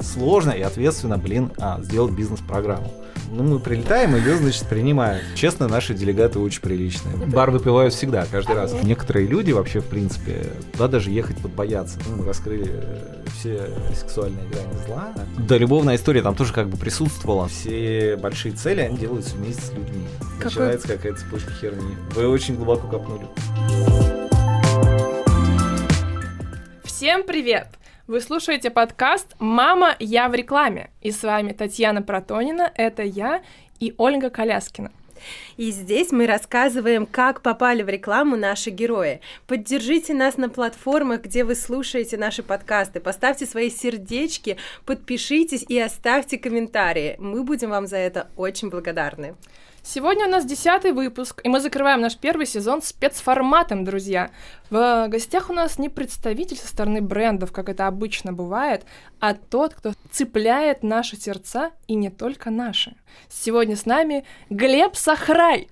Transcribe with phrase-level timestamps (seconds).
[0.00, 2.92] сложно и ответственно, блин, а, сделать бизнес-программу.
[3.32, 5.20] Ну, мы прилетаем, ее, значит, принимаем.
[5.36, 7.14] Честно, наши делегаты очень приличные.
[7.16, 8.74] Бар выпивают всегда, каждый раз.
[8.82, 11.98] Некоторые люди вообще, в принципе, туда даже ехать вот боятся.
[12.08, 15.14] Ну, мы раскрыли э, все сексуальные грани зла.
[15.38, 17.46] Да, любовная история там тоже как бы присутствовала.
[17.46, 20.06] Все большие цели, они делаются вместе с людьми.
[20.38, 21.94] Какой- Начинается какая-то цепочка херни.
[22.16, 23.26] Вы очень глубоко копнули.
[26.84, 27.68] Всем привет!
[28.10, 30.90] Вы слушаете подкаст «Мама, я в рекламе».
[31.00, 33.40] И с вами Татьяна Протонина, это я
[33.78, 34.90] и Ольга Коляскина.
[35.56, 39.20] И здесь мы рассказываем, как попали в рекламу наши герои.
[39.46, 42.98] Поддержите нас на платформах, где вы слушаете наши подкасты.
[42.98, 47.14] Поставьте свои сердечки, подпишитесь и оставьте комментарии.
[47.20, 49.36] Мы будем вам за это очень благодарны.
[49.82, 54.30] Сегодня у нас десятый выпуск, и мы закрываем наш первый сезон спецформатом, друзья.
[54.68, 58.84] В гостях у нас не представитель со стороны брендов, как это обычно бывает,
[59.20, 62.94] а тот, кто цепляет наши сердца, и не только наши.
[63.30, 65.68] Сегодня с нами Глеб Сахрай.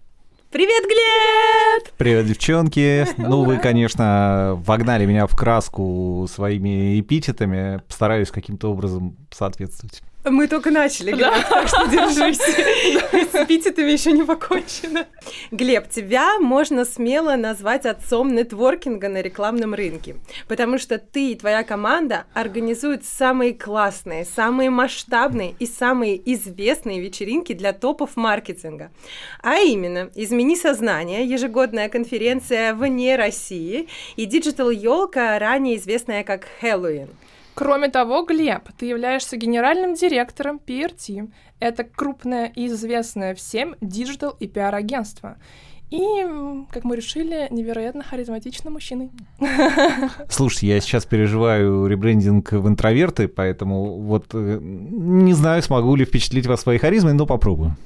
[0.50, 1.92] Привет, Глеб!
[1.98, 3.06] Привет, девчонки.
[3.18, 7.82] Ну, вы, конечно, вогнали меня в краску своими эпитетами.
[7.86, 10.02] Постараюсь каким-то образом соответствовать.
[10.30, 11.42] Мы только начали, Глеб, Да.
[11.48, 12.38] так что держись.
[13.32, 15.06] С эпитетами еще не покончено.
[15.50, 20.16] Глеб, тебя можно смело назвать отцом нетворкинга на рекламном рынке,
[20.48, 27.52] потому что ты и твоя команда организуют самые классные, самые масштабные и самые известные вечеринки
[27.52, 28.90] для топов маркетинга.
[29.42, 37.08] А именно, «Измени сознание», ежегодная конференция вне России и Digital Елка, ранее известная как Хэллоуин.
[37.58, 41.28] Кроме того, Глеб, ты являешься генеральным директором PRT.
[41.58, 45.38] Это крупное и известное всем digital и пиар-агентство.
[45.90, 46.26] И,
[46.70, 49.08] как мы решили, невероятно харизматичный мужчина.
[50.28, 56.46] Слушайте, я сейчас переживаю ребрендинг в интроверты, поэтому вот э, не знаю, смогу ли впечатлить
[56.46, 57.76] вас своей харизмой, но попробую.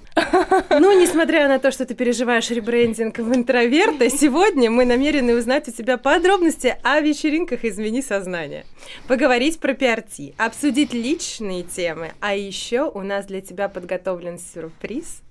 [0.71, 5.73] Ну, несмотря на то, что ты переживаешь ребрендинг в интроверта, сегодня мы намерены узнать у
[5.73, 8.65] тебя подробности о вечеринках «Измени сознание»,
[9.07, 15.23] поговорить про PRT, обсудить личные темы, а еще у нас для тебя подготовлен сюрприз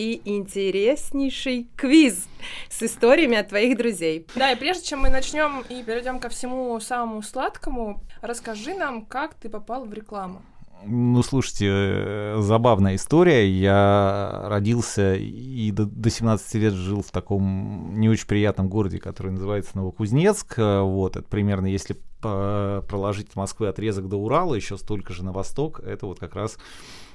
[0.00, 2.26] и интереснейший квиз
[2.70, 4.26] с историями от твоих друзей.
[4.34, 9.34] Да, и прежде чем мы начнем и перейдем ко всему самому сладкому, расскажи нам, как
[9.34, 10.42] ты попал в рекламу.
[10.82, 13.46] Ну, слушайте, э, забавная история.
[13.46, 19.32] Я родился и до, до 17 лет жил в таком не очень приятном городе, который
[19.32, 20.58] называется Новокузнецк.
[20.58, 25.32] Э, Вот, это примерно, если проложить от Москвы отрезок до Урала, еще столько же на
[25.32, 26.58] восток, это вот как раз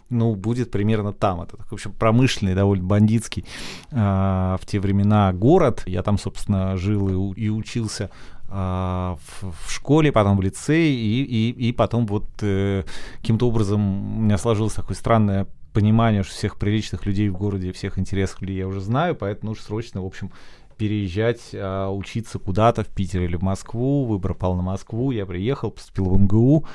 [0.10, 1.42] ну, будет примерно там.
[1.42, 3.46] Это в общем, промышленный, довольно бандитский
[3.92, 5.84] а, в те времена город.
[5.86, 8.12] Я там, собственно, жил и, и учился
[8.50, 12.84] а, в, в школе, потом в лицее, и, и, и потом вот э,
[13.20, 18.00] каким-то образом у меня сложилось такое странное понимание, что всех приличных людей в городе, всех
[18.00, 20.32] интересных людей я уже знаю, поэтому нужно срочно, в общем,
[20.78, 24.06] переезжать, а, учиться куда-то в Питер или в Москву.
[24.06, 26.66] Выбор пал на Москву, я приехал, поступил в МГУ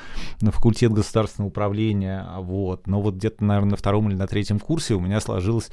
[0.41, 2.87] на факультет государственного управления, вот.
[2.87, 5.71] Но вот где-то, наверное, на втором или на третьем курсе у меня сложилось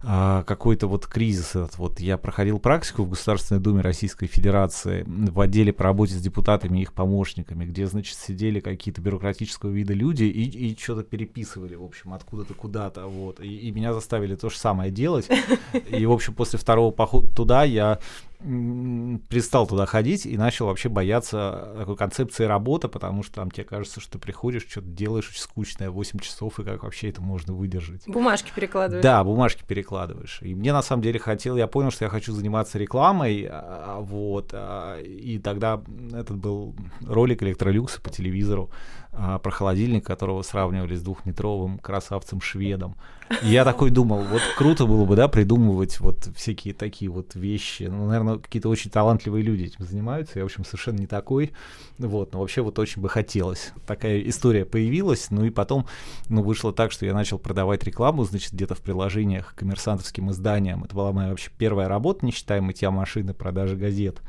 [0.00, 1.78] какой-то вот кризис этот.
[1.78, 6.78] Вот я проходил практику в Государственной Думе Российской Федерации в отделе по работе с депутатами
[6.78, 11.84] и их помощниками, где, значит, сидели какие-то бюрократического вида люди и, и что-то переписывали, в
[11.84, 13.40] общем, откуда-то куда-то, вот.
[13.40, 15.28] И, и меня заставили то же самое делать.
[15.90, 17.98] И, в общем, после второго похода туда я
[18.38, 24.00] перестал туда ходить и начал вообще бояться такой концепции работы, потому что там тебе кажется,
[24.00, 28.06] что ты приходишь, что-то делаешь очень скучное 8 часов, и как вообще это можно выдержать.
[28.06, 29.02] Бумажки перекладываешь.
[29.02, 30.38] Да, бумажки перекладываешь.
[30.42, 34.50] И мне на самом деле хотел, я понял, что я хочу заниматься рекламой, а, вот,
[34.52, 35.82] а, и тогда
[36.12, 36.74] этот был
[37.06, 38.70] ролик Электролюкса по телевизору
[39.18, 42.96] а, про холодильник, которого сравнивали с двухметровым красавцем-шведом.
[43.42, 47.84] И я такой думал, вот круто было бы, да, придумывать вот всякие такие вот вещи.
[47.84, 50.38] Ну, наверное, какие-то очень талантливые люди этим занимаются.
[50.38, 51.52] Я, в общем, совершенно не такой.
[51.98, 53.72] Вот, но вообще вот очень бы хотелось.
[53.86, 55.86] Такая история появилась, ну и потом,
[56.28, 60.84] ну, вышло так, что я начал продавать рекламу, значит, где-то в приложениях к коммерсантовским изданиям.
[60.84, 64.20] Это была моя вообще первая работа, не считая мытья машины, продажи газет.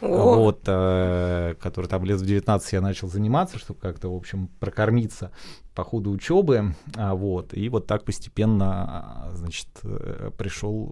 [0.00, 4.35] О, Вот, э, который там лет в 19 я начал заниматься, чтобы как-то, в общем,
[4.60, 5.32] прокормиться
[5.74, 10.86] по ходу учебы, а, вот, и вот так постепенно, а, значит, э, пришел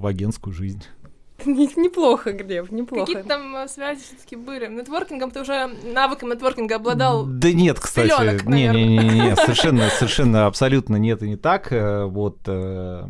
[0.00, 0.82] в агентскую жизнь.
[1.76, 3.06] Неплохо, Глеб, неплохо.
[3.06, 4.66] Какие-то там э, связи все-таки были.
[4.66, 7.24] Нетворкингом ты уже навыком нетворкинга обладал.
[7.26, 8.08] Да нет, кстати.
[8.08, 11.72] Селёнок, Не, не, не, не, совершенно, совершенно, абсолютно нет и не так.
[11.72, 13.06] Э, Вот э,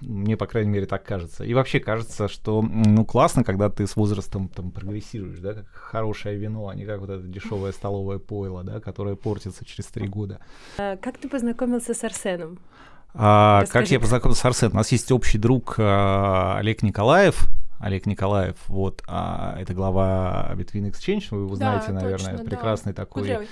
[0.00, 1.44] мне, по крайней мере, так кажется.
[1.44, 6.36] И вообще кажется, что ну классно, когда ты с возрастом там прогрессируешь, да, как хорошее
[6.36, 10.40] вино, а не как вот это дешевое столовое пойло, да, которое портится через три года.
[10.78, 12.58] А Как ты познакомился с Арсеном?
[13.14, 14.72] А, как я познакомился с Арсеном?
[14.74, 17.48] У нас есть общий друг а, Олег Николаев.
[17.82, 22.44] Олег Николаев, вот, а, это глава Between Exchange, вы его Да, знаете, наверное, точно, да.
[22.44, 23.48] прекрасный такой Кудрявый.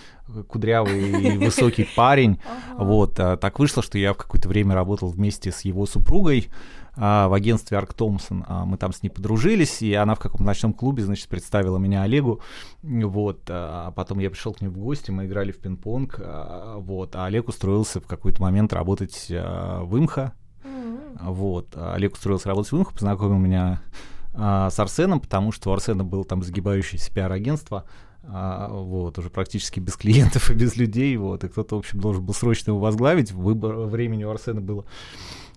[0.47, 2.41] кудрявый и высокий парень.
[2.77, 6.49] Вот, а, так вышло, что я в какое-то время работал вместе с его супругой
[6.97, 8.47] а, в агентстве Арк Томпсон.
[8.67, 12.41] Мы там с ней подружились, и она в каком-то ночном клубе, значит, представила меня Олегу.
[12.85, 17.17] Вот, а потом я пришел к ней в гости, мы играли в пинг-понг, а, вот,
[17.17, 20.35] а Олег устроился в какой-то момент работать в Имхо.
[21.21, 23.81] Вот, Олег устроился работать в Имхо, познакомил меня
[24.33, 27.85] с Арсеном, потому что у Арсена было там загибающееся пиар-агентство,
[28.23, 32.25] а, вот, уже практически без клиентов и без людей, вот, и кто-то, в общем, должен
[32.25, 34.85] был срочно его возглавить, выбор времени у Арсена было,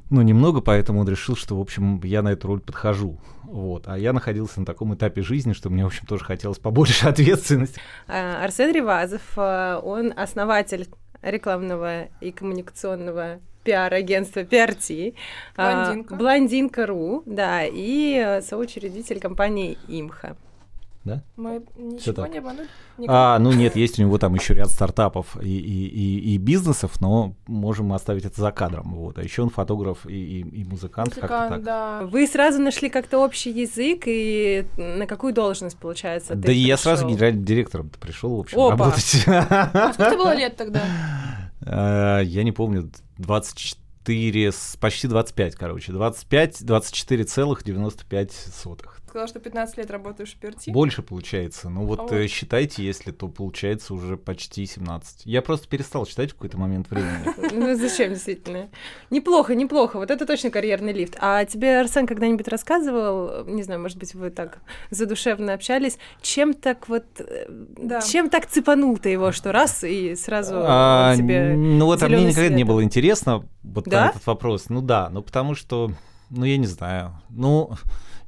[0.10, 3.98] ну, немного, поэтому он решил, что, в общем, я на эту роль подхожу, вот, а
[3.98, 7.80] я находился на таком этапе жизни, что мне, в общем, тоже хотелось побольше ответственности.
[8.08, 10.88] А, Арсен Ревазов, а, он основатель
[11.22, 15.16] рекламного и коммуникационного пиар-агентства PRT.
[15.56, 16.16] а, Блондинка.
[16.16, 20.36] Блондинка.ру, да, и э, соучредитель компании Имха.
[21.36, 22.32] Мы ничего так.
[22.32, 22.68] не обманули?
[23.08, 27.02] А, ну нет, есть у него там еще ряд стартапов и, и, и, и бизнесов,
[27.02, 28.96] но можем оставить это за кадром.
[28.96, 29.18] Вот.
[29.18, 31.64] А еще он фотограф и, и, и музыкант, как-то Музыкант, так.
[31.64, 32.02] да.
[32.06, 36.78] Вы сразу нашли как-то общий язык, и на какую должность, получается, ты Да и я
[36.78, 38.72] сразу генеральным директором пришел, в общем, Опа.
[38.72, 39.24] работать.
[39.28, 40.82] А сколько было лет тогда?
[41.66, 45.92] Э, Я не помню, 24, с- почти 25, короче.
[45.92, 48.32] 25, 24,95
[49.14, 49.24] сотых.
[49.24, 50.72] Сказала, что 15 лет работаешь в Перти.
[50.72, 51.70] Больше получается.
[51.70, 52.30] Ну вот А э, вот.
[52.32, 55.26] считайте, если то получается уже почти 17.
[55.26, 57.54] Я просто перестал считать в какой-то момент времени.
[57.54, 58.70] Ну, зачем, действительно?
[59.12, 59.98] Неплохо, неплохо.
[59.98, 61.16] Вот это точно карьерный лифт.
[61.20, 66.90] А тебе Арсен когда-нибудь рассказывал, не знаю, может быть, вы так задушевно общались, чем так
[66.90, 68.02] вот, э, Да.
[68.02, 71.54] чем так цепанул ты его, что раз и сразу А, тебе...
[71.56, 72.54] Ну вот, а мне никогда свет.
[72.54, 74.10] не было интересно вот Да?
[74.10, 74.70] этот вопрос.
[74.70, 75.92] Ну да, ну потому что,
[76.30, 77.72] ну я не знаю, ну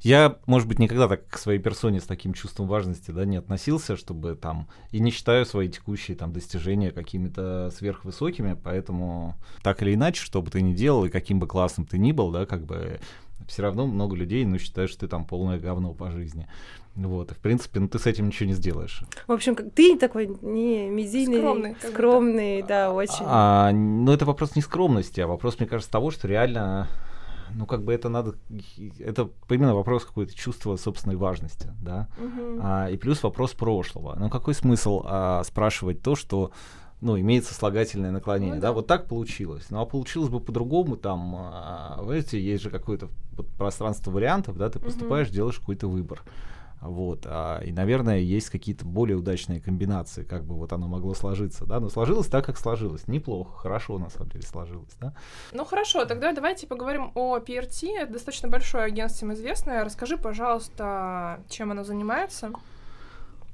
[0.02, 3.96] я, может быть, никогда так к своей персоне с таким чувством важности, да, не относился,
[3.96, 10.22] чтобы там, и не считаю свои текущие там достижения какими-то сверхвысокими, поэтому так или иначе,
[10.22, 13.00] что бы ты ни делал, и каким бы классным ты ни был, да, как бы
[13.46, 16.46] все равно много людей, ну, считают, что ты там полное говно по жизни.
[16.94, 19.02] Вот, и в принципе, ну, ты с этим ничего не сделаешь.
[19.26, 23.24] В общем, как ты такой не мизийный, Скромный, скромный, да, очень.
[23.26, 26.88] А, ну, это вопрос не скромности, а вопрос, мне кажется, того, что реально,
[27.56, 28.34] ну, как бы это надо,
[28.98, 32.60] это именно вопрос какое-то чувства собственной важности, да, Мгм.
[32.62, 34.14] а, и плюс вопрос прошлого.
[34.18, 36.50] Ну, какой смысл а, спрашивать то, что,
[37.00, 38.68] ну, имеет сослагательное наклонение, Ну да.
[38.68, 38.72] да.
[38.74, 39.66] вот так получилось.
[39.70, 43.08] Ну, а получилось бы по-другому, там, а, знаете, есть же какое-то
[43.58, 46.22] пространство вариантов, да, ты поступаешь, делаешь какой-то выбор.
[46.80, 51.64] Вот, а, и, наверное, есть какие-то более удачные комбинации, как бы вот оно могло сложиться,
[51.64, 55.14] да, но сложилось так, как сложилось, неплохо, хорошо, на самом деле, сложилось, да.
[55.52, 57.88] Ну хорошо, тогда давайте поговорим о PRT.
[57.96, 59.84] Это достаточно большое агентство, всем известное.
[59.84, 62.52] Расскажи, пожалуйста, чем оно занимается.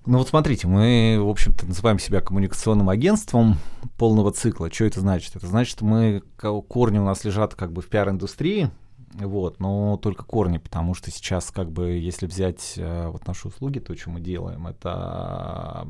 [0.04, 3.54] Ну вот смотрите, мы, в общем-то, называем себя коммуникационным агентством
[3.98, 4.68] полного цикла.
[4.72, 5.36] Что это значит?
[5.36, 8.70] Это значит, что мы, ко- корни у нас лежат как бы в пиар-индустрии,
[9.14, 13.78] вот, но только корни, потому что сейчас, как бы, если взять э, вот наши услуги,
[13.78, 15.86] то, что мы делаем, это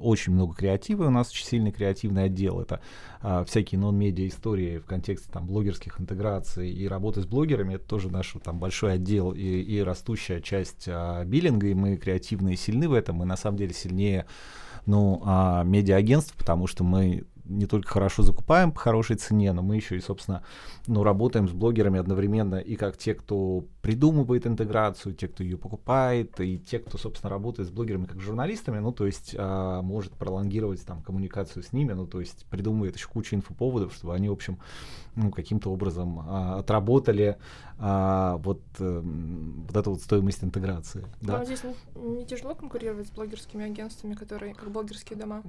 [0.00, 2.80] очень много креатива, у нас очень сильный креативный отдел, это
[3.20, 8.08] а, всякие нон-медиа истории в контексте там блогерских интеграций и работы с блогерами, это тоже
[8.08, 12.92] наш там большой отдел и, и растущая часть а, биллинга, и мы креативные сильны в
[12.92, 14.26] этом, мы на самом деле сильнее
[14.86, 19.76] ну, а, медиа-агентств, потому что мы не только хорошо закупаем по хорошей цене, но мы
[19.76, 20.42] еще и, собственно,
[20.86, 26.40] ну, работаем с блогерами одновременно и как те, кто придумывает интеграцию, те, кто ее покупает,
[26.40, 30.12] и те, кто, собственно, работает с блогерами как с журналистами, ну, то есть а, может
[30.12, 34.32] пролонгировать там коммуникацию с ними, ну, то есть придумывает еще кучу инфоповодов, чтобы они, в
[34.32, 34.58] общем,
[35.14, 37.36] ну, каким-то образом а, отработали
[37.78, 41.04] а, вот, эм, вот эту вот стоимость интеграции.
[41.20, 41.34] Да?
[41.34, 41.74] Вам здесь не,
[42.18, 45.42] не тяжело конкурировать с блогерскими агентствами, которые как блогерские дома?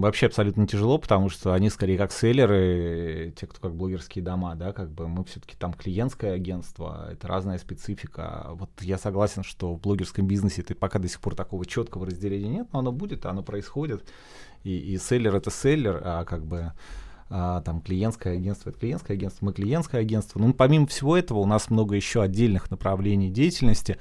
[0.00, 4.72] Вообще абсолютно тяжело, потому что они скорее как селлеры, те, кто как блогерские дома, да,
[4.72, 8.50] как бы мы все-таки там клиентское агентство, это разная специфика.
[8.52, 12.48] Вот я согласен, что в блогерском бизнесе ты пока до сих пор такого четкого разделения
[12.48, 14.08] нет, но оно будет, оно происходит.
[14.62, 16.72] И, и селлер это селлер, а как бы
[17.34, 20.38] а, там клиентское агентство это клиентское агентство, мы клиентское агентство.
[20.38, 23.96] Ну, помимо всего этого, у нас много еще отдельных направлений деятельности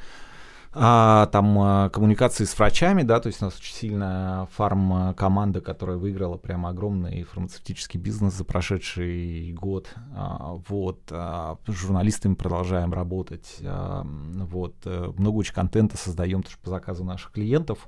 [0.74, 5.98] а, там а, коммуникации с врачами, да, то есть у нас очень сильная фарм-команда, которая
[5.98, 9.94] выиграла прямо огромный фармацевтический бизнес за прошедший год.
[10.14, 16.58] А, вот, а, с журналистами продолжаем работать, а, вот, э, много очень контента создаем тоже
[16.62, 17.88] по заказу наших клиентов.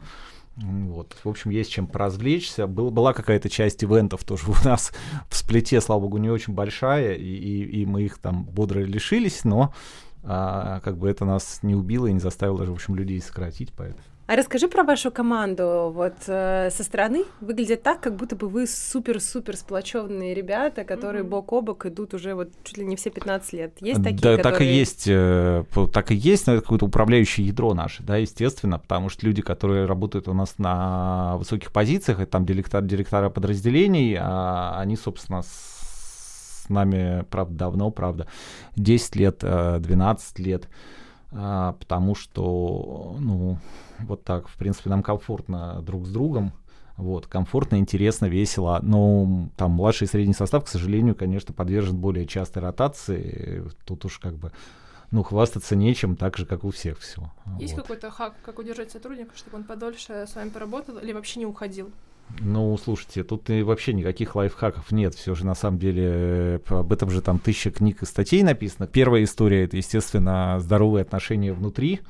[0.56, 1.16] Вот.
[1.24, 2.68] В общем, есть чем поразвлечься.
[2.68, 4.92] Был, была какая-то часть ивентов тоже у нас
[5.30, 9.44] в сплите, слава богу, не очень большая, и, и, и мы их там бодро лишились,
[9.44, 9.74] но
[10.24, 13.74] а, как бы это нас не убило и не заставило даже, в общем, людей сократить,
[13.76, 14.04] поэтому.
[14.26, 15.92] А расскажи про вашу команду.
[15.94, 21.28] Вот э, со стороны выглядит так, как будто бы вы супер-супер сплоченные ребята, которые mm-hmm.
[21.28, 23.74] бок о бок идут уже вот чуть ли не все 15 лет.
[23.82, 24.44] Есть такие, Да, которые...
[24.44, 25.08] так и есть.
[25.08, 29.42] Э, так и есть, но это какое-то управляющее ядро наше, да, естественно, потому что люди,
[29.42, 35.42] которые работают у нас на высоких позициях, это там директор, директора подразделений, а они, собственно,
[35.42, 35.74] с
[36.64, 38.28] с нами, правда, давно, правда,
[38.76, 40.70] 10 лет, 12 э, лет,
[41.34, 43.58] потому что, ну,
[44.00, 46.54] вот так, в принципе, нам комфортно друг с другом,
[46.98, 48.80] вот, комфортно, интересно, весело.
[48.82, 53.64] Но там младший и средний состав, к сожалению, конечно, подвержен более частой ротации.
[53.86, 54.52] Тут уж как бы
[55.12, 57.32] ну, хвастаться нечем, так же, как у всех все.
[57.60, 57.84] Есть вот.
[57.84, 61.92] какой-то хак, как удержать сотрудника, чтобы он подольше с вами поработал или вообще не уходил?
[62.40, 65.14] Ну, слушайте, тут и вообще никаких лайфхаков нет.
[65.14, 68.88] Все же на самом деле э, об этом же там тысяча книг и статей написано.
[68.88, 72.02] Первая история это, естественно, здоровые отношения внутри,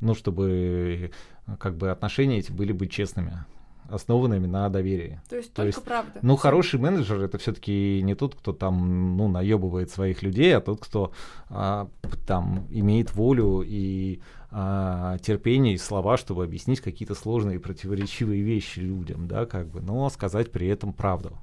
[0.00, 1.10] ну, чтобы
[1.46, 3.44] э, как бы отношения эти были бы честными
[3.92, 5.20] основанными на доверии.
[5.28, 6.18] То есть То только есть, правда.
[6.22, 10.80] Ну, хороший менеджер это все-таки не тот, кто там, ну, наебывает своих людей, а тот,
[10.80, 11.12] кто
[11.48, 11.88] а,
[12.26, 14.20] там имеет волю и
[14.50, 19.80] а, терпение и слова, чтобы объяснить какие-то сложные и противоречивые вещи людям, да, как бы,
[19.80, 21.38] но сказать при этом правду.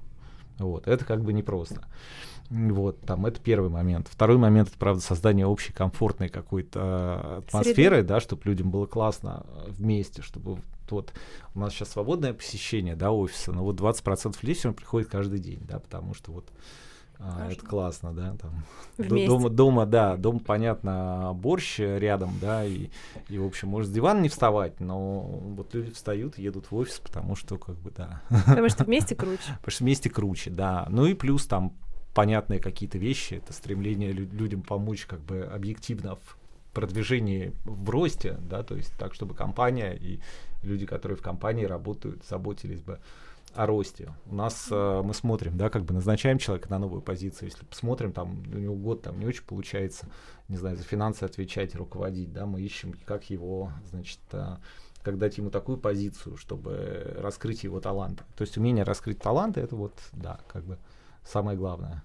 [0.58, 1.86] Вот, это как бы непросто.
[2.50, 4.08] Вот, там, это первый момент.
[4.10, 8.08] Второй момент, это, правда, создание общей комфортной какой-то атмосферы, Среды.
[8.08, 10.58] да, чтобы людям было классно вместе, чтобы
[10.96, 11.14] вот
[11.56, 15.60] у нас сейчас свободное посещение, да, офиса, но вот 20% людей все приходит каждый день,
[15.68, 16.46] да, потому что вот
[17.22, 18.64] а, это классно, да, там.
[18.98, 19.28] Вместе.
[19.28, 22.88] Дома, дома, да, дом, понятно, борщ рядом, да, и,
[23.28, 27.00] и, в общем, может, с дивана не вставать, но вот люди встают, едут в офис,
[27.00, 28.22] потому что, как бы, да.
[28.30, 29.58] Потому что вместе круче.
[29.58, 30.88] Потому что вместе круче, да.
[30.90, 31.74] Ну и плюс там
[32.14, 36.38] понятные какие-то вещи, это стремление людям помочь, как бы, объективно в
[36.74, 40.22] продвижении в росте, да, то есть так, чтобы компания и
[40.64, 43.00] люди, которые в компании работают, заботились бы
[43.54, 44.14] о росте.
[44.28, 47.50] У нас э, мы смотрим, да, как бы назначаем человека на новую позицию.
[47.50, 50.08] Если посмотрим, там у него год там не очень получается,
[50.48, 54.58] не знаю, за финансы отвечать, руководить, да, мы ищем, как его, значит, э,
[55.02, 58.24] как дать ему такую позицию, чтобы раскрыть его таланты.
[58.36, 60.78] То есть умение раскрыть таланты, это вот, да, как бы
[61.24, 62.04] самое главное.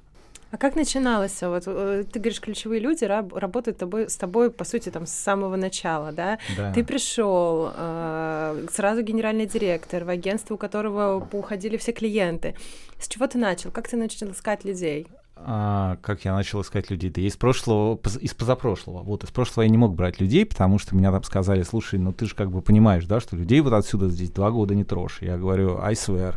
[0.54, 1.42] А как начиналось?
[1.42, 5.10] Вот э, ты говоришь, ключевые люди раб- работают тобой, с тобой, по сути, там с
[5.10, 6.38] самого начала, да?
[6.56, 6.72] да.
[6.72, 12.54] Ты пришел, э, сразу генеральный директор, в агентство, у которого уходили все клиенты.
[13.00, 13.72] С чего ты начал?
[13.72, 15.08] Как ты начал искать людей?
[15.34, 17.10] А, как я начал искать людей?
[17.10, 19.02] Да из прошлого, из позапрошлого.
[19.02, 22.12] Вот из прошлого я не мог брать людей, потому что меня там сказали, слушай, ну
[22.12, 25.18] ты же как бы понимаешь, да, что людей вот отсюда здесь два года не трожь.
[25.20, 26.36] Я говорю, I swear.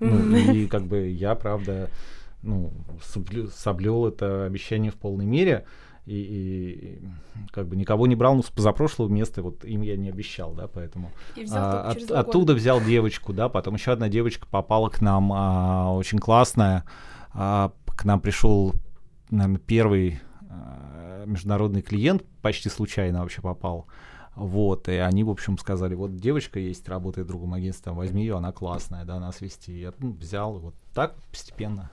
[0.00, 1.88] Ну, и как бы я, правда,
[2.44, 2.72] ну,
[3.54, 5.64] соблюл это обещание в полной мере.
[6.06, 10.10] И, и как бы никого не брал, ну, с позапрошлого места, вот им я не
[10.10, 11.10] обещал, да, поэтому
[11.50, 16.18] а, от, оттуда взял девочку, да, потом еще одна девочка попала к нам, а, очень
[16.18, 16.84] классная,
[17.32, 18.74] а, к нам пришел,
[19.30, 20.20] наверное, первый
[20.50, 23.86] а, международный клиент, почти случайно вообще попал,
[24.36, 28.36] вот, и они, в общем, сказали, вот девочка есть, работает в другом агентстве, возьми ее,
[28.36, 29.72] она классная, да, нас вести.
[29.72, 31.90] Я ну, взял, вот так постепенно.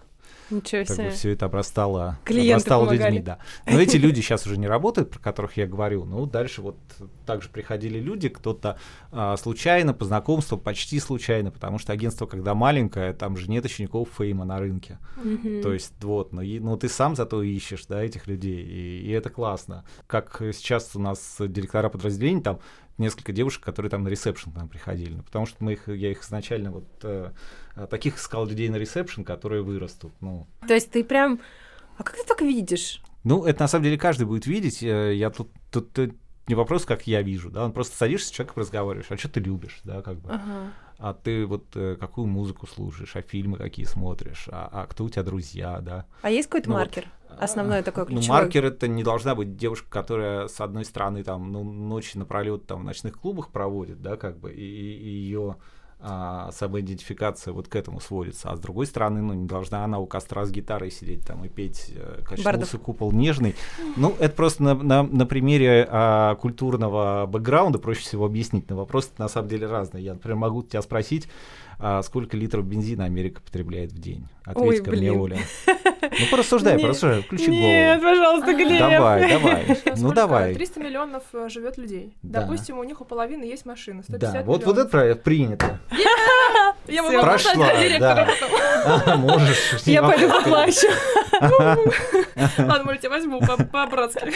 [0.52, 0.96] Ничего себе.
[0.96, 3.08] Как бы все это обрастало, Клиенты обрастало помогали.
[3.10, 3.40] людьми, да.
[3.66, 6.06] Но эти люди сейчас уже не работают, про которых я говорю.
[6.06, 6.78] Ну, дальше вот
[7.26, 8.78] также приходили люди, кто-то
[9.12, 14.10] а, случайно, по знакомству, почти случайно, потому что агентство, когда маленькое, там же нет учеников
[14.18, 15.00] фейма на рынке.
[15.24, 15.62] Мгм.
[15.62, 19.12] То есть вот, ну, и- ну ты сам зато ищешь, да, этих людей, и, и
[19.12, 19.86] это классно.
[20.08, 22.60] Как сейчас у нас директора подразделений, там
[23.02, 26.12] несколько девушек, которые там на ресепшн к нам приходили, ну, потому что мы их, я
[26.12, 27.32] их изначально вот э,
[27.76, 30.48] э, таких искал людей на ресепшн, которые вырастут, ну.
[30.68, 31.40] То есть ты прям...
[31.98, 33.02] А как ты так видишь?
[33.24, 34.82] Ну, это на самом деле каждый будет видеть.
[34.82, 36.12] э, Я тут, тут э,
[36.48, 39.40] не вопрос, как я вижу, да, он просто садишься с человеком, разговариваешь, а что ты
[39.40, 40.30] любишь, да, как бы.
[40.32, 40.72] Ага.
[41.04, 45.10] А ты вот э, какую музыку слушаешь, а фильмы какие смотришь, а, а кто у
[45.10, 46.06] тебя друзья, да.
[46.22, 47.08] А есть какой-то Ну вот, маркер?
[47.40, 48.38] Основной такой Ну, ключевой?
[48.38, 52.82] маркер это не должна быть девушка, которая с одной стороны там ну, ночи напролет там
[52.82, 55.58] в ночных клубах проводит, да, как бы, и, ее
[56.04, 58.50] а, самоидентификация вот к этому сводится.
[58.50, 61.50] А с другой стороны, ну, не должна она у костра с гитарой сидеть там и
[61.50, 63.56] петь э, «Качнулся купол нежный».
[63.96, 68.70] Ну, это просто на, на, на примере а, культурного бэкграунда проще всего объяснить.
[68.70, 70.04] Но вопросы на самом деле разные.
[70.04, 71.28] Я, например, могу тебя спросить,
[71.82, 74.28] а сколько литров бензина Америка потребляет в день?
[74.46, 75.12] Ответь ко мне.
[75.12, 75.38] Оля.
[76.02, 78.16] Ну, порассуждай, Нет, порассуждай, включи Нет, голову.
[78.16, 78.80] пожалуйста, Глеб.
[78.80, 79.76] Давай, давай.
[79.76, 80.00] Сколько?
[80.02, 80.54] Ну, давай.
[80.56, 82.16] 300 миллионов э, живет людей.
[82.22, 82.42] Да.
[82.42, 84.04] Допустим, у них у половины есть машина.
[84.04, 85.80] 150 Да, вот, вот это правильно, принято.
[86.88, 88.28] Я могу Прошла, да.
[88.86, 89.82] А, Можешь.
[89.86, 90.88] Я пойду поплачу.
[91.42, 94.32] Ладно, может, я возьму по- по-братски.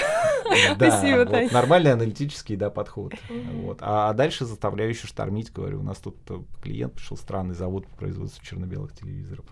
[0.75, 1.49] Спасибо, вот Тань.
[1.51, 3.13] Нормальный аналитический, да, подход.
[3.29, 3.79] Вот.
[3.81, 7.87] А, а дальше заставляю еще штормить, говорю, у нас тут э, клиент пришел, странный завод
[7.87, 9.45] по производству черно-белых телевизоров.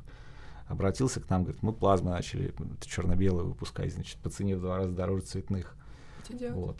[0.67, 2.53] Обратился к нам, говорит, мы плазмы начали
[2.85, 5.75] черно-белые выпускать, значит, по цене в два раза дороже цветных.
[6.23, 6.79] Что делать?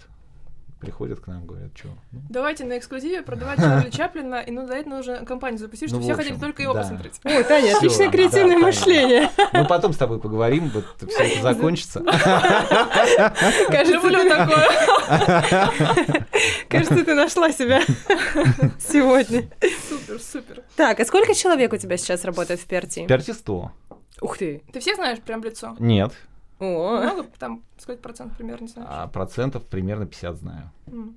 [0.83, 1.87] Приходят к нам, говорят, что?
[2.29, 6.07] Давайте на эксклюзиве продавать Чарли Чаплина, и ну, для этого нужно компанию запустить, чтобы Ну,
[6.07, 6.81] все в хотели только его да.
[6.81, 7.19] посмотреть.
[7.23, 8.65] Ой, Таня, Всё, отличное да, креативное Таня.
[8.65, 9.29] мышление.
[9.53, 11.99] Ну, потом с тобой поговорим, вот все это закончится.
[13.69, 14.67] Кажется, Люблю такое.
[16.69, 17.81] кажется, ты нашла себя
[18.79, 19.47] сегодня.
[19.89, 20.63] Супер, супер.
[20.75, 23.05] Так, а сколько человек у тебя сейчас работает в Перти?
[23.07, 23.71] Перти 100.
[24.21, 24.61] Ух ты.
[24.71, 25.75] Ты всех знаешь прям в лицо?
[25.79, 26.13] Нет,
[26.63, 27.27] О, Много?
[27.39, 28.87] Там сколько процентов примерно, не знаю?
[28.91, 30.71] а процентов примерно 50 знаю.
[30.87, 31.13] Ну,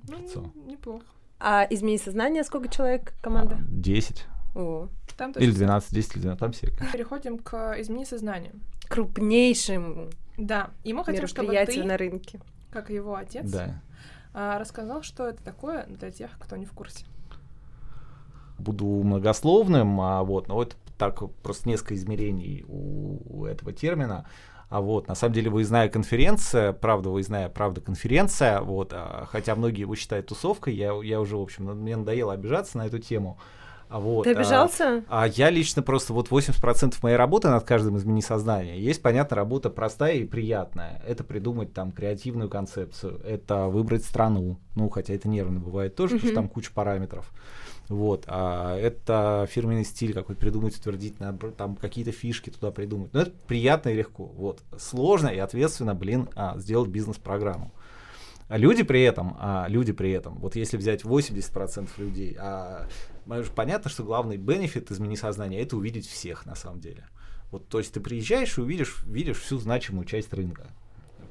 [0.67, 1.05] неплохо.
[1.39, 3.55] а измени сознание, сколько человек команда?
[3.59, 4.25] А, 10.
[4.55, 4.87] О,
[5.17, 6.67] Там Или точно 12, 10 или 12, там все.
[6.91, 8.53] Переходим к измени сознание.
[8.89, 12.39] крупнейшим Да, и мы хотим, чтобы ты, на рынке.
[12.71, 13.81] как его отец, Да.
[14.33, 17.05] а, рассказал, что это такое для тех, кто не в курсе.
[18.59, 24.25] буду многословным, а вот, но вот так просто несколько измерений у, у этого термина.
[24.69, 29.81] А вот, на самом деле, выездная конференция, правда, выездная, правда, конференция, вот, а, хотя многие
[29.81, 33.39] его считают тусовкой, я, я уже, в общем, мне надоело обижаться на эту тему.
[33.89, 35.03] А вот, Ты а, обижался?
[35.07, 38.79] А я лично просто вот 80% моей работы над каждым измени сознания.
[38.79, 41.01] Есть, понятно, работа простая и приятная.
[41.07, 44.59] Это придумать там креативную концепцию, это выбрать страну.
[44.75, 47.31] Ну, хотя это нервно бывает тоже, потому что там куча параметров.
[47.89, 53.13] Вот, а это фирменный стиль какой-то придумать, утвердить, надо там какие-то фишки туда придумать.
[53.13, 54.25] Но это приятно и легко.
[54.25, 57.71] Вот, сложно и ответственно, блин, а, сделать бизнес-программу.
[58.47, 62.87] А люди при этом, а, люди при этом, вот если взять 80% людей, а,
[63.55, 67.07] понятно, что главный бенефит измени сознания это увидеть всех на самом деле.
[67.51, 70.67] Вот, то есть ты приезжаешь и увидишь, видишь всю значимую часть рынка.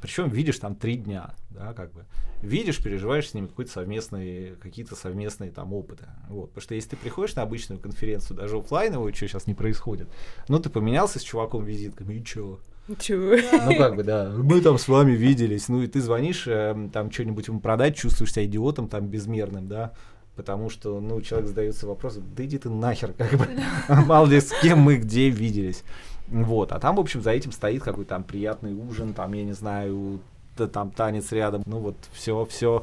[0.01, 2.05] Причем видишь там три дня, да, как бы.
[2.43, 6.05] Видишь, переживаешь с ними какой-то совместный, какие-то совместные там опыты.
[6.29, 6.51] Вот.
[6.51, 10.09] Потому что если ты приходишь на обычную конференцию, даже оффлайновую, что сейчас не происходит,
[10.49, 12.61] ну ты поменялся с чуваком визитками, и чё?
[12.99, 13.37] Чего?
[13.66, 17.11] Ну как бы, да, мы там с вами виделись, ну и ты звонишь, эм, там
[17.11, 19.92] что-нибудь ему продать, чувствуешь себя идиотом там безмерным, да,
[20.37, 23.49] потому что, ну, человек задается вопросом, да иди ты нахер, как бы,
[23.88, 25.83] мало ли с кем мы где виделись.
[26.29, 29.53] Вот, а там, в общем, за этим стоит какой-то там приятный ужин, там, я не
[29.53, 30.20] знаю,
[30.57, 32.83] там танец рядом, ну вот все, все.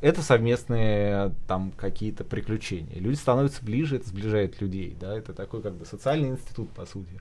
[0.00, 3.00] Это совместные там какие-то приключения.
[3.00, 7.20] Люди становятся ближе, это сближает людей, да, это такой как бы социальный институт, по сути.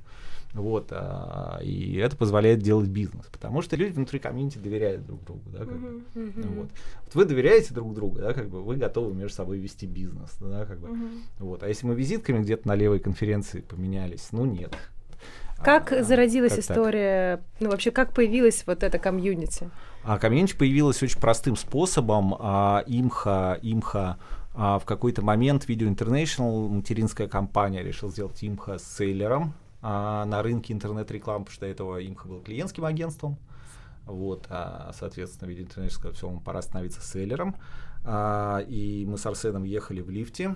[0.53, 5.41] Вот, а, и это позволяет делать бизнес, потому что люди внутри комьюнити доверяют друг другу,
[5.45, 6.03] да, как бы.
[6.13, 6.33] Мгм.
[6.35, 6.69] Ну Вот.
[7.05, 10.65] вот вы доверяете друг другу, да, как бы вы готовы между собой вести бизнес, да,
[10.65, 10.89] как бы.
[10.89, 11.09] Мгм.
[11.39, 11.63] Вот.
[11.63, 14.75] А если мы визитками где-то на левой конференции поменялись, ну нет.
[15.63, 16.77] Как А, зародилась как так?
[16.77, 19.69] история, ну вообще как появилась вот эта комьюнити?
[20.03, 22.35] А комьюнити появилась очень простым способом.
[22.39, 24.17] А, имха, имха
[24.53, 30.44] а, в какой-то момент Video International, материнская компания, решил сделать имха с сейлером а, на
[30.44, 33.38] рынке интернет-рекламы, потому что до этого имха был клиентским агентством.
[34.06, 37.56] Вот, а, соответственно, Video International сказал, все, пора становиться селлером.
[38.04, 40.56] А, и мы с Арсеном ехали в лифте.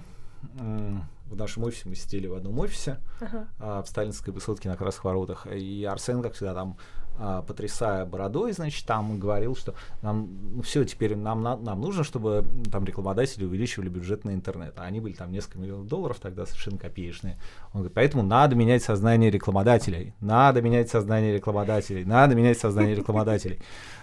[0.52, 3.00] В нашем офисе мы сидели в одном офисе.
[3.20, 3.48] Ага.
[3.60, 5.48] а, в Сталинской высотке на Красных Воротах.
[5.48, 6.78] И Арсен, как всегда, там,
[7.18, 12.46] а, потрясая бородой, значит, там говорил, что нам все теперь нам, на- нам нужно, чтобы
[12.72, 14.74] там рекламодатели увеличивали бюджет на интернет.
[14.78, 17.38] А они были там несколько миллионов долларов тогда совершенно копеечные.
[17.74, 23.60] Он говорит, поэтому надо менять сознание рекламодателей, надо менять сознание рекламодателей, надо менять сознание рекламодателей.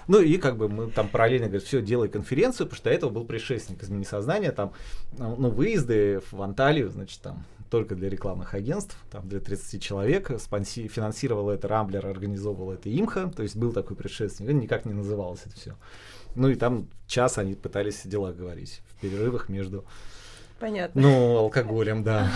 [0.09, 3.11] Ну и как бы мы там параллельно говорим, все, делай конференцию, потому что до этого
[3.11, 4.72] был предшественник измени сознания, там,
[5.18, 10.31] ну, ну, выезды в Анталию, значит, там, только для рекламных агентств, там, для 30 человек,
[10.33, 15.41] спонси- финансировал это Рамблер, организовывал это Имха, то есть был такой предшественник, никак не называлось
[15.47, 15.75] это все.
[16.35, 19.87] Ну и там час они пытались дела говорить в перерывах между
[20.61, 21.01] Понятно.
[21.01, 22.31] ну, алкоголем, да.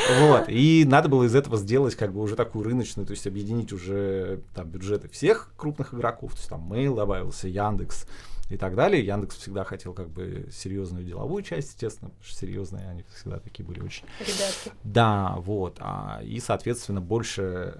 [0.18, 0.46] Вот.
[0.48, 4.40] И надо было из этого сделать как бы уже такую рыночную, то есть объединить уже
[4.52, 6.32] там бюджеты всех крупных игроков.
[6.32, 8.04] То есть там Mail добавился, Яндекс,
[8.48, 9.04] и так далее.
[9.04, 13.64] Яндекс всегда хотел как бы серьезную деловую часть, естественно, потому что серьезные они всегда такие
[13.64, 14.04] были очень.
[14.20, 14.72] Ребятки.
[14.84, 15.76] Да, вот.
[15.80, 17.74] А, и, соответственно, больше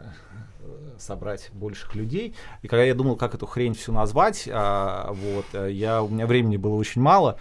[0.60, 2.34] э, собрать больших людей.
[2.62, 6.26] И когда я думал, как эту хрень всю назвать, а, вот, э, я, у меня
[6.26, 7.38] времени было очень мало.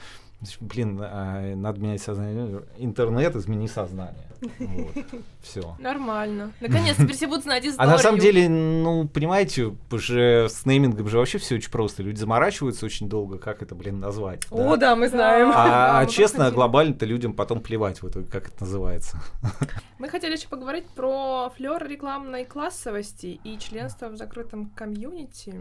[0.60, 2.64] Блин, а, надо менять сознание.
[2.78, 4.28] Интернет, измени сознание.
[4.60, 5.06] Вот.
[5.42, 5.76] Все.
[5.80, 6.52] Нормально.
[6.60, 7.78] Наконец, теперь все будут знать историю.
[7.90, 12.04] А на самом деле, ну, понимаете, уже с неймингом же вообще все очень просто.
[12.04, 14.44] Люди заморачиваются очень долго, как это, блин, назвать.
[14.52, 15.50] О, да, мы знаем.
[15.58, 19.20] Да, А, а честно, глобально-то людям потом плевать в итоге, как это называется.
[19.98, 25.56] Мы хотели еще поговорить про флер рекламной классовости и членство в закрытом комьюнити.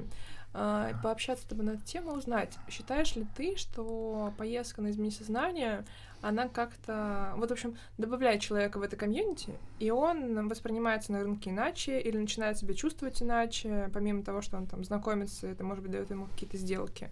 [0.59, 5.11] А, пообщаться с тобой на эту тему, узнать, считаешь ли ты, что поездка на измени
[5.11, 5.85] сознание,
[6.23, 11.51] она как-то, вот, в общем, добавляет человека в это комьюнити, и он воспринимается на рынке
[11.51, 15.93] иначе, или начинает себя чувствовать иначе, помимо того, что он там знакомится, это, может быть,
[15.93, 17.11] дает ему какие-то сделки.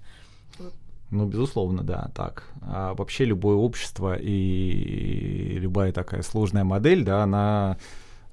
[1.10, 2.44] Ну, безусловно, да, так.
[2.62, 7.76] А вообще любое общество и любая такая сложная модель, да, она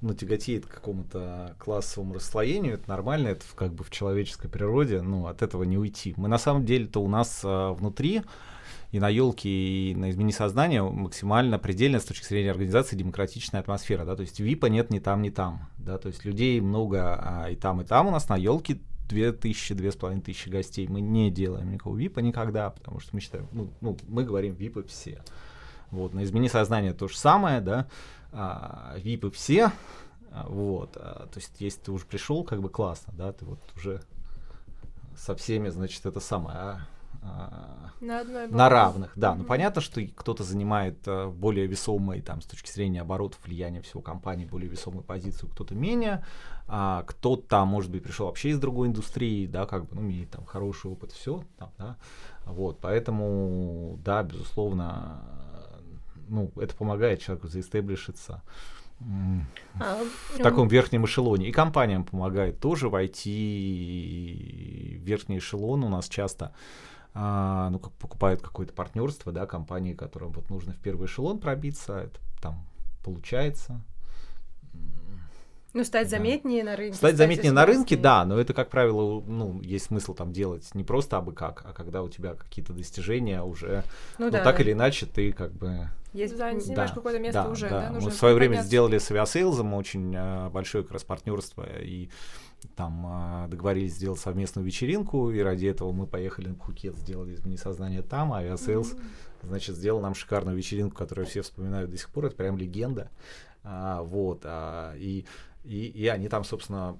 [0.02, 5.26] ну, тяготеет к какому-то классовому расслоению, это нормально, это как бы в человеческой природе, ну,
[5.28, 6.12] от этого не уйти.
[6.16, 8.22] Мы на самом деле-то у нас а, внутри
[8.90, 14.04] и на елке, и на измени сознания максимально предельно с точки зрения организации демократичная атмосфера,
[14.04, 17.48] да, то есть ВИПа нет ни там, ни там, да, то есть людей много а,
[17.48, 20.88] и там, и там у нас на елке две тысячи, две с половиной тысячи гостей.
[20.88, 24.82] Мы не делаем никакого ВИПа никогда, потому что мы считаем, ну, ну мы говорим ВИПы
[24.82, 25.22] все.
[25.90, 27.86] Вот, на измени сознания то же самое, да,
[28.32, 29.70] а, ВИПы все,
[30.30, 33.60] а, вот, а, то есть если ты уже пришел, как бы классно, да, ты вот
[33.76, 34.02] уже
[35.16, 36.80] со всеми, значит, это самое, а,
[37.22, 39.32] а, На одной на равных, да.
[39.34, 39.46] Ну Мгм.
[39.46, 44.44] понятно, что кто-то занимает э, более весомые, там, с точки зрения оборотов, влияния всего компании,
[44.44, 46.24] более весомую позицию, кто-то менее,
[46.66, 50.44] а кто-то, может быть, пришел вообще из другой индустрии, да, как бы, ну, имеет там
[50.46, 51.96] хороший опыт, все, там, да.
[52.44, 55.20] Вот, поэтому, да, безусловно,
[56.28, 58.42] ну, это помогает человеку заэстеблишиться
[59.80, 60.02] А,
[60.34, 61.48] в таком верхнем эшелоне.
[61.48, 63.38] И компаниям помогает тоже войти
[65.00, 65.82] в верхний эшелон.
[65.84, 66.54] У нас часто
[67.14, 71.98] а, ну, как покупают какое-то партнерство, да, компании, которым вот нужно в первый эшелон пробиться,
[71.98, 72.64] это там
[73.04, 73.82] получается.
[75.74, 76.18] Ну, стать Да.
[76.18, 76.96] заметнее на рынке.
[76.96, 80.84] Стать заметнее на рынке, да, но это, как правило, ну, есть смысл там делать не
[80.84, 83.82] просто абы как, а когда у тебя какие-то достижения уже,
[84.18, 84.42] Ну, ну, да.
[84.44, 86.36] так или иначе, ты как бы Есть...
[86.36, 87.90] Да, занимаешь Да, какое-то место да, уже, да.
[87.90, 92.10] да, Мы в свое время сделали с Авиасейлзом очень э, большое как раз партнерство и
[92.76, 97.56] там э, договорились сделать совместную вечеринку, и ради этого мы поехали на Пхукет, сделали измени
[97.56, 98.94] сознание там, а Авиасейлз,
[99.42, 103.10] значит, сделал нам шикарную вечеринку, которую все вспоминают до сих пор, это прям легенда.
[103.64, 105.24] А, вот, а, и,
[105.64, 106.98] и, и они там, собственно,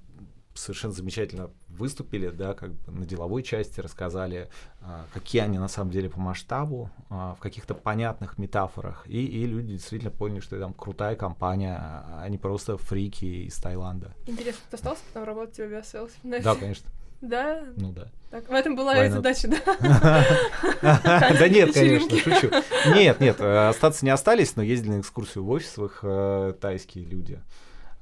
[0.55, 4.49] совершенно замечательно выступили, да, как бы на деловой части рассказали,
[4.81, 9.47] а, какие они на самом деле по масштабу, а, в каких-то понятных метафорах, и, и
[9.47, 14.15] люди действительно поняли, что это там крутая компания, а не просто фрики из Таиланда.
[14.27, 16.15] Интересно, ты остался потом работать в авиаселсе?
[16.23, 16.91] Да, конечно,
[17.23, 17.65] Да?
[17.77, 18.09] ну да.
[18.31, 20.25] Так, в этом была и задача, да?
[20.83, 22.51] Да нет, конечно, шучу.
[22.95, 27.05] Нет, нет, э, остаться не остались, но ездили на экскурсию в офис их э, тайские
[27.05, 27.41] люди.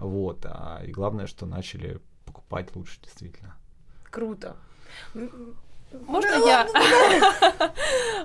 [0.00, 3.54] Вот, а, и главное, что начали покупать лучше, действительно.
[4.10, 4.56] Круто.
[5.92, 6.66] Можно я?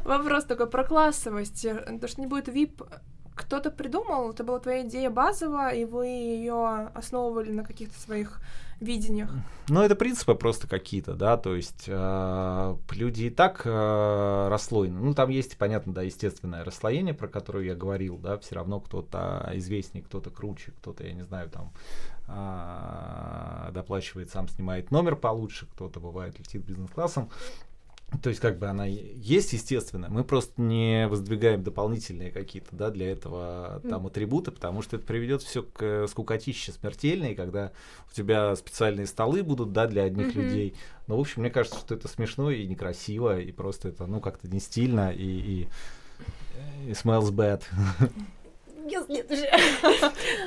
[0.03, 1.65] Вопрос такой про классовость.
[1.65, 2.88] э, То, что не будет VIP,
[3.35, 8.39] кто-то придумал, это была твоя идея базовая, и вы ее основывали на каких-то своих
[8.79, 9.29] видениях.
[9.69, 14.99] Ну, это принципы просто какие-то, да, то есть э, люди и так э, расслоены.
[14.99, 19.49] Ну, там есть, понятно, да, естественное расслоение, про которое я говорил, да, все равно кто-то
[19.55, 21.71] известнее, кто-то круче, кто-то, я не знаю, там
[22.27, 27.29] э, доплачивает, сам снимает номер получше, кто-то бывает летит бизнес-классом.
[28.21, 30.08] То есть, как бы она есть естественно.
[30.10, 35.41] Мы просто не воздвигаем дополнительные какие-то, да, для этого там атрибуты, потому что это приведет
[35.41, 37.71] все к скукотище смертельной, когда
[38.12, 40.43] у тебя специальные столы будут, да, для одних Мгм.
[40.43, 40.75] людей.
[41.08, 44.47] Но, в общем, мне кажется, что это смешно и некрасиво, и просто это, ну, как-то
[44.47, 45.67] не стильно, и, и,
[46.88, 47.63] и smells bad.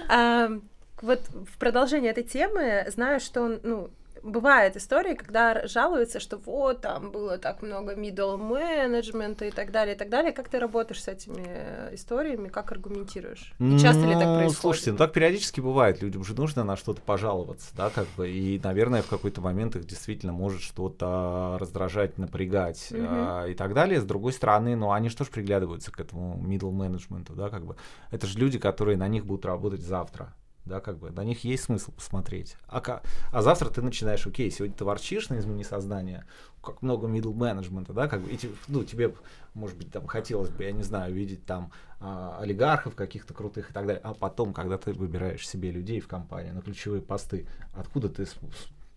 [0.08, 0.48] А,
[1.00, 3.90] Вот в продолжение этой темы знаю, что ну,
[4.22, 9.94] бывают истории, когда жалуются, что вот там было так много middle менеджмента и так далее,
[9.94, 10.32] и так далее.
[10.32, 13.52] Как ты работаешь с этими э, историями, как аргументируешь?
[13.58, 14.60] И часто ли так Ну, происходит?
[14.60, 16.02] Слушайте, ну так периодически бывает.
[16.02, 18.28] Людям же нужно на что-то пожаловаться, да, как бы.
[18.30, 23.06] И, наверное, в какой-то момент их действительно может что-то раздражать, напрягать Мгм.
[23.08, 24.00] а, и так далее.
[24.00, 27.76] С другой стороны, ну они что ж приглядываются к этому middle менеджменту, да, как бы.
[28.10, 30.34] Это же люди, которые на них будут работать завтра.
[30.68, 32.56] Да, как бы, на них есть смысл посмотреть.
[32.68, 33.02] А,
[33.32, 36.26] а завтра ты начинаешь, окей, сегодня ты ворчишь на измени сознания,
[36.62, 39.14] как много middle менеджмента, да, как бы, и, ну, тебе,
[39.54, 43.72] может быть, там хотелось бы, я не знаю, видеть там а, олигархов каких-то крутых и
[43.72, 48.08] так далее, а потом, когда ты выбираешь себе людей в компании на ключевые посты, откуда
[48.08, 48.26] ты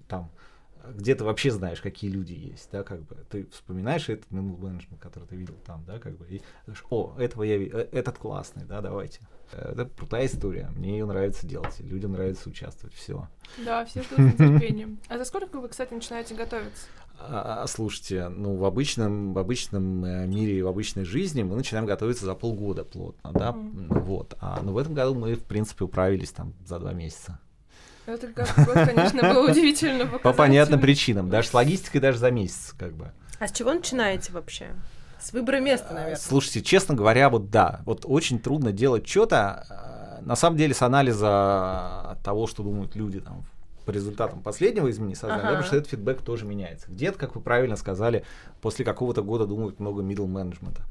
[0.07, 0.29] там
[0.89, 5.01] где ты вообще знаешь, какие люди есть, да, как бы, ты вспоминаешь этот middle менеджмент,
[5.01, 8.65] который ты видел там, да, как бы, и говоришь, о, этого я видел, этот классный,
[8.65, 9.19] да, давайте.
[9.51, 13.27] Э, Это крутая история, мне ее нравится делать, людям нравится участвовать, все.
[13.65, 14.99] Да, все ждут с нетерпением.
[15.07, 16.87] А за сколько вы, кстати, начинаете готовиться?
[17.23, 22.25] А, слушайте, ну в обычном, в обычном э, мире в обычной жизни мы начинаем готовиться
[22.25, 24.35] за полгода плотно, да, ну вот.
[24.39, 27.39] А, но в этом году мы, в принципе, управились там за два месяца.
[28.05, 32.73] Это, как год, конечно, было удивительно По понятным причинам, даже с логистикой, даже за месяц,
[32.77, 33.11] как бы.
[33.39, 34.67] А с чего начинаете вообще?
[35.19, 36.15] С выбора места, наверное.
[36.15, 40.81] Слушайте, честно говоря, вот да, вот очень трудно делать что-то, э, на самом деле, с
[40.81, 43.43] анализа того, что думают люди там
[43.85, 45.57] по результатам последнего изменения сознания, да, Ага.
[45.57, 46.85] потому что этот фидбэк тоже меняется.
[46.89, 48.23] Где-то, как вы правильно сказали,
[48.61, 50.83] после какого-то года думают много middle менеджмента.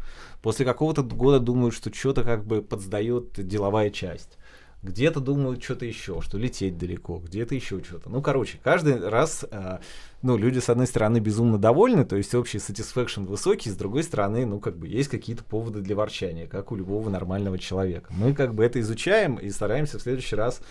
[0.42, 4.38] После какого-то года думают, что что-то как бы подсдает деловая часть.
[4.82, 8.08] Где-то думают что-то еще, что лететь далеко, где-то еще что-то.
[8.08, 9.78] Ну, короче, каждый раз, э,
[10.22, 14.46] ну, люди, с одной стороны, безумно довольны, то есть общий satisfaction высокий, с другой стороны,
[14.46, 18.10] ну, как бы есть какие-то поводы для ворчания, как у любого нормального человека.
[18.16, 20.62] Мы как бы это изучаем и стараемся в следующий раз,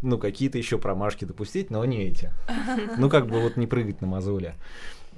[0.00, 2.32] ну, какие-то еще промашки допустить, но не эти.
[2.96, 4.54] Ну, как бы вот не прыгать на мозоли.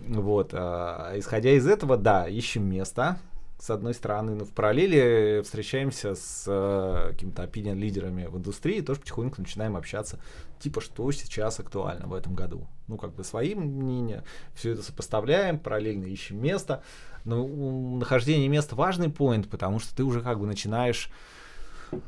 [0.08, 3.18] Вот, а, исходя из этого, да, ищем место,
[3.60, 9.00] с одной стороны, но в параллели встречаемся с э, какими-то opinion лидерами в индустрии, тоже
[9.00, 10.18] потихоньку начинаем общаться,
[10.60, 12.66] типа, что сейчас актуально в этом году.
[12.88, 16.82] Ну, как бы свои мнения, все это сопоставляем, параллельно ищем место.
[17.24, 21.10] Но у нахождение места важный поинт, потому что ты уже как бы начинаешь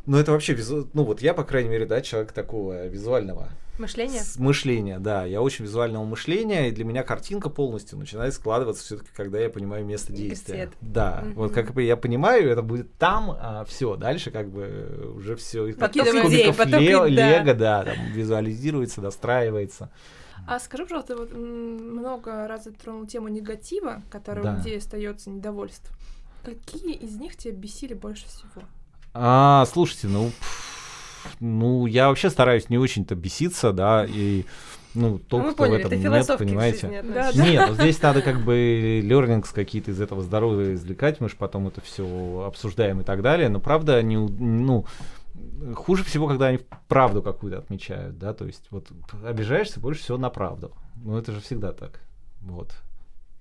[0.07, 0.89] ну, это вообще, визу...
[0.93, 3.49] ну, вот я, по крайней мере, да, человек такого визуального
[3.83, 4.21] Мышление?
[4.21, 5.25] с- мышления, да.
[5.25, 9.85] Я очень визуального мышления, и для меня картинка полностью начинает складываться все-таки, когда я понимаю
[9.85, 10.55] место действия.
[10.55, 10.71] Цвет.
[10.81, 11.35] Да, Мгм.
[11.35, 16.07] вот как я понимаю, это будет там, а все, дальше как бы уже все Поток
[16.07, 16.79] идей, поток да.
[16.79, 19.91] Лего, да, там визуализируется, достраивается.
[20.47, 24.55] А скажи, пожалуйста, вот много раз затронул тему негатива, который Да.
[24.55, 25.95] у людей остается недовольство.
[26.45, 28.63] Какие из них тебя бесили больше всего?
[29.15, 30.72] А, слушайте, ну, пф,
[31.41, 34.45] ну, я вообще стараюсь не очень-то беситься, да, и,
[34.95, 36.79] ну, Ну, только мы кто в поняли, этом нет, понимаете.
[36.81, 37.43] жизни Да, относишься.
[37.51, 41.69] Нет, ну здесь надо как бы learnings какие-то из этого здоровья извлекать, мы же потом
[41.69, 43.49] это все обсуждаем и так далее.
[43.49, 44.85] Но правда, не, у- ну,
[45.75, 48.89] хуже всего, когда они правду какую-то отмечают, да, то есть вот
[49.25, 50.73] обижаешься больше всего на правду.
[50.97, 52.01] Ну это же всегда так,
[52.43, 52.73] вот.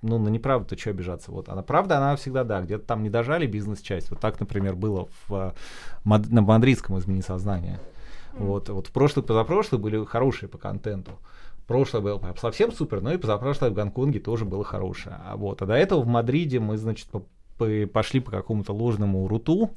[0.01, 1.31] Ну, на неправду-то что обижаться?
[1.31, 1.49] Вот.
[1.49, 4.09] А на правда, она всегда, да, где-то там не дожали бизнес-часть.
[4.09, 5.51] Вот так, например, было в, э,
[6.03, 7.79] Мад- на мадридском изменении сознания.
[8.33, 11.11] Вот, вот в прошлый, позапрошлый были хорошие по контенту.
[11.67, 15.17] Прошлое было прям совсем супер, но и позапрошлое в Гонконге тоже было хорошее.
[15.25, 17.23] А вот, а до этого в Мадриде мы, значит, по-
[17.57, 19.71] по- пошли по какому-то ложному руту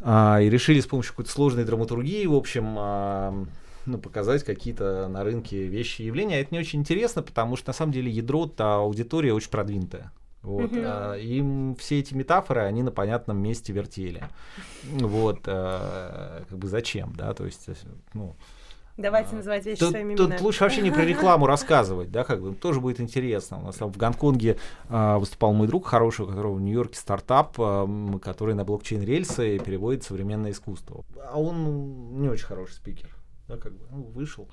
[0.00, 3.44] а, и решили с помощью какой-то сложной драматургии, в общем, а,
[3.86, 6.36] ну, показать какие-то на рынке вещи и явления.
[6.36, 10.12] А это не очень интересно, потому что на самом деле ядро-то аудитория очень продвинутая.
[10.42, 10.82] Вот, Мгм.
[10.84, 14.24] а, им все эти метафоры, они на понятном месте вертели.
[14.90, 17.68] Вот, а, как бы зачем, да, то есть,
[18.14, 18.34] ну,
[18.98, 20.42] Давайте называть вещи Тут, своими тут именами.
[20.44, 23.58] лучше вообще не про рекламу рассказывать, да, как бы тоже будет интересно.
[23.58, 24.58] У нас там в Гонконге
[24.90, 27.88] а, выступал мой друг хороший, у которого в Нью-Йорке стартап, а,
[28.22, 31.04] который на блокчейн рельсы переводит современное искусство.
[31.26, 33.08] А он ну, не очень хороший спикер,
[33.52, 34.48] да, как бы, ну, вышел.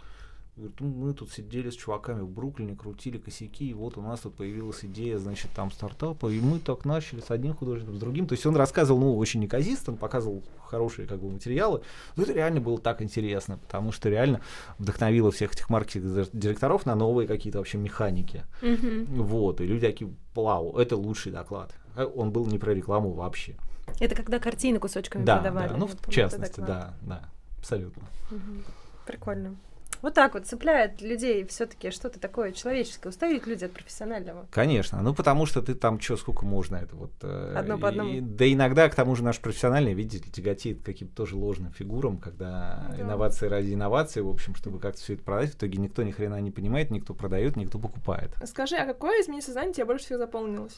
[0.56, 4.20] Говорит, «Ну, мы тут сидели с чуваками в Бруклине, крутили косяки, и вот у нас
[4.20, 8.28] тут появилась идея, значит, там стартапа, и мы так начали с одним художником, с другим.
[8.28, 11.82] То есть он рассказывал, ну, очень неказисто, он показывал хорошие как бы материалы.
[12.18, 14.42] Но это реально было так интересно, потому что реально
[14.80, 18.44] вдохновило всех этих маркетинг-директоров на новые какие-то вообще механики.
[18.62, 19.06] Мгм.
[19.24, 21.74] Вот, и люди такие, вау, это лучший доклад.
[21.96, 23.56] А Он был не про рекламу вообще.
[24.02, 25.70] Это когда картины кусочками Да, продавали.
[25.70, 28.04] да, ну, в частности, да, да, абсолютно.
[28.30, 28.64] Мгм.
[29.10, 29.56] Прикольно.
[30.04, 33.10] Вот так вот цепляет людей все-таки что-то такое человеческое.
[33.10, 34.46] Устают люди от профессионального.
[34.52, 37.12] Конечно, ну потому что ты там что, сколько можно это вот...
[37.24, 38.10] э, Одно по одному.
[38.14, 42.86] и- да иногда, к тому же, наш профессиональный, видите, тяготеет каким-то тоже ложным фигурам, когда
[42.96, 43.02] Да.
[43.02, 46.40] инновации ради инновации, в общем, чтобы как-то все это продать, в итоге никто ни хрена
[46.40, 48.30] не понимает, никто продает, никто покупает.
[48.46, 50.78] Скажи, а какое изменение сознания тебе больше всего запомнилось?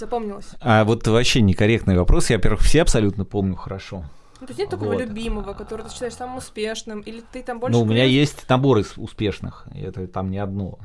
[0.00, 0.48] Запомнилось.
[0.60, 2.30] А вот вообще некорректный вопрос.
[2.30, 4.04] Я, во-первых, все абсолютно помню хорошо.
[4.40, 5.00] Ну, то есть нет такого Вот.
[5.00, 7.76] любимого, который ты считаешь самым успешным, или ты там больше...
[7.76, 10.78] Ну, у меня есть набор из успешных, это там не одно.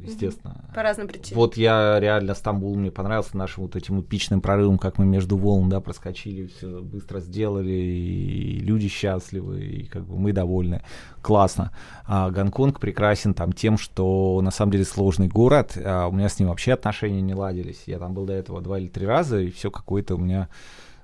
[0.00, 0.64] естественно.
[0.74, 1.40] По разным причинам.
[1.40, 5.68] Вот я реально Стамбул мне понравился нашим вот этим эпичным прорывом, как мы между волн,
[5.68, 10.82] да, проскочили, все быстро сделали, и люди счастливы, и как бы мы довольны.
[11.22, 11.72] Классно.
[12.06, 16.38] А Гонконг прекрасен там тем, что на самом деле сложный город, а у меня с
[16.38, 17.82] ним вообще отношения не ладились.
[17.86, 20.48] Я там был до этого два или три раза, и все какое-то у меня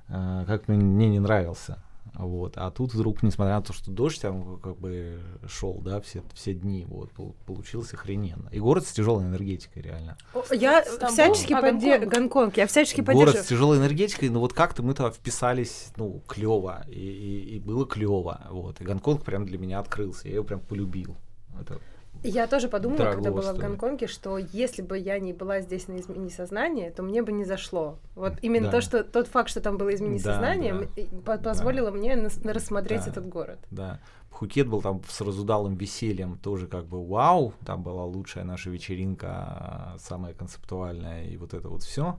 [0.09, 1.79] а, как мне не нравился.
[2.19, 2.55] Вот.
[2.57, 6.53] А тут вдруг, несмотря на то, что дождь там как бы шел, да, все, все
[6.53, 7.11] дни, вот,
[7.47, 8.49] получилось охрененно.
[8.51, 10.19] И город с тяжелой энергетикой, реально.
[10.51, 11.09] Я Стамбул.
[11.09, 12.57] всячески а, поддерживаю Гонконг.
[12.57, 13.33] Я всячески город поддерживаю.
[13.35, 17.61] Город с тяжелой энергетикой, но вот как-то мы туда вписались, ну, клево, и, и, и
[17.61, 18.81] было клево, вот.
[18.81, 21.17] И Гонконг прям для меня открылся, я его прям полюбил.
[21.61, 21.81] Это
[22.23, 26.01] я тоже подумала, когда была в Гонконге, что если бы я не была здесь на
[26.01, 27.99] измени сознания, то мне бы не зашло.
[28.15, 28.73] Вот именно да.
[28.73, 30.89] то, что тот факт, что там было измени да, сознание,
[31.25, 31.39] да.
[31.39, 31.97] позволило да.
[31.97, 33.11] мне рассмотреть да.
[33.11, 33.59] этот город.
[33.71, 34.01] Да.
[34.31, 39.97] Пхукет был там с разудалым весельем, тоже как бы вау, там была лучшая наша вечеринка,
[39.99, 42.19] самая концептуальная и вот это вот все.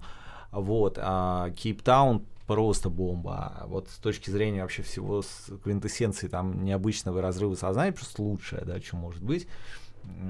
[0.51, 3.63] Вот, а Кейптаун просто бомба.
[3.67, 8.81] Вот с точки зрения вообще всего с квинтэссенции там необычного разрыва сознания, просто лучшее, да,
[8.81, 9.47] что может быть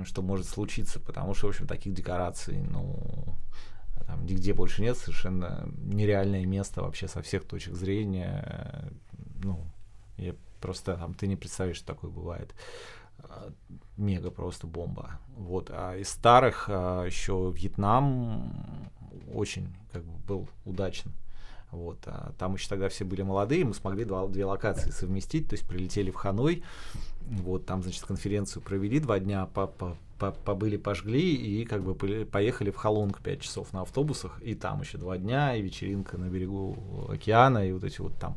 [0.06, 3.36] что может случиться, потому что, в общем, таких декораций, ну,
[4.08, 8.92] там нигде больше нет, совершенно нереальное место вообще со всех точек зрения,
[9.44, 9.64] ну,
[10.18, 12.54] я просто там, ты не представишь, что такое бывает.
[13.98, 15.20] Мега просто бомба.
[15.36, 15.70] Вот.
[15.72, 18.90] А из старых а, еще Вьетнам
[19.34, 21.12] очень как бы был удачен.
[21.72, 25.54] Вот, а там еще тогда все были молодые, мы смогли два, две локации совместить, то
[25.54, 26.64] есть прилетели в Ханой,
[27.22, 31.94] вот, там, значит, конференцию провели два дня, по, по, по, побыли, пожгли и как бы
[32.26, 36.26] поехали в Халонг пять часов на автобусах, и там еще два дня, и вечеринка на
[36.26, 38.36] берегу океана, и вот эти вот там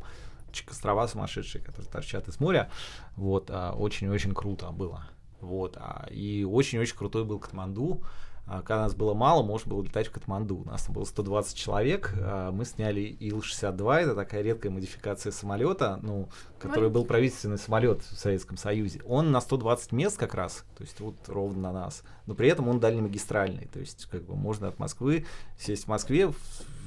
[0.69, 2.69] острова сумасшедшие, которые торчат из моря,
[3.15, 5.07] вот, а, очень-очень круто было,
[5.41, 8.03] вот, а, и очень-очень крутой был Катманду,
[8.45, 10.57] когда нас было мало, можно было летать в Катманду.
[10.57, 12.13] У нас там было 120 человек.
[12.17, 16.27] А, мы сняли Ил-62, это такая редкая модификация самолета, ну,
[16.59, 19.01] который был правительственный самолет в Советском Союзе.
[19.05, 22.03] Он на 120 мест как раз, то есть вот ровно на нас.
[22.25, 25.25] Но при этом он дальнемагистральный, то есть как бы можно от Москвы
[25.57, 26.35] сесть в Москве, в,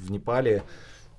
[0.02, 0.62] в Непале,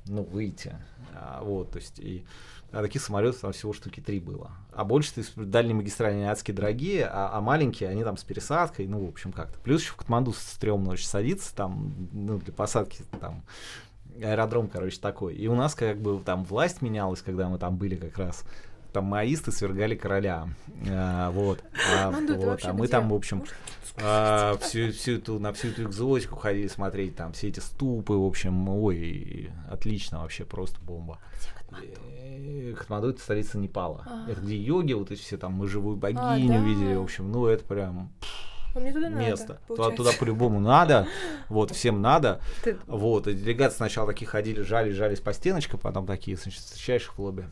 [0.06, 0.76] ну, выйти.
[1.14, 2.26] А, вот, то есть и
[2.72, 4.52] а таких самолетов там всего штуки три было.
[4.74, 9.10] А больше дальние магистральные адские дорогие, а, а маленькие, они там с пересадкой, ну, в
[9.10, 9.58] общем, как-то.
[9.60, 13.44] Плюс еще в Катманду стрёмно очень садиться, там, ну, для посадки, там,
[14.22, 15.36] аэродром, короче, такой.
[15.36, 18.44] И у нас как бы там власть менялась, когда мы там были как раз.
[18.94, 20.48] Там маисты свергали короля.
[20.90, 21.64] А, вот.
[21.96, 22.62] А, вот.
[22.64, 23.44] а мы там, в общем,
[24.00, 28.26] а, всю, всю эту, на всю эту экзотику ходили смотреть, там все эти ступы, в
[28.26, 31.20] общем, ой, отлично вообще, просто бомба.
[32.78, 34.04] Катманду это столица Непала.
[34.06, 34.32] А.
[34.32, 36.64] Это где йоги, вот эти все там мы живую а, богиню а, да.
[36.64, 38.12] видели, в общем, ну это прям
[38.78, 39.60] а мне туда место.
[39.70, 41.08] Надо, туда, туда по-любому надо.
[41.50, 42.40] Вот, всем надо.
[42.64, 42.78] Ты...
[42.86, 47.14] Вот, и делегаты сначала такие ходили, жались, жались по стеночкам, потом такие, значит, встречаешь в
[47.14, 47.50] клубе.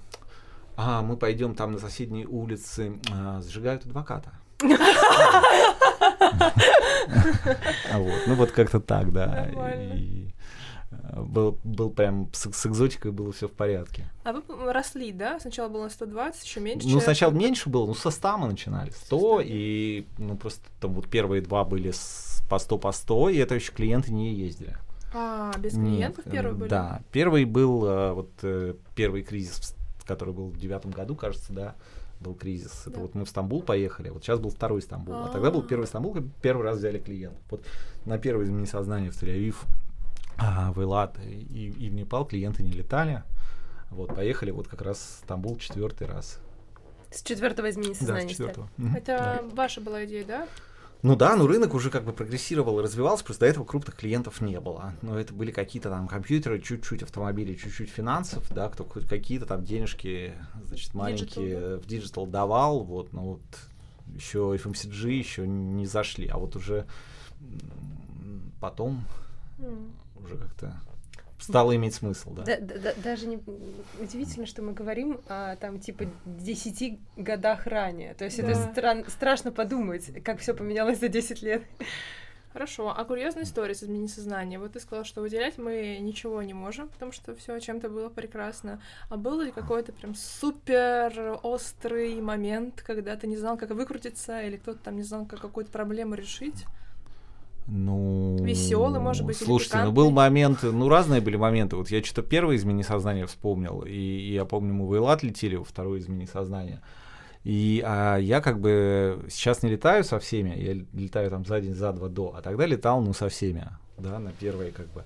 [0.77, 4.33] А, мы пойдем там на соседней улице, а, сжигают адвоката.
[7.93, 9.49] Вот, ну вот как-то так, да
[11.15, 14.09] был, был прям с, с экзотикой было все в порядке.
[14.23, 15.39] А вы росли, да?
[15.39, 16.87] Сначала было 120, еще меньше?
[16.87, 18.89] Ну, сначала меньше было, ну, со 100 мы начинали.
[18.89, 23.29] 100, 100, и, ну, просто там вот первые два были с, по 100 по 100,
[23.29, 24.77] и это еще клиенты не ездили.
[25.13, 26.69] А, без клиентов Нет, первые были?
[26.69, 31.75] Да, первый был, э, вот, э, первый кризис, который был в девятом году, кажется, да,
[32.25, 32.83] был кризис.
[32.85, 32.91] Да.
[32.91, 35.29] Это вот мы в Стамбул поехали, вот сейчас был второй Стамбул, а, -а, -а.
[35.29, 37.41] а тогда был первый Стамбул, первый раз взяли клиентов.
[37.49, 37.65] Вот
[38.05, 39.55] на первый изменение сознания в Тель-Авив
[40.37, 43.23] а, в Элат и, и в Непал клиенты не летали.
[43.91, 46.39] Вот, поехали вот как раз в Стамбул четвертый раз.
[47.11, 48.23] С четвертого изменения сознания.
[48.23, 48.69] Да, с четвертого.
[48.95, 49.55] Это да.
[49.55, 50.47] ваша была идея, да?
[51.05, 54.41] Ну да, ну рынок уже как бы прогрессировал и развивался, просто до этого крупных клиентов
[54.41, 54.95] не было.
[55.03, 59.63] Но это были какие-то там компьютеры, чуть-чуть автомобили, чуть-чуть финансов, да, кто хоть какие-то там
[59.63, 60.33] денежки,
[60.65, 63.41] значит, маленькие digital, в digital давал, вот, ну вот
[64.15, 66.87] еще FMCG еще не зашли, а вот уже
[68.59, 69.05] потом
[69.59, 69.91] mm
[70.23, 70.73] уже как-то
[71.49, 72.43] стало иметь смысл, да.
[72.43, 73.39] да, да даже не
[73.99, 78.13] удивительно, что мы говорим о там типа 10 годах ранее.
[78.15, 78.47] То есть да.
[78.47, 81.63] это стран, страшно подумать, как все поменялось за 10 лет.
[82.55, 84.57] Хорошо, а курьезная история с изменением сознания.
[84.57, 88.81] Вот ты сказал, что выделять мы ничего не можем, потому что все чем-то было прекрасно.
[89.09, 94.55] А был ли какой-то прям супер острый момент, когда ты не знал, как выкрутиться, или
[94.55, 96.65] кто-то там не знал, как какую-то проблему решить?
[97.67, 101.75] Ну, веселый, может быть, слушайте, ну был момент, ну разные были моменты.
[101.75, 105.57] Вот я что-то первое измени сознания вспомнил, и, и я помню, мы в Эйлат летели,
[105.57, 106.81] второе измени сознания.
[107.43, 111.73] И а я как бы сейчас не летаю со всеми, я летаю там за день,
[111.73, 115.03] за два до, а тогда летал, ну, со всеми, да, на первые как бы.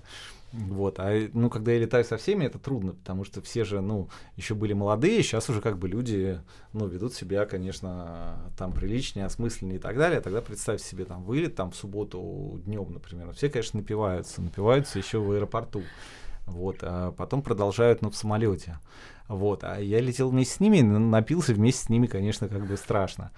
[0.52, 4.10] Вот, а ну, когда я летаю со всеми, это трудно, потому что все же, ну,
[4.36, 6.42] еще были молодые, сейчас уже как бы люди,
[6.74, 10.22] ну, ведут себя, конечно, там приличнее, осмысленнее и так далее.
[10.22, 13.32] Тогда представь себе там вылет там в субботу днем, например.
[13.34, 15.84] Все, конечно, напиваются, напиваются еще в аэропорту.
[16.48, 18.80] Вот, а потом продолжают, ну, в самолете.
[19.28, 23.30] Вот, а я летел вместе с ними, напился вместе с ними, конечно, как бы страшно.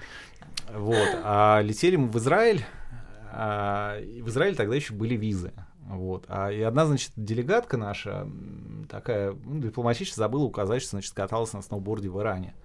[0.74, 2.64] Вот, а летели мы в Израиль,
[3.34, 5.52] а, в Израиле тогда еще были визы.
[5.92, 6.24] Вот.
[6.30, 8.26] А, и одна, значит, делегатка наша,
[8.90, 12.56] такая, ну, дипломатично забыла указать, что, значит, каталась на сноуборде в Иране.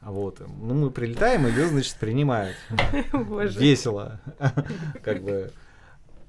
[0.00, 0.40] Вот.
[0.40, 2.56] Ну, мы прилетаем, ее, значит, принимают.
[3.12, 4.20] Весело.
[5.02, 5.50] Как бы.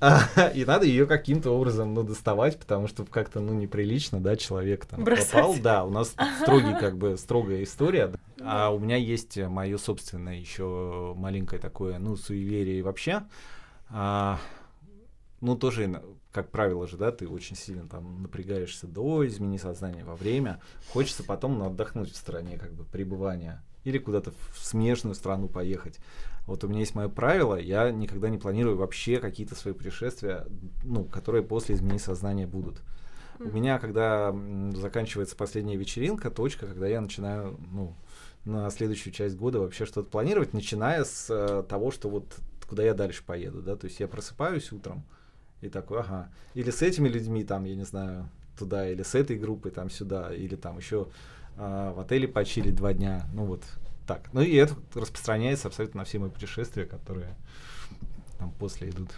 [0.55, 5.03] И надо ее каким-то образом, ну, доставать, потому что как-то, ну, неприлично, да, человек там
[5.03, 5.31] Бросать.
[5.31, 5.55] попал.
[5.61, 8.11] Да, у нас строгий, как бы, строгая история.
[8.41, 13.23] А у меня есть мое собственное еще маленькое такое, ну, суеверие вообще.
[13.89, 14.39] А,
[15.41, 16.01] ну, тоже
[16.31, 20.61] как правило же, да, ты очень сильно там напрягаешься до измени сознания во время.
[20.89, 23.63] Хочется потом ну, отдохнуть в стране, как бы, пребывания.
[23.83, 25.99] Или куда-то в смежную страну поехать.
[26.45, 30.45] Вот у меня есть мое правило, я никогда не планирую вообще какие-то свои путешествия,
[30.83, 32.81] ну, которые после изменения сознания будут.
[33.39, 34.35] У меня, когда
[34.73, 37.95] заканчивается последняя вечеринка, точка, когда я начинаю, ну,
[38.43, 42.25] на следующую часть года вообще что-то планировать, начиная с э, того, что вот
[42.67, 45.05] куда я дальше поеду, да, то есть я просыпаюсь утром,
[45.61, 46.29] и такой, ага.
[46.53, 50.33] Или с этими людьми, там, я не знаю, туда, или с этой группой там сюда,
[50.33, 51.07] или там еще
[51.57, 53.25] э, в отеле почили два дня.
[53.33, 53.63] Ну вот
[54.07, 54.29] так.
[54.33, 57.35] Ну и это распространяется абсолютно на все мои путешествия, которые
[58.37, 59.09] там после идут.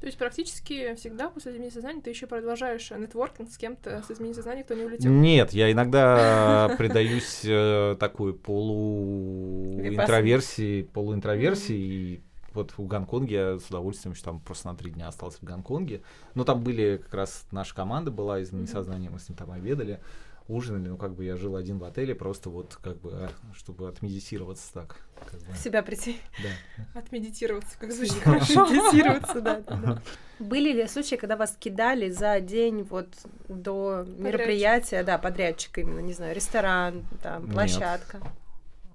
[0.00, 4.36] То есть практически всегда после изменения сознания ты еще продолжаешь нетворкинг с кем-то с изменением
[4.36, 5.10] сознания, кто не улетел?
[5.10, 12.22] Нет, я иногда предаюсь э, такой полуинтроверсии, полуинтроверсии,
[12.58, 16.02] вот в Гонконге я с удовольствием там просто на три дня остался в Гонконге.
[16.34, 20.00] Но там были как раз наша команда была из несознания, мы с ним там обедали,
[20.48, 23.88] ужинали, ну как бы я жил один в отеле, просто вот как бы, а, чтобы
[23.88, 24.96] отмедитироваться так.
[25.24, 25.52] Как бы.
[25.52, 26.18] В себя прийти.
[26.42, 27.00] Да.
[27.00, 28.66] Отмедитироваться, как звучит хорошо.
[28.66, 30.02] Медитироваться, да.
[30.38, 33.08] Были ли случаи, когда вас кидали за день вот
[33.48, 38.20] до мероприятия, да, подрядчика именно, не знаю, ресторан, там, площадка?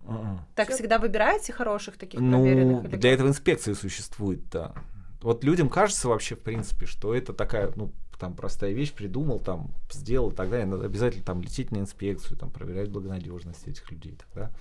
[0.05, 0.39] Uh-uh.
[0.55, 0.77] Так Всё...
[0.77, 2.85] всегда выбираете хороших таких ну, проверенных?
[2.85, 4.73] Или для этого инспекции существует, да.
[5.21, 9.71] Вот людям кажется вообще, в принципе, что это такая, ну, там простая вещь, придумал, там,
[9.91, 10.65] сделал и так далее.
[10.65, 14.17] Надо обязательно там лететь на инспекцию, там, проверять благонадежность этих людей.
[14.17, 14.51] Тогда,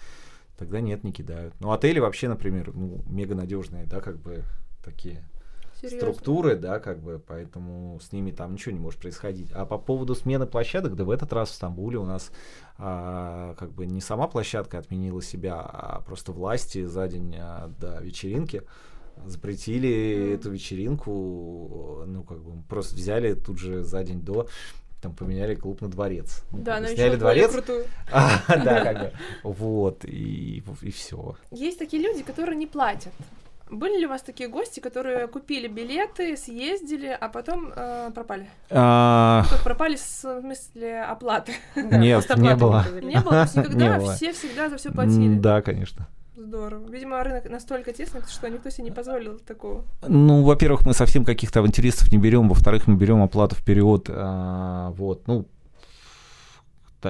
[0.56, 1.54] тогда нет, не кидают.
[1.60, 4.42] Ну, отели вообще, например, ну, мега надежные, да, как бы
[4.84, 5.24] такие
[5.82, 5.98] Серьезно?
[5.98, 9.50] структуры, да, как бы, поэтому с ними там ничего не может происходить.
[9.52, 12.30] А по поводу смены площадок, да в этот раз в Стамбуле у нас
[12.78, 18.00] а, как бы не сама площадка отменила себя, а просто власти за день а, до
[18.00, 18.62] вечеринки
[19.26, 20.34] запретили mm.
[20.34, 24.48] эту вечеринку, ну, как бы просто взяли тут же за день до
[25.02, 26.44] там поменяли клуб на дворец.
[26.52, 27.52] Ну, да, но сняли дворец.
[28.12, 29.12] А, да, как бы.
[29.42, 31.34] Вот, и, и все.
[31.50, 33.12] Есть такие люди, которые не платят.
[33.72, 38.46] Были ли у вас такие гости, которые купили билеты, съездили, а потом э, пропали?
[38.70, 39.44] А...
[39.50, 41.52] Ну, пропали в смысле оплаты.
[41.74, 42.84] Нет, не было.
[43.00, 45.38] Не было, никогда все всегда за все платили.
[45.38, 46.06] Да, конечно.
[46.36, 46.86] Здорово.
[46.90, 49.84] Видимо, рынок настолько тесный, что никто себе не позволил такого.
[50.06, 54.06] Ну, во-первых, мы совсем каких-то авантюристов не берем, во-вторых, мы берем оплату вперед.
[54.10, 55.46] А, вот, ну,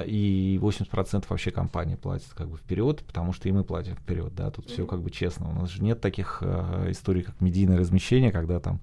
[0.01, 4.49] и 80% вообще компании платят как бы вперед, потому что и мы платим вперед, да,
[4.51, 4.73] тут mm-hmm.
[4.73, 5.49] все как бы честно.
[5.49, 8.79] У нас же нет таких э, историй, как медийное размещение, когда там,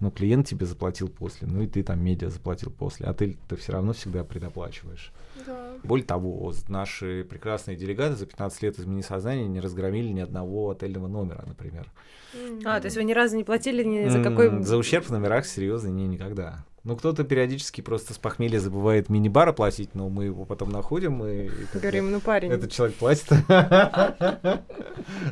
[0.00, 3.56] ну, клиент тебе заплатил после, ну и ты там медиа заплатил после, а ты, ты
[3.56, 5.12] все равно всегда предоплачиваешь.
[5.46, 5.72] Да.
[5.82, 11.08] Более того, наши прекрасные делегаты за 15 лет изменения сознания не разгромили ни одного отельного
[11.08, 11.90] номера, например.
[12.34, 12.62] Mm-hmm.
[12.64, 14.62] А, то есть вы ни разу не платили ни за какой...
[14.62, 16.64] За ущерб в номерах, серьезно, не, никогда.
[16.84, 21.48] Ну, кто-то периодически просто с похмелья забывает мини-бар оплатить, но мы его потом находим и...
[21.72, 22.50] Говорим, ну, парень.
[22.52, 23.30] Этот человек платит.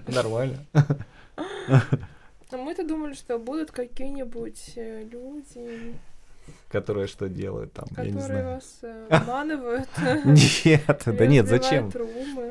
[0.08, 0.66] Нормально.
[1.36, 5.94] А мы-то думали, что будут какие-нибудь э, люди,
[6.70, 8.54] Которые что делают там, Которые я не знаю.
[8.54, 9.88] вас э, обманывают.
[10.64, 11.92] Нет, да нет, зачем?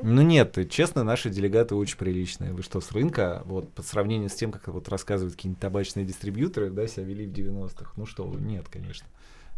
[0.03, 2.53] Ну нет, честно, наши делегаты очень приличные.
[2.53, 6.69] Вы что, с рынка, вот, по сравнению с тем, как вот рассказывают какие-нибудь табачные дистрибьюторы,
[6.69, 9.07] да, себя вели в 90-х, ну что нет, конечно.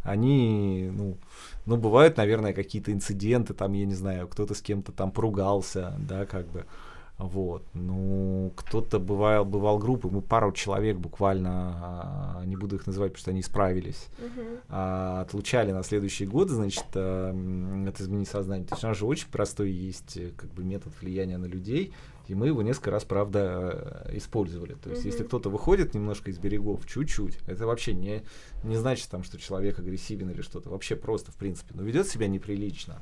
[0.04, 1.18] Они, ну,
[1.66, 6.26] ну, бывают, наверное, какие-то инциденты, там, я не знаю, кто-то с кем-то там поругался, да,
[6.26, 6.66] как бы.
[7.28, 7.64] Вот.
[7.74, 13.22] Ну, кто-то бывал, бывал группы, мы пару человек буквально, а, не буду их называть, потому
[13.22, 14.08] что они справились,
[14.70, 17.30] а, отлучали на следующий год, значит, а,
[17.88, 18.68] от изменить сознание.
[18.68, 21.94] То есть у нас же очень простой есть э, как бы метод влияния на людей,
[22.28, 24.74] и мы его несколько раз, правда, э, использовали.
[24.76, 25.12] То есть, Мгм.
[25.12, 28.24] если кто-то выходит немножко из берегов, чуть-чуть, это вообще не,
[28.64, 30.70] не значит, там, что человек агрессивен или что-то.
[30.70, 31.74] Вообще просто, в принципе.
[31.74, 33.02] Но ведет себя неприлично.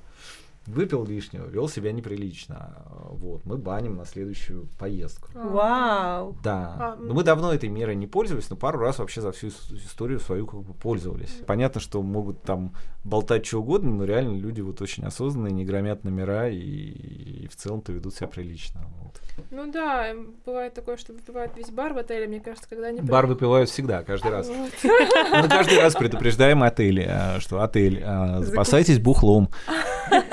[0.68, 2.86] Выпил лишнего, вел себя неприлично.
[3.10, 5.28] Вот, мы баним на следующую поездку.
[5.34, 6.38] Вау.
[6.44, 6.76] Да.
[6.80, 9.74] А, но мы давно этой мерой не пользовались, но пару раз вообще за всю ис-
[9.76, 11.42] историю свою как бы пользовались.
[11.48, 12.74] Понятно, что могут там
[13.04, 17.56] болтать что угодно, но реально люди вот очень осознанные, не громят номера и, и в
[17.56, 18.82] целом-то ведут себя прилично.
[19.02, 19.20] Вот.
[19.50, 20.14] Ну да,
[20.46, 23.02] бывает такое, что выпивают весь бар в отеле, мне кажется, когда они...
[23.02, 24.50] Бар выпивают всегда, каждый раз.
[24.84, 29.50] Мы каждый раз предупреждаем отели, а, что отель, а, запасайтесь бухлом.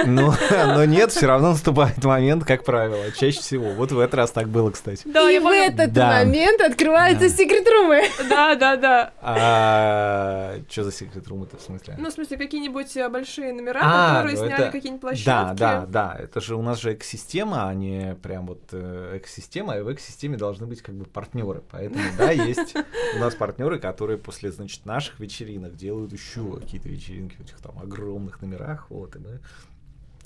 [0.06, 3.70] Но, но нет, все равно наступает момент, как правило, чаще всего.
[3.74, 5.02] Вот в этот раз так было, кстати.
[5.06, 6.18] Да, и в этот Да.
[6.24, 7.34] момент открываются Да.
[7.34, 8.02] секрет-румы.
[8.28, 9.12] Да, да, да.
[9.20, 11.94] А что за секрет рум это в смысле?
[11.98, 15.26] Ну, в смысле, какие-нибудь э, большие номера, А, которые ну сняли это- какие-нибудь площадки.
[15.26, 16.16] Да, да, да.
[16.18, 20.36] Это же у нас же экосистема, а не прям вот э, экосистема, и в экосистеме
[20.36, 21.62] должны быть как бы партнеры.
[21.70, 22.74] Поэтому, да, есть
[23.16, 27.78] у нас партнеры, которые после, значит, наших вечеринок делают еще какие-то вечеринки в этих там
[27.78, 28.86] огромных номерах.
[28.90, 29.40] Вот, и мы.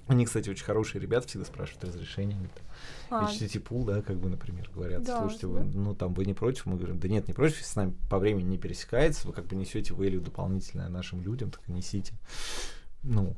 [0.09, 2.37] Они, кстати, очень хорошие ребята, всегда спрашивают разрешение.
[3.09, 6.35] А, HTTP пул, да, как бы, например, говорят, Да, слушайте, вы, ну, там, вы не
[6.35, 6.67] против?
[6.67, 9.47] Мы говорим, да нет, не против, если с нами по времени не пересекается, вы как
[9.47, 12.15] бы несете value дополнительное нашим людям, так и несите.
[13.03, 13.37] Ну,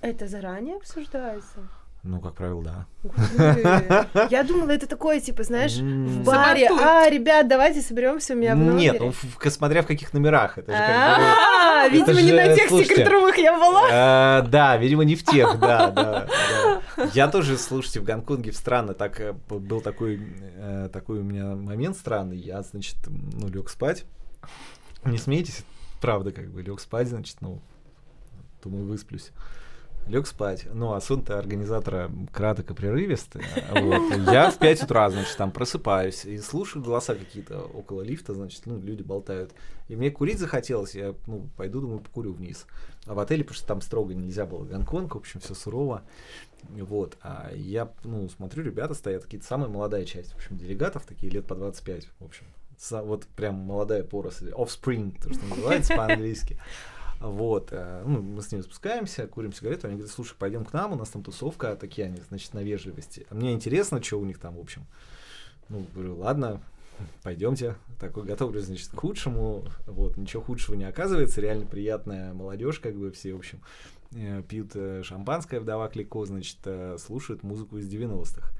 [0.00, 1.68] Это заранее обсуждается?
[2.04, 4.26] Ну, как правило, да.
[4.28, 6.68] Я думала, это такое, типа, знаешь, в баре.
[6.68, 8.98] А, ребят, давайте соберемся у меня в номере.
[8.98, 10.58] Нет, ну, смотря в каких номерах.
[10.58, 11.24] Это же как бы...
[11.24, 14.40] А, это видимо, не на тех слушайте, секрет-румах я была.
[14.40, 16.26] Э, Да, видимо, не в тех, да, да,
[16.96, 17.08] да.
[17.14, 20.20] Я тоже, слушайте, в Гонконге в странно, так э, был такой,
[20.56, 22.36] э, такой у меня момент странный.
[22.36, 24.06] Я, значит, ну, лег спать.
[25.04, 25.64] Не смейтесь,
[26.00, 27.60] правда, как бы лег спать, значит, ну,
[28.64, 29.30] думаю, высплюсь.
[30.06, 30.66] Лег спать.
[30.72, 33.42] Ну, а сон-то организатора краток и прерывистый.
[33.70, 34.16] Вот.
[34.32, 38.80] Я в 5 утра, значит, там просыпаюсь и слушаю голоса какие-то около лифта, значит, ну,
[38.80, 39.52] люди болтают.
[39.88, 42.66] И мне курить захотелось, я, ну, пойду, думаю, покурю вниз.
[43.06, 46.02] А в отеле, потому что там строго нельзя было Гонконг, в общем, все сурово.
[46.68, 47.16] Вот.
[47.22, 51.46] А я, ну, смотрю, ребята стоят, какие-то самая молодая часть, в общем, делегатов, такие лет
[51.46, 52.44] по 25, в общем.
[52.90, 56.58] Вот прям молодая поросль, offspring, то, что называется по-английски.
[57.22, 60.92] Вот, э, ну, мы с ними спускаемся, курим сигарету, они говорят, слушай, пойдем к нам,
[60.92, 63.26] у нас там тусовка, такие они, значит, на вежливости.
[63.30, 64.86] А мне интересно, что у них там, в общем.
[65.68, 66.60] Ну, говорю, ладно,
[67.22, 67.76] пойдемте.
[68.00, 69.64] Такой готовлюсь, значит, к худшему.
[69.86, 73.60] Вот, ничего худшего не оказывается, реально приятная молодежь, как бы все, в общем,
[74.10, 76.58] э, пьют э, шампанское, вдова Клико, значит,
[76.98, 78.52] слушают музыку из 90-х.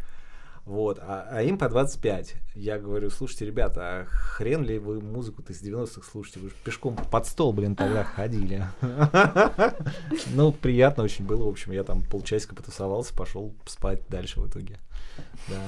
[0.65, 2.37] Вот, а, а им по 25.
[2.55, 6.39] Я говорю, слушайте, ребята, а хрен ли вы музыку-то из 90-х слушаете?
[6.39, 8.65] Вы же пешком под стол, блин, тогда ходили.
[10.35, 11.45] Ну, приятно очень было.
[11.45, 14.79] В общем, я там полчасика потусовался, пошел спать дальше в итоге.
[15.49, 15.63] Да.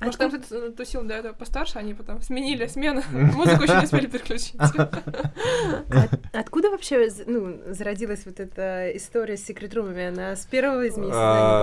[0.00, 4.06] Может, там кто-то тусил до этого постарше, они потом сменили смену, музыку еще не успели
[4.06, 4.54] переключить.
[4.58, 10.06] От- Откуда вообще ну, зародилась вот эта история с секрет-румами?
[10.08, 11.18] Она с первого из месяца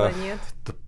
[0.08, 0.40] А, нет?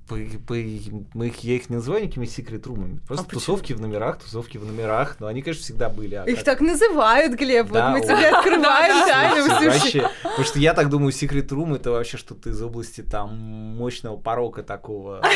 [0.10, 3.00] Мы их, я их не называю никакими секрет-румами.
[3.08, 5.18] Просто А тусовки в номерах, тусовки в номерах.
[5.20, 6.14] Но они, конечно, всегда были.
[6.16, 7.72] а Их как- так называют, Глеб.
[7.72, 8.02] Да, вот мы о.
[8.16, 12.62] тебе открываем тайну вообще, потому что я так думаю, секрет рум это вообще что-то из
[12.62, 15.22] области там мощного порока такого.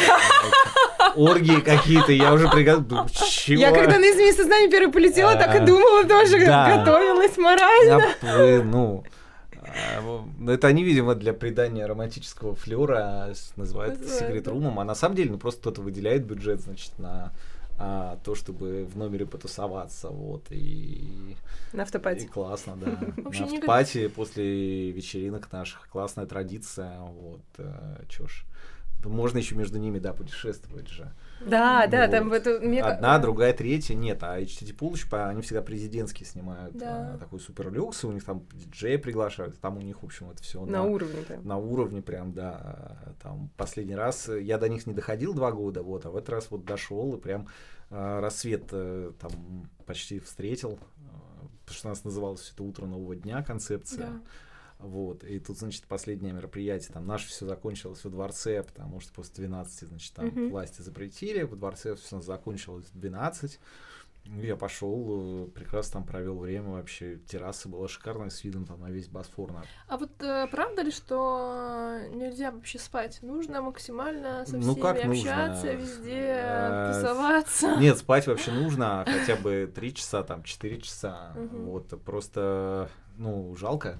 [1.15, 3.07] Оргии какие-то, я уже приготовил.
[3.09, 3.61] Чего?
[3.61, 8.03] Я когда на измене сознания первый полетела, так и А, думала тоже, готовилась морально.
[8.21, 9.03] А, вы, ну,
[9.53, 10.01] а,
[10.37, 14.95] ну, это они, видимо, для придания романтического флера называют это Называют, секрет румом, а на
[14.95, 17.31] самом деле, ну, просто кто-то выделяет бюджет, значит, на
[17.81, 21.35] а, то, чтобы в номере потусоваться, вот, и,
[21.71, 22.27] На и автопате.
[22.27, 22.87] классно, да.
[23.17, 28.45] На автопате после вечеринок наших классная традиция, вот, э, чё ж.
[29.05, 31.11] Можно еще между ними, да, путешествовать же.
[31.45, 32.11] Да, да, Вот.
[32.11, 32.59] там в эту...
[32.59, 34.73] мне Одна, другая, третья, нет, а HTT
[35.09, 37.13] по- они всегда президентские снимают Да.
[37.13, 40.29] а, такой супер люкс, и у них там диджея приглашают, там у них, в общем,
[40.29, 41.47] это все На уровне прям.
[41.47, 45.81] на уровне прям, да, там последний раз э, я до них не доходил два года,
[45.81, 47.47] вот, а в этот раз вот дошел и прям
[47.89, 49.31] э, рассвет э, там
[49.85, 54.07] почти встретил, э, потому что у нас называлось это утро нового дня концепция.
[54.07, 54.21] Да.
[54.79, 59.35] Вот, и тут, значит, последнее мероприятие, там наше все закончилось во дворце, потому что после
[59.35, 60.49] 12, значит, там Мгм.
[60.49, 63.59] власти запретили, во дворце все закончилось в 12,
[64.25, 67.17] Я пошел, э, прекрасно там провел время вообще.
[67.17, 69.51] Терраса была шикарная с видом там на весь Босфор.
[69.51, 73.19] на- А вот э, правда ли, что нельзя вообще спать?
[73.23, 75.45] Нужно максимально со Ну, всеми как нужно?
[75.45, 77.75] общаться, везде Э, тусоваться.
[77.79, 81.33] Нет, спать вообще нужно, хотя бы 3 часа, там 4 часа.
[81.35, 83.99] Вот, просто, ну, жалко.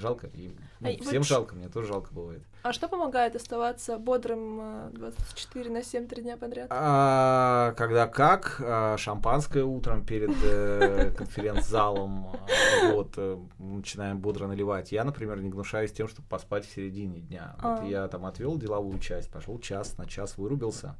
[0.00, 0.26] Жалко.
[0.28, 2.42] И, ну, А, вот всем ш- жалко, мне тоже жалко бывает.
[2.62, 6.66] А что помогает оставаться бодрым э, 24 на 7 три дня подряд?
[6.70, 12.26] А, когда как, а, шампанское утром перед э, конференц-залом,
[12.82, 14.92] а, вот, э, начинаем бодро наливать.
[14.92, 17.54] Я, например, не гнушаюсь тем, чтобы поспать в середине дня.
[17.62, 17.84] Вот А.
[17.86, 20.96] я там отвел деловую часть, пошел час, на час вырубился.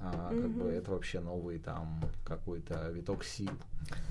[0.00, 0.70] А, как бы Мгм.
[0.70, 3.50] это вообще новый там какой-то виток сил.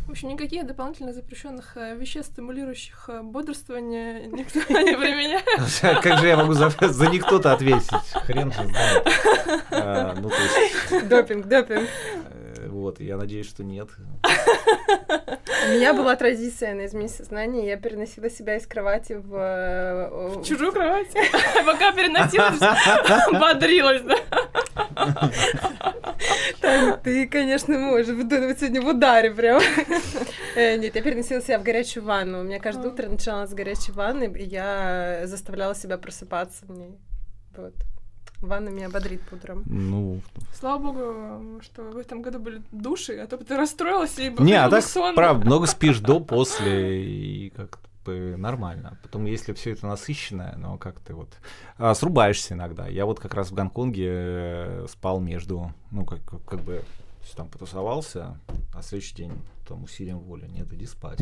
[0.07, 5.43] В общем, никаких дополнительных запрещенных э, веществ, стимулирующих э, бодрствование, никто не применяет.
[6.03, 7.89] Как же я могу за, за никто-то ответить?
[8.25, 9.07] Хрен же знает.
[9.71, 11.87] А, Ну, то есть, Допинг, допинг.
[12.67, 13.89] Вот, я надеюсь, что нет.
[14.23, 19.33] У меня была традиция на измене сознания, я переносила себя из кровати в...
[19.35, 21.07] э, В чужую кровать.
[21.65, 22.59] Пока переносилась,
[23.39, 24.15] бодрилась, да?
[26.61, 29.61] Таня, ты, конечно, можешь выдумывать сегодня в ударе прям.
[30.55, 32.39] Э, Нет, я переносила себя в горячую ванну.
[32.41, 32.93] У меня каждое А.
[32.93, 36.97] утро начиналось с горячей ванны, и я заставляла себя просыпаться в ней.
[37.55, 37.73] Вот.
[38.41, 39.63] Ванна меня бодрит по утрам.
[39.65, 40.21] Ну,
[40.53, 44.53] Слава богу, что в этом году были души, а то бы ты расстроилась и Не,
[44.53, 45.15] а был так, сон.
[45.15, 48.97] правда, много спишь до, после, и как бы нормально.
[49.01, 51.29] Потом, если все это насыщенное, но как ты вот
[51.77, 52.87] а, срубаешься иногда.
[52.87, 56.83] Я вот как раз в Гонконге э, спал между, ну, как, как, как бы
[57.35, 58.39] там потусовался,
[58.73, 59.33] а следующий день
[59.67, 61.19] там усилием воли, нет, иди спать.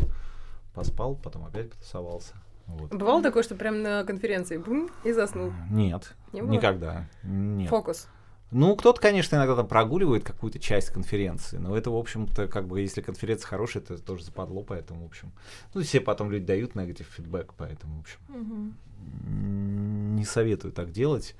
[0.73, 2.35] Поспал, потом опять потусовался.
[2.67, 2.93] Вот.
[2.93, 5.53] Бывало такое, что прям на конференции бум и заснул.
[5.69, 6.51] Нет, Не было?
[6.51, 7.07] никогда.
[7.23, 7.69] Нет.
[7.69, 8.07] Фокус.
[8.51, 12.79] Ну, кто-то, конечно, иногда там прогуливает какую-то часть конференции, но это, в общем-то, как бы,
[12.79, 15.31] если конференция хорошая, это тоже западло, поэтому, в общем,
[15.73, 21.35] ну, все потом люди дают негатив фидбэк, поэтому, в общем, м, не советую так делать.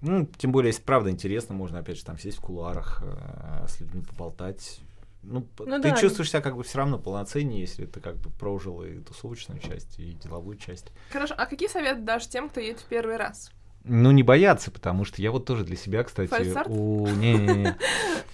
[0.00, 3.80] Ну, тем более, если правда интересно, можно, опять же, там сесть в кулуарах, э, с
[3.80, 4.80] людьми поболтать.
[5.26, 5.96] Ну, Ну ты да.
[5.96, 9.98] чувствуешь себя как бы все равно полноценнее, если ты как бы прожил и тусовочную часть,
[9.98, 10.92] и деловую часть.
[11.10, 13.50] Хорошо, а какие советы дашь тем, кто едет в первый раз?
[13.86, 16.32] Ну, не бояться, потому что я вот тоже для себя, кстати,
[16.68, 17.06] у...
[17.06, 17.76] Не-не-не.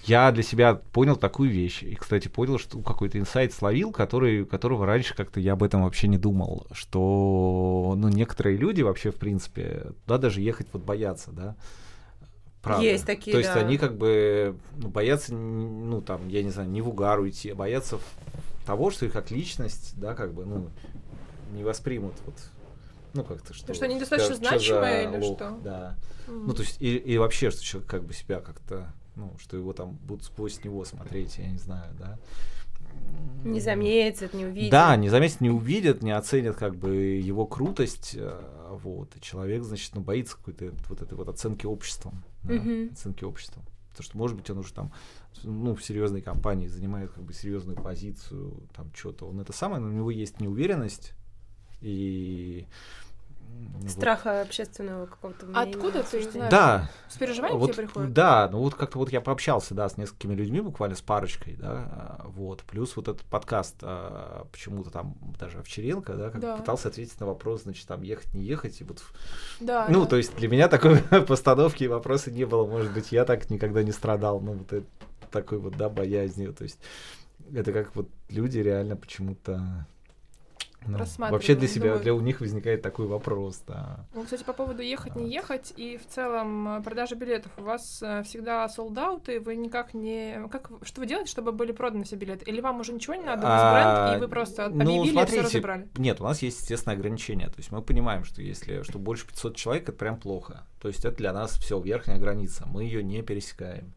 [0.05, 1.83] Я для себя понял такую вещь.
[1.83, 6.07] И, кстати, понял, что какой-то инсайт словил, который, которого раньше как-то я об этом вообще
[6.07, 6.67] не думал.
[6.71, 11.57] Что, ну, некоторые люди вообще, в принципе, туда даже ехать вот боятся, да.
[12.61, 12.83] Правда.
[12.85, 13.59] Есть такие, То есть да.
[13.59, 17.55] они как бы ну, боятся, ну, там, я не знаю, не в угар уйти, а
[17.55, 17.97] боятся
[18.65, 20.69] того, что их как личность, да, как бы, ну,
[21.53, 22.35] не воспримут вот
[23.13, 25.59] ну как-то что что они достаточно чё- чё за значимые или лох, что?
[25.63, 25.97] да
[26.27, 26.47] М.
[26.47, 29.73] ну, то есть, и, и вообще, что человек как бы себя как-то, ну, что его
[29.73, 32.17] там будут сквозь него смотреть, я не знаю, да.
[33.43, 34.71] Не заметят, не увидят.
[34.71, 38.39] Да, не заметят, не увидят, не оценят как бы его крутость, э,
[38.81, 42.89] вот, и человек, значит, ну, боится какой-то вот этой вот оценки обществом, да, Мгм.
[42.91, 43.63] оценки обществом.
[43.89, 44.91] Потому что, может быть, он уже там,
[45.43, 49.89] ну, в серьезной компании занимает как бы серьезную позицию, там, что-то, он это самое, но
[49.89, 51.13] у него есть неуверенность
[51.81, 52.67] и...
[53.81, 53.89] вот.
[53.89, 55.75] Страха общественного какого-то мнения.
[55.75, 56.51] Откуда ты знаешь?
[56.51, 58.13] Да, С переживанием вот, тебе приходит?
[58.13, 61.67] Да, ну вот как-то вот я пообщался, да, с несколькими людьми, буквально с парочкой, да,
[61.71, 66.57] а, вот, плюс вот этот подкаст, а, почему-то там даже Овчаренко, да, как Да.
[66.57, 69.01] пытался ответить на вопрос, значит, там ехать, не ехать, и вот,
[69.59, 70.09] Да, ну, да.
[70.09, 70.97] то есть для меня такой
[71.27, 74.85] постановки и вопроса не было, может быть, я так никогда не страдал, ну, вот это,
[75.31, 76.77] такой вот, да, боязнью, то есть
[77.53, 79.87] это как вот люди реально почему-то...
[80.85, 80.97] ну,
[81.29, 82.03] вообще для себя, думают.
[82.03, 84.05] для у них возникает такой вопрос, да.
[84.15, 87.51] Ну, кстати, по поводу ехать, не ехать, и в целом э, продажа билетов.
[87.57, 90.47] У вас э, всегда солдаты, вы никак не...
[90.51, 90.71] Как...
[90.81, 92.49] Что вы делаете, чтобы были проданы все билеты?
[92.49, 95.03] Или вам уже ничего не надо, у А, бренд, и вы просто ну, объявили и
[95.03, 95.89] все смотрите, разобрали?
[95.97, 97.47] Нет, у нас есть, естественно, ограничения.
[97.47, 100.65] То есть мы понимаем, что если что больше 500 человек, это прям плохо.
[100.81, 102.65] То есть это для нас все верхняя граница.
[102.65, 103.93] Мы ее не пересекаем.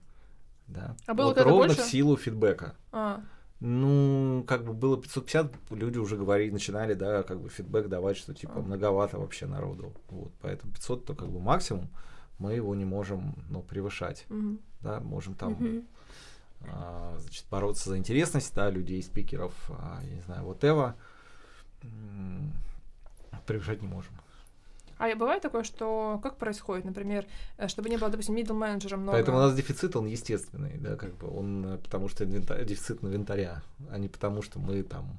[0.67, 0.97] Да.
[1.07, 1.83] А было вот ровно больше?
[1.83, 2.75] в силу фидбэка.
[2.93, 3.21] А,
[3.61, 8.35] Ну, как бы было 550, люди уже говорили, начинали, да, как бы фидбэк давать, что
[8.35, 9.95] типа многовато вообще народу.
[10.09, 11.89] Вот, поэтому 500 то как бы максимум,
[12.39, 14.59] мы его не можем, ну, превышать, мгм.
[14.81, 15.85] да, можем там Мгм.
[16.63, 20.97] а, значит, бороться за интересность, да, людей, спикеров, а, я не знаю, вот Эва
[23.47, 24.13] превышать не можем.
[25.05, 27.27] А бывает такое, что как происходит, например,
[27.59, 29.13] э, чтобы не было, допустим, middle менеджера много?
[29.13, 33.05] Поэтому у нас дефицит, он естественный, да, как бы он, э, потому что инвента- дефицит
[33.05, 35.19] инвентаря, а не потому что мы там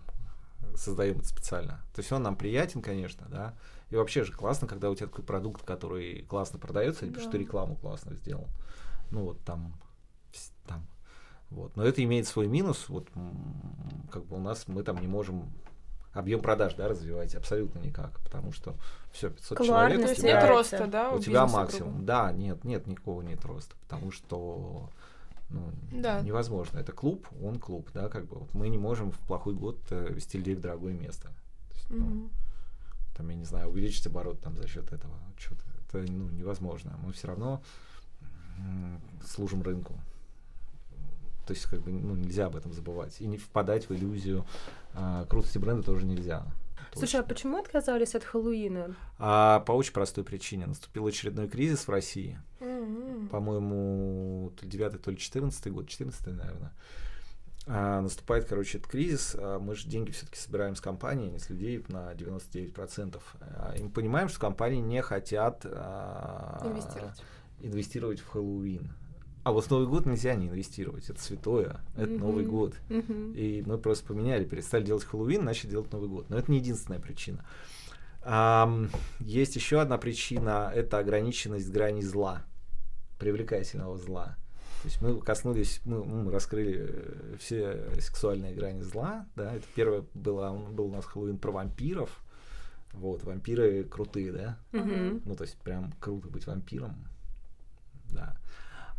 [0.76, 1.80] создаем это специально.
[1.94, 3.54] То есть он нам приятен, конечно, да,
[3.92, 7.32] и вообще же классно, когда у тебя такой продукт, который классно продается, или потому что
[7.32, 7.38] Да.
[7.38, 8.48] ты рекламу классно сделал.
[9.12, 9.74] Ну вот там,
[10.66, 10.88] там
[11.52, 11.78] Вот.
[11.78, 12.90] Но это имеет свой минус.
[12.90, 13.08] Вот
[14.12, 15.54] как бы у нас мы там не можем
[16.16, 18.76] объем продаж да, развивать абсолютно никак, потому что
[19.12, 21.92] все, 500 Кларно, человек, у тебя, нет роста, да, у у тебя максимум.
[21.92, 22.06] грубо?
[22.08, 24.90] Да, нет, нет, никакого нет роста, потому что
[25.50, 26.22] ну, Да.
[26.22, 26.80] невозможно.
[26.80, 28.40] Это клуб, он клуб, да, как бы.
[28.40, 31.28] Вот мы не можем в плохой год э, вести людей в дорогое место.
[31.70, 32.30] То есть, ну, Мгм.
[33.16, 35.14] там, я не знаю, увеличить оборот там за счет этого.
[35.38, 35.62] Что-то
[36.00, 36.98] это ну, невозможно.
[37.06, 37.62] Мы все равно
[39.24, 40.00] служим рынку.
[41.46, 43.20] То есть, как бы, ну, нельзя об этом забывать.
[43.22, 44.46] И не впадать в иллюзию
[44.94, 46.46] а, крутости бренда тоже нельзя.
[46.94, 47.36] Слушай, а Точно.
[47.36, 48.96] почему отказались от Хэллоуина?
[49.20, 50.66] А по очень простой причине.
[50.66, 52.40] Наступил очередной кризис в России.
[52.60, 53.28] Мгм.
[53.30, 56.72] По-моему, то ли 9 то ли 14 год, 14 наверное.
[57.68, 59.36] А, наступает, короче, этот кризис.
[59.38, 63.20] А мы же деньги все-таки собираем с компании, не с людей на 99%.
[63.42, 67.24] А, и мы понимаем, что компании не хотят а, Инвестировать.
[67.60, 68.90] инвестировать в Хэллоуин.
[69.46, 71.08] А вот в Новый год нельзя не инвестировать.
[71.08, 71.80] Это святое.
[71.96, 72.52] Это Новый Мгм.
[72.52, 72.76] год.
[72.90, 73.34] Мгм.
[73.34, 76.32] И мы просто поменяли, перестали делать Хэллоуин, начали делать Новый год.
[76.32, 77.46] Но это не единственная причина.
[78.24, 78.90] Ам,
[79.20, 82.42] есть еще одна причина, это ограниченность грани зла,
[83.20, 84.36] привлекательного зла.
[84.82, 90.06] То есть мы коснулись, мы, мы раскрыли э, все сексуальные грани зла, да, это первое
[90.16, 92.10] было, был у нас Хэллоуин про вампиров,
[92.94, 95.22] вот, вампиры крутые, да, Мгм.
[95.24, 96.96] ну, то есть прям круто быть вампиром,
[98.12, 98.36] да.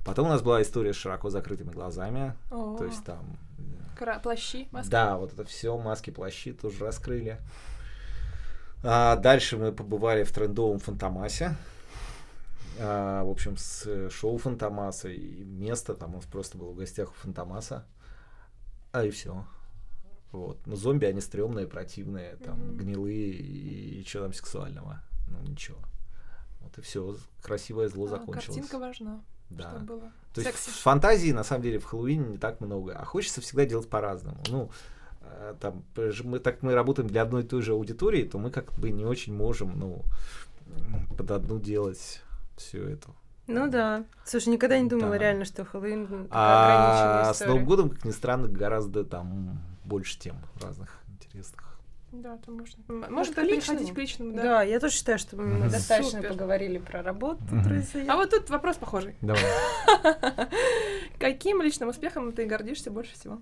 [0.07, 3.37] Потом у нас была история с широко закрытыми глазами, О, то есть там
[3.99, 4.89] кра- плащи, маски.
[4.91, 7.39] да, вот это все, маски, плащи тоже раскрыли.
[8.85, 11.57] А, дальше мы побывали в трендовом Фантомасе.
[12.79, 16.77] А, в общем, с э, шоу Фантомаса и место там у нас просто было в
[16.77, 17.85] гостях у Фантомаса.
[18.93, 19.45] А и все.
[20.31, 20.59] Вот.
[20.67, 22.77] Ну, зомби, они стрёмные, противные, там, Мгм.
[22.77, 25.01] гнилые и, что там сексуального.
[25.29, 25.79] Ну, ничего.
[26.61, 27.17] Вот и все.
[27.43, 28.45] Красивое зло А, закончилось.
[28.47, 29.71] Картинка важна, Да.
[29.71, 30.13] чтобы было.
[30.35, 30.83] То есть Секси.
[30.83, 34.39] фантазии на самом деле в Хэллоуине не так много, а хочется всегда делать по-разному.
[34.49, 34.71] Ну,
[35.23, 35.83] э, там,
[36.25, 39.05] мы так мы работаем для одной и той же аудитории, то мы как бы не
[39.05, 40.03] очень можем, ну,
[41.17, 42.23] под одну делать
[42.57, 43.09] все это.
[43.47, 44.05] Ну да.
[44.25, 45.19] Слушай, никогда не думала Да.
[45.19, 47.51] реально, что Хэллоуин такая А ограниченная с история.
[47.53, 51.76] Новым годом, как ни странно, гораздо там больше тем разных интересных.
[52.23, 52.83] Да, то можно.
[52.89, 53.61] Может, Может, к личному?
[53.79, 54.43] переходить к личному, да.
[54.43, 54.63] Да.
[54.63, 56.29] я тоже считаю, что мы достаточно Супер.
[56.33, 58.13] поговорили про работу, друзья.
[58.13, 59.15] А вот тут вопрос похожий.
[59.21, 59.43] Давай.
[61.19, 63.39] Каким личным успехом ты гордишься больше всего?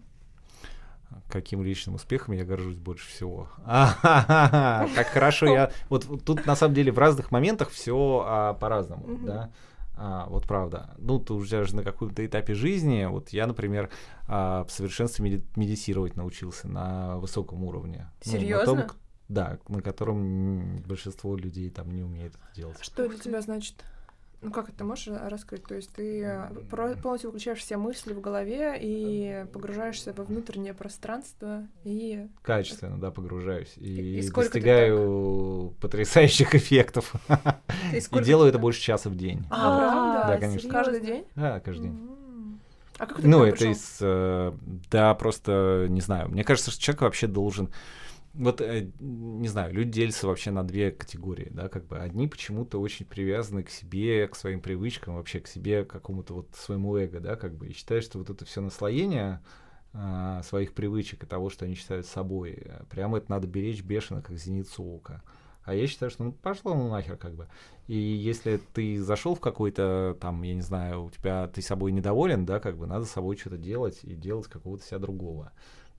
[1.31, 3.49] Каким личным успехом я горжусь больше всего?
[3.64, 5.70] А-ха-ха-ха, Как хорошо я...
[5.89, 9.27] Вот тут на самом деле в разных моментах все по-разному, Мгм.
[9.27, 9.51] да.
[9.97, 10.95] А, вот правда.
[10.99, 13.05] Ну, ты уже же на каком-то этапе жизни.
[13.05, 13.91] Вот я, например,
[14.27, 18.11] а, в совершенстве меди- медитировать научился на высоком уровне.
[18.27, 18.67] Ну, на Серьезно?
[18.83, 18.91] том,
[19.29, 22.79] да, на котором большинство людей там не умеет это делать.
[22.81, 23.85] Что для тебя значит?
[24.45, 25.65] Ну как это можешь ра- раскрыть?
[25.65, 26.51] То есть ты э,
[27.03, 33.73] полностью выключаешь все мысли в голове и погружаешься во внутреннее пространство и Качественно, да, погружаюсь.
[33.77, 37.13] И, И достигаю потрясающих эффектов.
[37.93, 39.45] И сколько делаю ты это больше часа в день.
[39.51, 40.29] А, правда?
[40.35, 40.71] Да, конечно.
[40.71, 41.25] каждый день?
[41.35, 42.11] Да, каждый день.
[42.99, 43.73] А как ты Ну, это пришёл?
[43.73, 43.99] из...
[44.01, 44.53] э,
[44.91, 46.29] Да, просто, не знаю.
[46.29, 47.73] Мне кажется, что человек вообще должен...
[48.35, 52.80] Вот, э, не знаю, люди делятся вообще на две категории, да, как бы одни почему-то
[52.80, 57.20] очень привязаны к себе, к своим привычкам, вообще к себе, к какому-то вот своему эго,
[57.20, 59.41] да, как бы, и считают, что вот это все наслоение
[59.93, 64.20] а, своих привычек и того, что они считают собой, э, прямо это надо беречь бешено,
[64.20, 65.22] как зеницу ока.
[65.62, 67.49] А я считаю, что ну пошло ну нахер как бы.
[67.87, 72.45] И если ты зашел в какой-то там, я не знаю, у тебя ты собой недоволен,
[72.45, 75.53] да, как бы надо собой что-то делать и делать какого-то себя другого.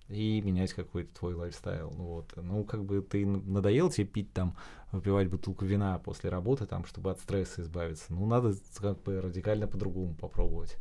[0.08, 1.92] И менять какой-то твой лайфстайл.
[1.98, 2.32] Ну, вот.
[2.36, 4.56] ну, как бы ты надоел тебе пить там,
[4.92, 8.06] выпивать бутылку вина после работы, там, чтобы от стресса избавиться.
[8.10, 10.78] Ну, надо как бы радикально по-другому попробовать.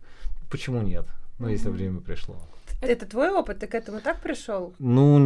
[0.50, 1.06] Почему нет?
[1.38, 1.76] Ну, если Мгм.
[1.76, 2.36] время пришло.
[2.82, 3.60] Это твой опыт?
[3.60, 4.74] Ты к этому так пришел?
[4.78, 5.18] Ну,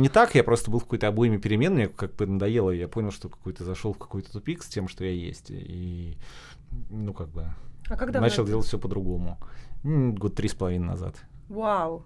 [0.00, 3.10] не так, я просто был в какой-то обоими перемен, мне как бы надоело, я понял,
[3.10, 6.18] что какой-то зашел в какой-то тупик с тем, что я есть, и,
[6.90, 7.46] ну, как бы,
[7.88, 9.38] А когда начал делать все по-другому.
[9.82, 11.16] Год три с половиной назад.
[11.48, 12.04] Вау.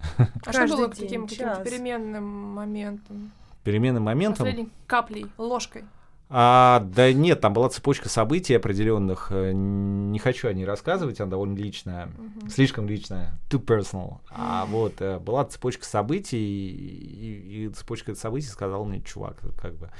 [0.46, 1.58] А что было день, таким час.
[1.66, 3.30] переменным моментом?
[3.64, 4.46] Переменным моментом...
[4.46, 5.84] Последней каплей, ложкой.
[6.28, 9.28] А, да нет, там была цепочка событий определенных.
[9.30, 12.06] э, Не хочу о ней рассказывать, она довольно личная.
[12.06, 12.50] Мгм.
[12.50, 13.38] Слишком личная.
[13.48, 14.18] Too personal.
[14.30, 16.36] А вот э, была цепочка событий,
[16.68, 19.90] и, и цепочка событий сказал мне, чувак, как бы,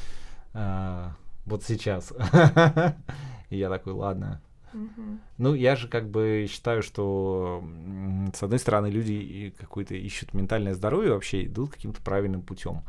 [0.53, 1.12] а,
[1.44, 2.12] вот сейчас.
[3.51, 4.40] И я такой, ладно.
[5.39, 7.62] Ну, я же как бы считаю, что
[8.35, 12.83] с одной стороны люди какое-то ищут ментальное здоровье, вообще идут каким-то правильным путем.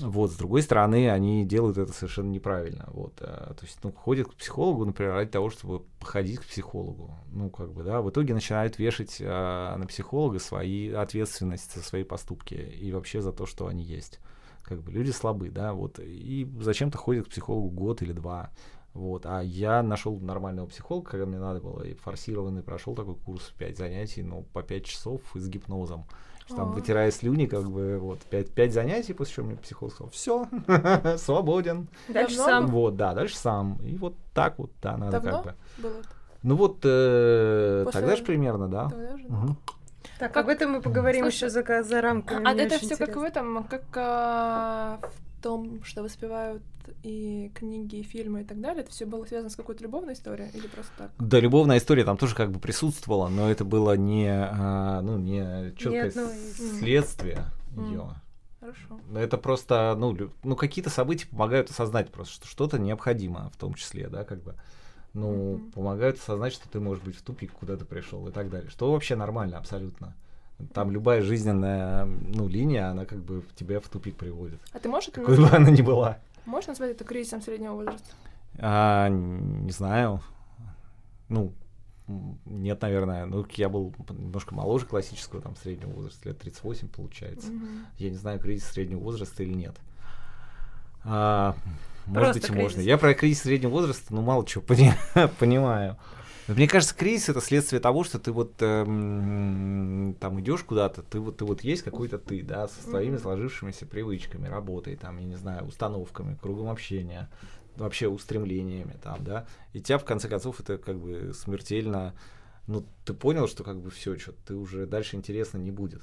[0.00, 2.88] Вот, с другой стороны, они делают это совершенно неправильно.
[2.92, 7.16] Вот, а, то есть, ну, ходят к психологу, например, ради того, чтобы походить к психологу.
[7.32, 12.04] Ну, как бы, да, в итоге начинают вешать а, на психолога свои ответственность за свои
[12.04, 14.20] поступки и вообще за то, что они есть.
[14.62, 18.50] Как бы люди слабы, да, вот, и зачем-то ходят к психологу год или два.
[18.92, 23.52] Вот, а я нашел нормального психолога, когда мне надо было, и форсированный прошел такой курс,
[23.56, 26.06] 5 занятий, ну, по 5 часов и с гипнозом
[26.56, 30.48] там, вытирая слюни, как бы, вот, пять, пять занятий, после чего мне психолог сказал, все,
[31.18, 31.88] свободен.
[32.08, 32.66] Дальше сам.
[32.68, 33.78] Вот, да, дальше сам.
[33.84, 35.54] И вот так вот, да, надо Давно как бы.
[35.78, 36.02] было?
[36.42, 38.88] Ну вот, э, тогда же примерно, да.
[38.88, 39.34] Тогда же, да.
[39.34, 39.56] Мгм.
[40.18, 42.46] Так, Как- об этом мы поговорим Слушай, еще за, за рамками.
[42.46, 46.62] А это все как в этом, как а, в том, что воспевают
[47.02, 48.82] и книги, и фильмы и так далее.
[48.82, 51.10] Это все было связано с какой-то любовной историей или просто так?
[51.18, 55.74] Да, любовная история там тоже как бы присутствовала, но это было не, а, ну, не
[55.76, 56.12] четкое
[56.56, 57.84] следствие Мгм.
[57.84, 58.10] ее.
[58.60, 59.00] Хорошо.
[59.14, 64.08] Это просто, ну, ну, какие-то события помогают осознать просто, что что-то необходимо в том числе,
[64.08, 64.54] да, как бы.
[65.14, 65.72] Ну, Мгм.
[65.72, 68.70] помогают осознать, что ты, может быть, в тупик куда ты пришел и так далее.
[68.70, 70.14] Что вообще нормально абсолютно.
[70.74, 74.60] Там любая жизненная, ну, линия, она как бы тебя в тупик приводит.
[74.72, 76.18] А ты можешь Какой бы она ни была.
[76.46, 78.08] Можешь назвать это кризисом среднего возраста?
[78.58, 80.20] А, не знаю.
[81.28, 81.52] Ну,
[82.44, 83.24] нет, наверное.
[83.26, 87.50] Ну, я был немножко моложе классического, там, среднего возраста, лет 38, получается.
[87.50, 87.86] Мгм.
[87.98, 89.76] Я не знаю, кризис среднего возраста или нет.
[91.04, 91.54] А,
[92.06, 92.68] может Просто быть, и можно.
[92.76, 92.86] кризис.
[92.88, 94.92] Я про кризис среднего возраста, ну, мало чего пони-
[95.38, 95.96] понимаю.
[96.48, 101.38] Мне кажется, кризис это следствие того, что ты вот эм, там идешь куда-то, ты вот
[101.38, 105.66] ты вот есть какой-то ты, да, со своими сложившимися привычками, работой, там, я не знаю,
[105.66, 107.30] установками, кругом общения,
[107.76, 112.14] вообще устремлениями, там, да, и тебя в конце концов это как бы смертельно,
[112.66, 116.02] ну, ты понял, что как бы все, что ты уже дальше интересно не будет,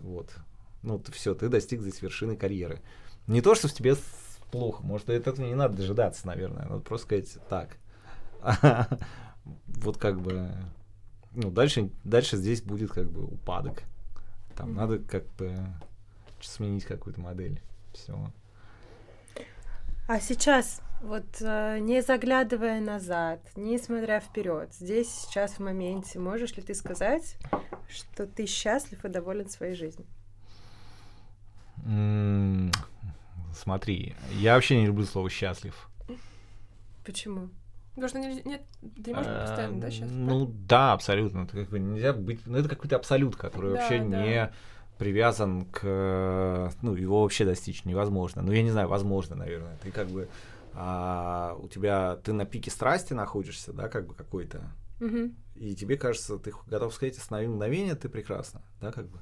[0.00, 0.34] вот,
[0.82, 2.80] ну, ты все, ты достиг здесь вершины карьеры.
[3.26, 3.96] Не то, что в тебе
[4.50, 7.76] плохо, может, этого не надо дожидаться, наверное, надо просто сказать так.
[9.66, 10.50] Вот как бы,
[11.32, 13.82] ну, дальше, дальше здесь будет как бы упадок.
[14.56, 14.76] Там Мгм.
[14.76, 15.56] надо как бы
[16.40, 17.60] сменить какую-то модель.
[17.92, 18.30] Все.
[20.08, 26.56] А сейчас, вот э, не заглядывая назад, не смотря вперед, здесь, сейчас, в моменте, можешь
[26.56, 27.36] ли ты сказать,
[27.88, 30.06] что ты счастлив и доволен своей жизнью?
[33.54, 35.88] Смотри, я вообще не люблю слово счастлив.
[37.04, 37.50] Почему?
[38.00, 38.62] Потому что нельзя- нет,
[39.02, 40.08] ты не можешь быть постоянно, да, сейчас?
[40.12, 41.40] Ну да, абсолютно.
[41.42, 42.40] Это как бы нельзя быть.
[42.46, 44.04] Ну, это какой-то абсолют, который Да, вообще да.
[44.04, 44.52] не
[44.98, 45.80] привязан к.
[45.84, 48.42] э, Ну, его вообще достичь невозможно.
[48.42, 49.76] Ну, я не знаю, возможно, наверное.
[49.82, 50.28] Ты как бы.
[50.80, 54.60] а, у тебя ты на пике страсти находишься, да, как бы какой-то.
[55.56, 59.18] И тебе кажется, ты готов сказать останови мгновение, ты прекрасно, да, как бы.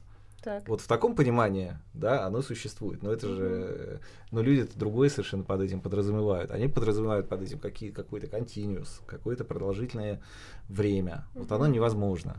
[0.47, 0.69] Так.
[0.69, 3.03] Вот в таком понимании, да, оно существует.
[3.03, 3.99] Но это же,
[4.31, 6.53] но люди другое совершенно под этим подразумевают.
[6.53, 10.23] Они подразумевают под этим какие, какой-то континуус, какое-то продолжительное
[10.69, 11.25] время.
[11.35, 12.37] Вот оно невозможно.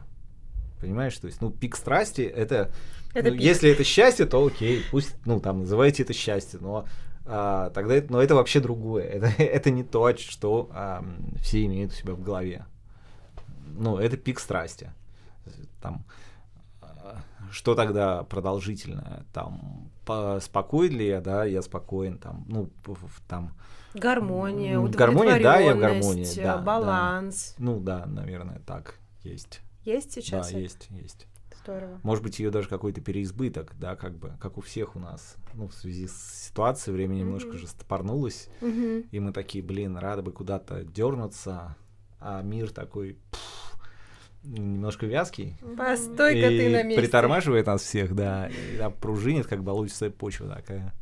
[0.79, 2.71] Понимаешь, то есть, ну, пик страсти это,
[3.13, 3.41] Это ну, пик.
[3.41, 6.85] если это счастье, то окей, пусть, ну, там, называйте это счастье, но
[7.25, 9.03] а, тогда это, но это вообще другое.
[9.09, 11.03] Это, это не то, что а,
[11.41, 12.67] все имеют у себя в голове.
[13.77, 14.93] Ну, это пик страсти.
[15.81, 16.05] Там,
[17.51, 19.25] что тогда продолжительное?
[19.33, 22.69] Там, по, спокоен ли я, да, я спокоен, там, ну,
[23.27, 23.53] там,
[23.93, 27.55] Гармония, гармония, да, я в гармонии, удовлетворенность, да, баланс.
[27.57, 29.61] ну, да, наверное, так, есть.
[29.83, 30.47] Есть сейчас?
[30.47, 30.59] да, это?
[30.59, 31.27] есть, есть.
[31.63, 31.99] Здорово.
[32.03, 35.35] Может быть, ее даже какой-то переизбыток, да, как бы, как у всех у нас.
[35.53, 37.57] Ну, в связи с ситуацией время немножко Мгм.
[37.57, 39.03] же стопорнулось, Мгм.
[39.11, 41.75] и мы такие, блин, рады бы куда-то дернуться,
[42.19, 43.66] а мир такой пф,
[44.47, 45.55] немножко вязкий.
[45.77, 47.01] Постой-ка ты на месте.
[47.01, 50.93] притормаживает нас всех, да, и там пружинит, как болотистая почва такая.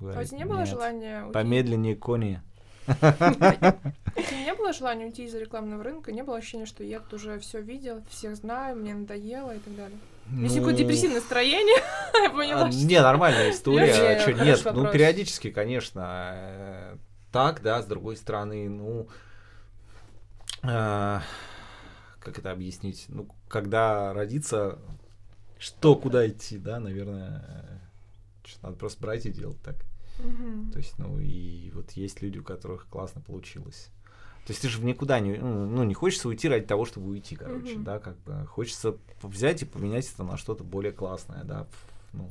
[0.00, 1.32] А у Говорит, тебя не было «Нет, желания уйти?
[1.32, 2.40] Помедленнее, кони.
[2.86, 6.12] У тебя не было желания уйти из рекламного рынка?
[6.12, 9.74] Не было ощущения, что я тут уже все видел, всех знаю, мне надоело и так
[9.76, 9.98] далее?
[10.26, 11.82] Какое-то Ну, депрессивное настроение,
[12.22, 13.92] я поняла, А, что- Не, нормальная история.
[13.92, 14.92] А чё, нет, ну вопрос.
[14.92, 16.96] периодически, конечно, э,
[17.32, 19.08] так, да, с другой стороны, ну,
[20.62, 21.22] а,
[22.24, 23.04] как это объяснить?
[23.08, 24.78] Ну, когда родиться,
[25.58, 27.80] что, куда идти, да, наверное,
[28.44, 29.76] что надо просто брать и делать так.
[30.18, 30.72] Мгм.
[30.72, 33.90] То есть, ну, и вот есть люди, у которых классно получилось.
[34.46, 37.08] То есть ты же в никуда не, ну, ну, не хочется уйти ради того, чтобы
[37.08, 37.84] уйти, короче, Мгм.
[37.84, 41.66] да, как бы хочется взять и поменять это на что-то более классное, да,
[42.12, 42.30] ну,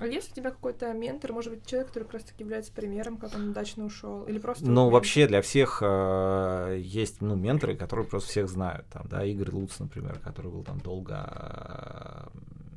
[0.00, 3.18] А есть у тебя какой-то ментор, может быть, человек, который как раз таки является примером,
[3.18, 4.24] как он удачно ушел?
[4.24, 4.64] Или просто...
[4.64, 8.86] Ну, вообще для всех э, есть, ну, менторы, которые просто всех знают.
[8.88, 12.30] Там, да, Игорь Луц, например, который был там долго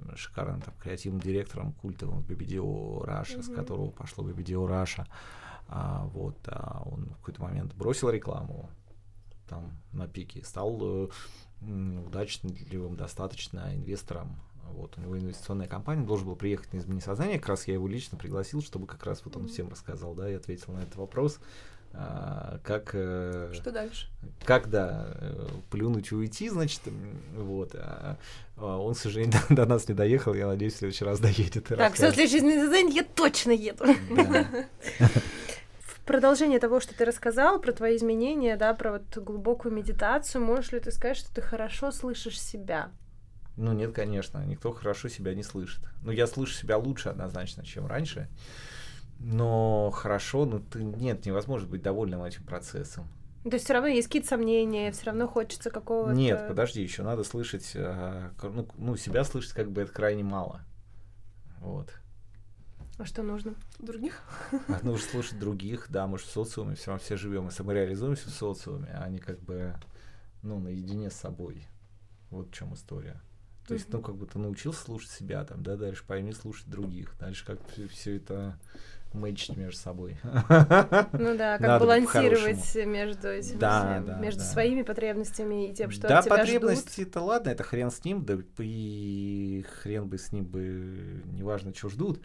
[0.10, 3.44] э, шикарным там, креативным директором культовым BBDO Russia, mm-hmm.
[3.44, 5.06] с которого пошло BBDO Russia.
[5.70, 8.70] А, вот, а он в какой-то момент бросил рекламу
[9.48, 11.10] там на пике, стал э,
[12.06, 14.40] удачливым достаточно инвестором.
[14.72, 17.88] Вот, у него инвестиционная компания, должен был приехать на изменение сознания, как раз я его
[17.88, 21.40] лично пригласил, чтобы как раз вот он всем рассказал, да, и ответил на этот вопрос.
[21.96, 22.90] А, как...
[22.94, 24.08] Э, Что дальше?
[24.46, 26.82] Как, да, э, плюнуть и уйти, значит,
[27.36, 27.76] вот.
[27.76, 28.18] А,
[28.58, 31.68] а он, к сожалению, до, до нас не доехал, я надеюсь, в следующий раз доедет.
[31.68, 33.86] Так, все, следующее задание я точно еду.
[35.80, 40.72] В продолжение того, что ты рассказал про твои изменения, да, про вот глубокую медитацию, можешь
[40.72, 42.92] ли ты сказать, что ты хорошо слышишь себя?
[43.56, 45.82] Ну, нет, конечно, никто хорошо себя не слышит.
[46.02, 48.28] Ну, я слышу себя лучше однозначно, чем раньше.
[49.20, 53.08] Но хорошо, ну ты нет, невозможно быть довольным этим процессом.
[53.44, 56.14] То есть все равно есть какие-то сомнения, все равно хочется какого-то.
[56.14, 60.62] Нет, подожди, еще надо слышать, э, ну, ну, себя слышать как бы это крайне мало.
[61.60, 61.94] Вот.
[62.98, 63.56] А что нужно?
[63.80, 64.22] Других?
[64.68, 68.30] А нужно слушать других, да, мы же в социуме, все равно все живем и самореализуемся
[68.30, 69.76] в социуме, а не как бы,
[70.42, 71.68] ну, наедине с собой.
[72.30, 73.22] Вот в чем история.
[73.68, 77.16] То есть, ну, как бы ты научился слушать себя, там, да, дальше пойми слушать других,
[77.20, 77.60] дальше как
[77.92, 78.58] все это
[79.14, 80.18] мэчить между собой.
[80.24, 84.46] Ну да, как Надо балансировать между этим, да, да, между да.
[84.46, 88.38] своими потребностями и тем, что да, от тебя потребности-то ладно, это хрен с ним, да
[88.58, 92.24] и хрен бы с ним бы, неважно, что ждут.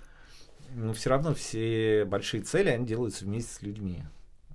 [0.74, 4.05] Но все равно все большие цели, они делаются вместе с людьми.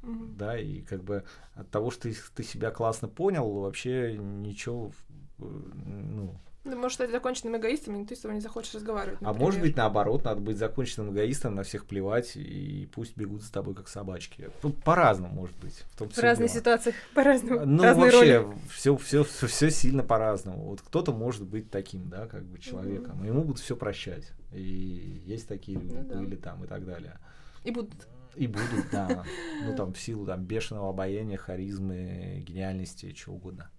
[0.01, 0.36] Mm-hmm.
[0.38, 1.23] Да, и как бы
[1.55, 4.91] от того, что ты, ты себя классно понял, вообще ничего
[5.38, 6.36] ну,
[6.66, 9.20] ну, может, стать законченным эгоистом, и ты с тобой не захочешь разговаривать.
[9.20, 9.36] Например.
[9.36, 13.51] А может быть, наоборот, надо быть законченным эгоистом, на всех плевать, и пусть бегут за
[13.51, 14.49] тобой как собачки.
[14.64, 15.74] Ну, по-разному, может быть.
[15.74, 16.59] В, том в разных дело.
[16.61, 17.66] ситуациях по-разному.
[17.66, 20.70] Ну, вообще, все, все, все, сильно по-разному.
[20.70, 23.22] Вот кто-то может быть таким, да, как бы человеком.
[23.22, 23.28] Mm-hmm.
[23.28, 24.32] Ему будут все прощать.
[24.53, 26.16] И есть такие люди, ну, да.
[26.16, 27.20] были там и так далее.
[27.66, 28.07] И будут.
[28.36, 29.26] И будут, да.
[29.66, 33.70] Ну, там, в силу там, бешеного обаяния, харизмы, гениальности, чего угодно.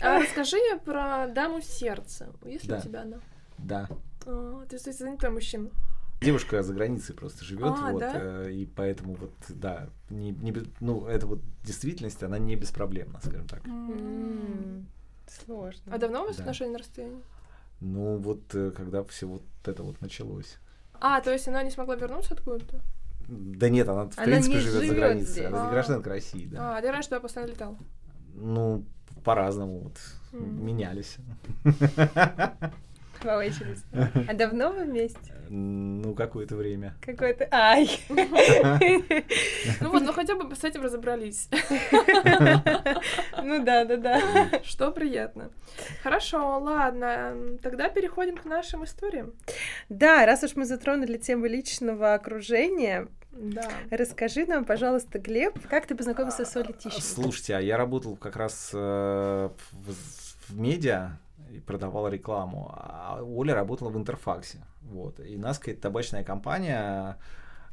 [0.00, 2.32] А расскажи про даму сердца.
[2.44, 3.18] Есть ли у тебя она?
[3.58, 3.88] Да.
[4.26, 5.70] А, ты, кстати, занятой мужчина.
[6.20, 8.12] Девушка за границей просто живет, а, вот, да?
[8.14, 13.48] э, и поэтому вот, да, не, не, ну, это вот действительность, она не беспроблемна, скажем
[13.48, 13.64] так.
[13.64, 14.84] Mm.
[15.26, 15.94] Сложно.
[15.94, 16.42] А давно у вас да.
[16.42, 17.22] отношения на расстоянии?
[17.80, 20.58] Ну, вот, э, когда все вот это вот началось.
[20.92, 22.82] А, то есть она не смогла вернуться откуда-то?
[23.26, 25.32] Да нет, она, в она принципе, живет за границей.
[25.32, 25.46] Здесь.
[25.46, 25.70] Она а.
[25.70, 26.76] гражданка России, да.
[26.76, 27.78] А, ты раньше туда постоянно летал?
[28.34, 28.84] Ну,
[29.24, 29.98] по-разному вот
[30.32, 30.62] mm.
[30.62, 31.16] менялись.
[33.22, 35.34] А давно вы вместе?
[35.50, 36.94] Ну, какое-то время.
[37.02, 37.48] Какое-то...
[37.50, 37.90] Ай!
[39.80, 41.48] Ну вот, ну хотя бы с этим разобрались.
[43.42, 44.22] Ну да, да, да.
[44.62, 45.50] Что приятно.
[46.02, 47.36] Хорошо, ладно.
[47.62, 49.32] Тогда переходим к нашим историям.
[49.88, 53.68] Да, раз уж мы затронули тему личного окружения, да.
[53.90, 57.02] Расскажи нам, пожалуйста, Глеб, как ты познакомился с Олей Тищенко?
[57.02, 59.92] Слушайте, а я работал как раз э, в,
[60.48, 61.18] в медиа
[61.50, 64.58] и продавал рекламу, а Оля работала в Интерфаксе.
[64.82, 65.20] Вот.
[65.20, 67.18] И нас какая-то табачная компания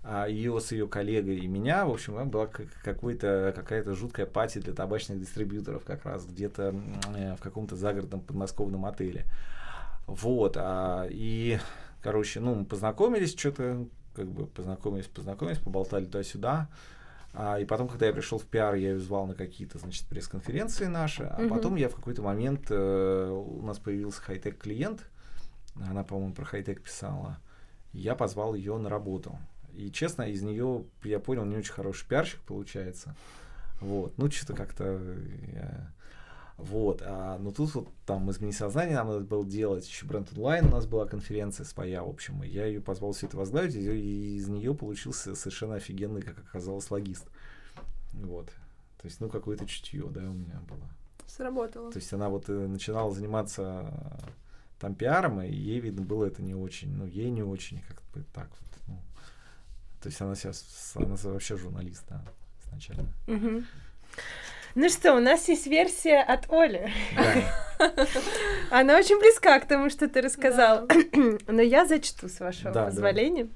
[0.10, 4.74] а ее с ее коллегой и меня, в общем, была какой-то, какая-то жуткая пати для
[4.74, 6.74] табачных дистрибьюторов как раз где-то
[7.14, 9.26] э, в каком-то загородном подмосковном отеле.
[10.05, 11.60] Вот, а, и,
[12.01, 13.86] короче, ну, мы познакомились, что-то
[14.18, 16.68] как бы познакомились, познакомились, поболтали туда-сюда.
[17.34, 20.86] А, и потом, когда я пришел в пиар, я ее звал на какие-то, значит, пресс-конференции
[20.86, 21.24] наши.
[21.24, 21.49] А mm-hmm.
[21.49, 25.07] потом я в какой-то момент, э, у нас появился хай-тек клиент,
[25.88, 27.38] она, по-моему, про хай-тек писала.
[27.93, 29.38] Я позвал ее на работу.
[29.74, 33.15] И, честно, из нее, я понял, не очень хороший пиарщик получается.
[33.82, 34.18] Вот.
[34.18, 34.99] Ну, что-то как-то
[35.53, 35.91] я
[36.58, 40.66] вот, а, но тут вот там изменить сознание нам надо было делать, еще бренд онлайн
[40.66, 44.38] у нас была конференция своя, в общем, и я ее позвал все это возглавить, и
[44.38, 47.28] из нее получился совершенно офигенный, как оказалось, логист.
[48.14, 48.47] Вот.
[48.97, 50.89] То есть, ну, какое-то чутье, да, у меня было.
[51.28, 51.91] Сработало.
[51.91, 53.93] То есть она вот э, начинала заниматься
[54.80, 58.26] там пиаром, и ей, видно, было это не очень, ну, ей не очень, как бы
[58.34, 58.82] так вот.
[58.88, 58.99] Ну.
[60.01, 62.24] То есть она сейчас, она вообще журналист, да,
[62.66, 63.10] изначально.
[63.28, 63.64] Угу.
[64.80, 66.92] Ну что, у нас есть версия от Оли.
[68.70, 70.88] Она очень близка к тому, что ты рассказал.
[71.48, 73.48] Но я зачту, с вашего позволения.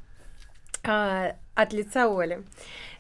[0.83, 2.41] А, от лица Оли.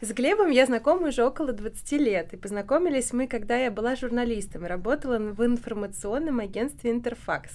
[0.01, 4.67] С Глебом я знакома уже около 20 лет, и познакомились мы, когда я была журналистом
[4.67, 7.49] и работала в информационном агентстве «Интерфакс».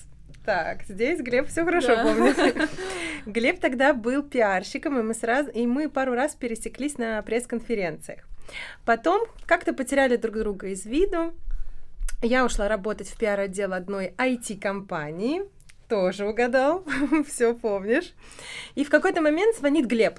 [0.45, 2.03] Так, здесь Глеб все хорошо да.
[2.03, 2.71] помнит.
[3.27, 8.27] Глеб тогда был пиарщиком, и мы сразу, и мы пару раз пересеклись на пресс-конференциях.
[8.85, 11.35] Потом как-то потеряли друг друга из виду.
[12.23, 15.43] Я ушла работать в пиар-отдел одной IT-компании.
[15.89, 16.85] Тоже угадал,
[17.27, 18.15] все помнишь.
[18.75, 20.19] И в какой-то момент звонит Глеб,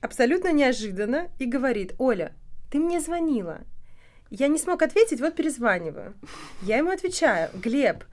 [0.00, 2.32] абсолютно неожиданно, и говорит, Оля,
[2.70, 3.62] ты мне звонила.
[4.30, 6.14] Я не смог ответить, вот перезваниваю.
[6.62, 8.04] Я ему отвечаю, Глеб,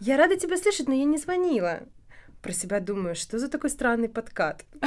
[0.00, 1.80] я рада тебя слышать, но я не звонила
[2.44, 4.64] про себя думаю, что за такой странный подкат.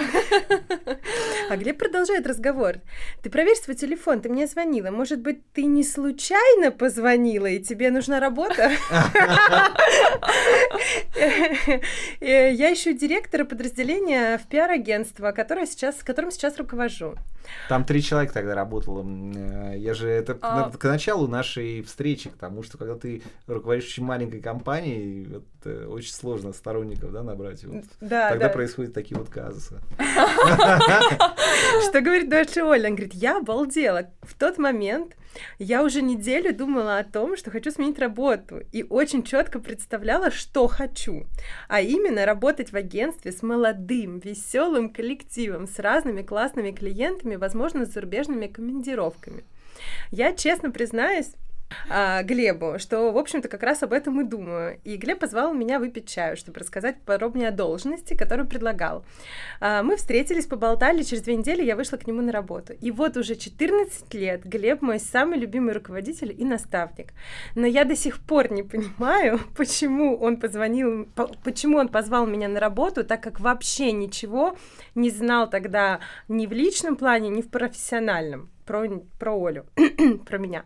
[1.49, 2.75] А Глеб продолжает разговор.
[3.23, 4.91] Ты проверь свой телефон, ты мне звонила.
[4.91, 8.69] Может быть, ты не случайно позвонила, и тебе нужна работа?
[12.19, 17.15] Я ищу директора подразделения в пиар-агентство, которое сейчас, которым сейчас руковожу.
[17.69, 19.05] Там три человека тогда работало.
[19.07, 20.69] Э, я же это а...
[20.69, 26.11] к началу нашей встречи, к тому, что когда ты руководишь очень маленькой компанией, это очень
[26.11, 27.46] сложно сторонников да, набрать.
[27.63, 28.53] Вот да, тогда да.
[28.53, 29.79] происходят такие вот казусы.
[31.87, 32.89] Что говорит дальше Оля?
[32.89, 34.11] Он говорит, я обалдела.
[34.21, 35.15] В тот момент
[35.59, 40.67] я уже неделю думала о том, что хочу сменить работу, и очень четко представляла, что
[40.67, 41.25] хочу.
[41.67, 47.93] А именно работать в агентстве с молодым, веселым коллективом, с разными классными клиентами, возможно, с
[47.93, 49.43] зарубежными командировками.
[50.11, 51.33] Я честно признаюсь,
[51.89, 54.79] а, Глебу, что, в общем-то, как раз об этом и думаю.
[54.83, 59.05] И Глеб позвал меня выпить чаю, чтобы рассказать подробнее о должности, которую предлагал.
[59.59, 62.73] А, мы встретились, поболтали, через две недели я вышла к нему на работу.
[62.73, 67.13] И вот уже 14 лет Глеб мой самый любимый руководитель и наставник.
[67.55, 71.07] Но я до сих пор не понимаю, почему он позвонил,
[71.43, 74.57] почему он позвал меня на работу, так как вообще ничего
[74.95, 78.87] не знал тогда ни в личном плане, ни в профессиональном про,
[79.17, 79.65] про Олю,
[80.25, 80.65] про меня.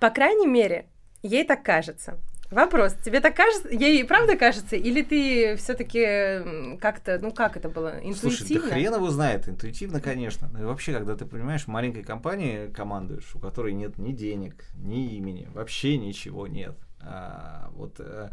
[0.00, 0.86] По крайней мере,
[1.22, 2.18] ей так кажется.
[2.50, 7.98] Вопрос, тебе так кажется, ей правда кажется, или ты все-таки как-то, ну как это было,
[7.98, 8.30] интуитивно?
[8.30, 10.48] Слушай, да хрен его знает, интуитивно, конечно.
[10.52, 15.16] Ну и вообще, когда ты понимаешь, маленькой компании командуешь, у которой нет ни денег, ни
[15.16, 16.76] имени, вообще ничего нет.
[17.00, 18.30] А, вот, а,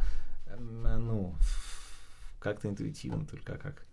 [0.60, 1.34] ну,
[2.39, 3.84] как-то интуитивно только как.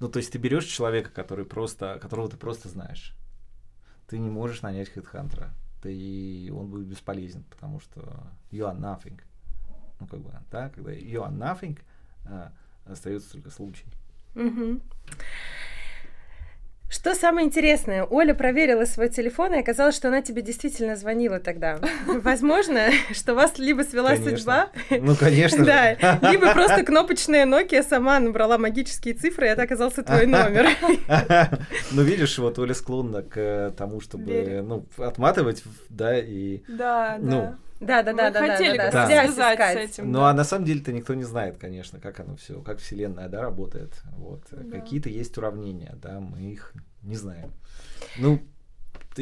[0.00, 3.14] Ну, то есть ты берешь человека, который просто, которого ты просто знаешь.
[4.08, 5.52] Ты не можешь нанять хедхантера
[5.86, 8.00] и он будет бесполезен, потому что
[8.50, 9.20] you are nothing.
[10.00, 11.78] Ну, как бы, да, когда you are nothing,
[12.24, 12.52] а,
[12.84, 13.86] остается только случай.
[14.34, 14.80] Угу.
[16.90, 21.78] Что самое интересное, Оля проверила свой телефон, и оказалось, что она тебе действительно звонила тогда.
[22.06, 24.36] Возможно, что вас либо свела конечно.
[24.36, 25.64] судьба, ну, конечно.
[25.66, 25.92] да,
[26.32, 30.68] либо просто кнопочная Nokia сама набрала магические цифры, и это оказался твой номер.
[31.90, 36.62] Ну, видишь, вот Оля склонна к тому, чтобы ну, отматывать, да, и...
[36.68, 37.58] Да, ну, да.
[37.80, 39.58] Да, да, да, да, хотели да, да, связь искать.
[39.58, 40.10] с этим.
[40.10, 43.40] Ну, а на самом деле-то никто не знает, конечно, как оно все, как Вселенная, да,
[43.40, 44.02] работает.
[44.16, 44.42] Вот.
[44.50, 44.78] Да.
[44.78, 46.72] Какие-то есть уравнения, да, мы их
[47.02, 47.52] не знаем.
[48.18, 48.40] Ну,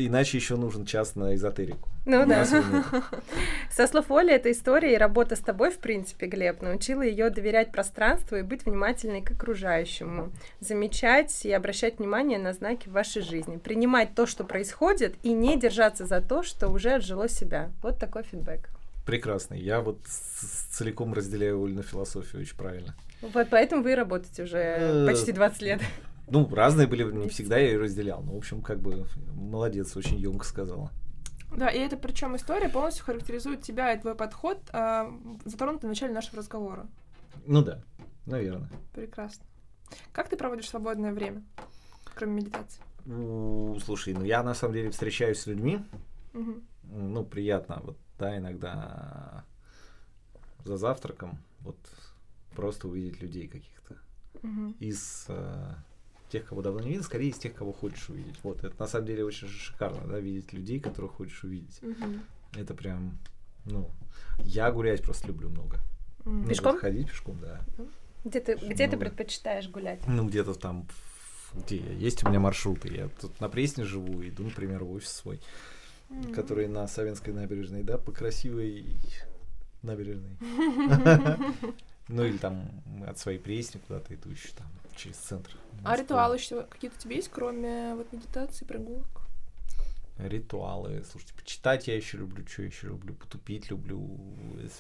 [0.05, 1.89] иначе еще нужен час на эзотерику.
[2.05, 2.45] Ну да.
[3.71, 7.73] Со слов Оли, эта история и работа с тобой, в принципе, Глеб, научила ее доверять
[7.73, 10.31] пространству и быть внимательной к окружающему,
[10.61, 15.59] замечать и обращать внимание на знаки в вашей жизни, принимать то, что происходит, и не
[15.59, 17.71] держаться за то, что уже отжило себя.
[17.83, 18.69] Вот такой фидбэк.
[19.05, 19.61] Прекрасный.
[19.61, 22.95] Я вот целиком разделяю Олину философию очень правильно.
[23.23, 25.81] Вот поэтому вы работаете уже э, почти 20 лет.
[26.29, 28.23] Ну, разные были, не всегда я ее разделял.
[28.23, 30.91] Но, в общем, как бы молодец, очень емко сказала.
[31.57, 35.11] Да, и это причем история полностью характеризует тебя и твой подход, э,
[35.45, 36.89] затронутый в начале нашего разговора.
[37.47, 37.83] Ну да,
[38.27, 38.69] наверное.
[38.93, 39.45] Прекрасно.
[40.13, 41.45] Как ты проводишь свободное время,
[42.15, 42.83] кроме медитации?
[43.05, 45.79] Ну, слушай, ну я на самом деле встречаюсь с людьми.
[46.35, 46.55] Угу.
[46.83, 49.45] Ну, приятно, вот, да, иногда
[50.65, 51.79] за завтраком, вот
[52.55, 53.97] просто увидеть людей каких-то
[54.43, 54.75] угу.
[54.81, 55.75] из э,
[56.29, 58.37] тех, кого давно не видел, скорее из тех, кого хочешь увидеть.
[58.43, 61.81] Вот, это на самом деле очень шикарно, да, видеть людей, которых хочешь увидеть.
[61.83, 62.61] Угу.
[62.61, 63.19] Это прям,
[63.65, 63.91] ну,
[64.41, 65.79] я гулять просто люблю много.
[66.25, 66.49] Угу.
[66.49, 66.79] Пешком?
[66.79, 67.61] Ходить пешком, да.
[68.25, 70.01] Где ты, где ты предпочитаешь гулять?
[70.09, 70.89] Ну, где-то там,
[71.55, 72.89] где есть у меня маршруты.
[72.89, 75.41] Я тут на Пресне живу, иду, например, в офис свой,
[76.11, 78.97] mm который на Савинской набережной, да, по красивой
[79.83, 80.37] набережной.
[82.09, 82.71] Ну или там
[83.05, 85.51] от своей Пресни куда-то иду еще там через центр.
[85.85, 89.07] А ритуалы еще какие-то у тебя есть, кроме вот медитации, прогулок?
[90.19, 91.05] Ритуалы.
[91.11, 94.19] Слушайте, почитать я еще люблю, что еще люблю, потупить люблю.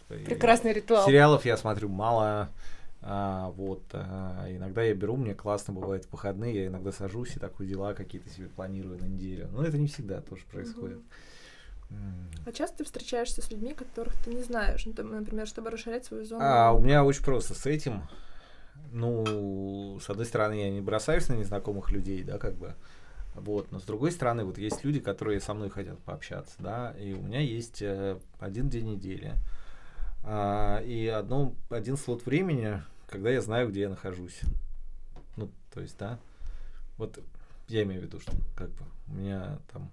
[0.09, 1.07] Прекрасный ритуал.
[1.07, 2.51] Сериалов я смотрю мало.
[3.03, 7.39] А, вот, а, иногда я беру, мне классно бывает в выходные, я иногда сажусь и
[7.39, 9.49] такие дела какие-то себе планирую на неделю.
[9.53, 10.99] Но это не всегда тоже происходит.
[12.45, 16.05] А часто ты встречаешься с людьми, которых ты не знаешь, ну, там, например, чтобы расширять
[16.05, 16.43] свою зону?
[16.43, 18.03] А, у меня очень просто с этим
[18.97, 22.74] ну, с одной стороны, я не бросаюсь на незнакомых людей, да, как бы,
[23.34, 27.12] вот, но с другой стороны, вот есть люди, которые со мной хотят пообщаться, да, и
[27.12, 29.34] у меня есть э, один день недели,
[30.28, 34.40] А, и одно, один слот времени, когда я знаю, где я нахожусь.
[35.36, 36.18] Ну, то есть, да.
[36.98, 37.20] Вот
[37.68, 39.90] я имею в виду, что как бы у меня там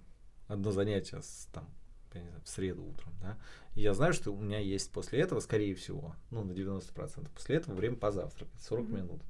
[0.48, 1.68] одно занятие с, там,
[2.14, 3.38] я не знаю, в среду утром, да,
[3.76, 7.56] и я знаю, что у меня есть после этого, скорее всего, ну, на 90%, после
[7.56, 8.96] этого время позавтракать, 40 mm-hmm.
[8.96, 9.22] минут.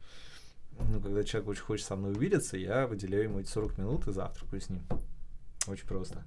[0.79, 4.11] Ну, когда человек очень хочет со мной увидеться, я выделяю ему эти 40 минут и
[4.11, 4.81] завтракаю с ним.
[5.67, 6.25] Очень просто.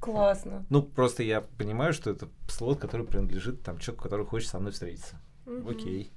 [0.00, 0.66] Классно.
[0.68, 4.72] Ну, просто я понимаю, что это слот, который принадлежит там человеку, который хочет со мной
[4.72, 5.16] встретиться.
[5.46, 5.70] Mm-hmm.
[5.70, 6.12] Окей.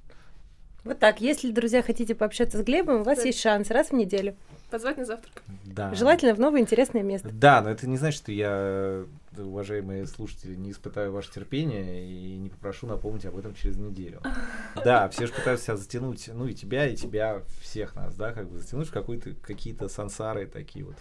[0.84, 1.20] Вот так.
[1.20, 3.24] Если, друзья, хотите пообщаться с Глебом, у вас да.
[3.24, 4.36] есть шанс раз в неделю.
[4.70, 5.42] Позвать на завтрак.
[5.64, 5.94] Да.
[5.94, 7.30] Желательно в новое интересное место.
[7.32, 9.06] Да, но это не значит, что я,
[9.44, 14.22] уважаемые слушатели, не испытаю ваше терпение и не попрошу напомнить об этом через неделю.
[14.84, 18.48] Да, все же пытаются себя затянуть, ну и тебя, и тебя, всех нас, да, как
[18.48, 20.96] бы затянуть в какой-то, какие-то сансары такие вот.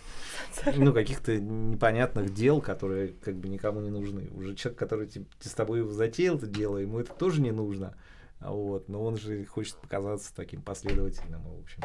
[0.75, 4.29] Ну, каких-то непонятных дел, которые как бы никому не нужны.
[4.31, 5.09] Уже человек, который
[5.39, 7.95] с тобой затеял это дело, ему это тоже не нужно.
[8.39, 11.83] Вот, но он же хочет показаться таким последовательным, в общем.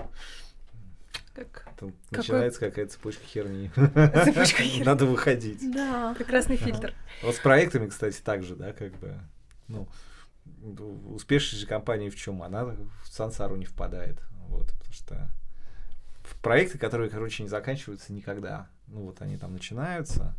[1.34, 1.64] Как...
[1.78, 2.18] Там Какой...
[2.18, 3.70] начинается какая-то цепочка херни.
[3.74, 4.84] Цепочка херни.
[4.84, 5.60] Надо выходить.
[5.72, 6.14] Да.
[6.16, 6.94] Прекрасный фильтр.
[7.22, 9.18] Вот с проектами, кстати, так же, да, как бы,
[9.68, 9.88] ну,
[11.08, 12.42] успешность же компании в чем?
[12.42, 14.20] Она в сансару не впадает.
[14.48, 15.30] Вот, потому что
[16.42, 18.68] проекты, которые, короче, не заканчиваются никогда.
[18.88, 20.34] Ну, вот они там начинаются,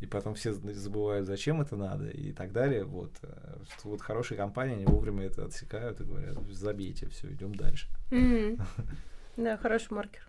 [0.00, 2.84] и потом все забывают, зачем это надо, и так далее.
[2.84, 7.88] Вот, э, вот хорошие компании, они вовремя это отсекают и говорят, забейте, все, идем дальше.
[8.10, 8.62] Mm-hmm.
[9.36, 10.28] Да, хороший маркер.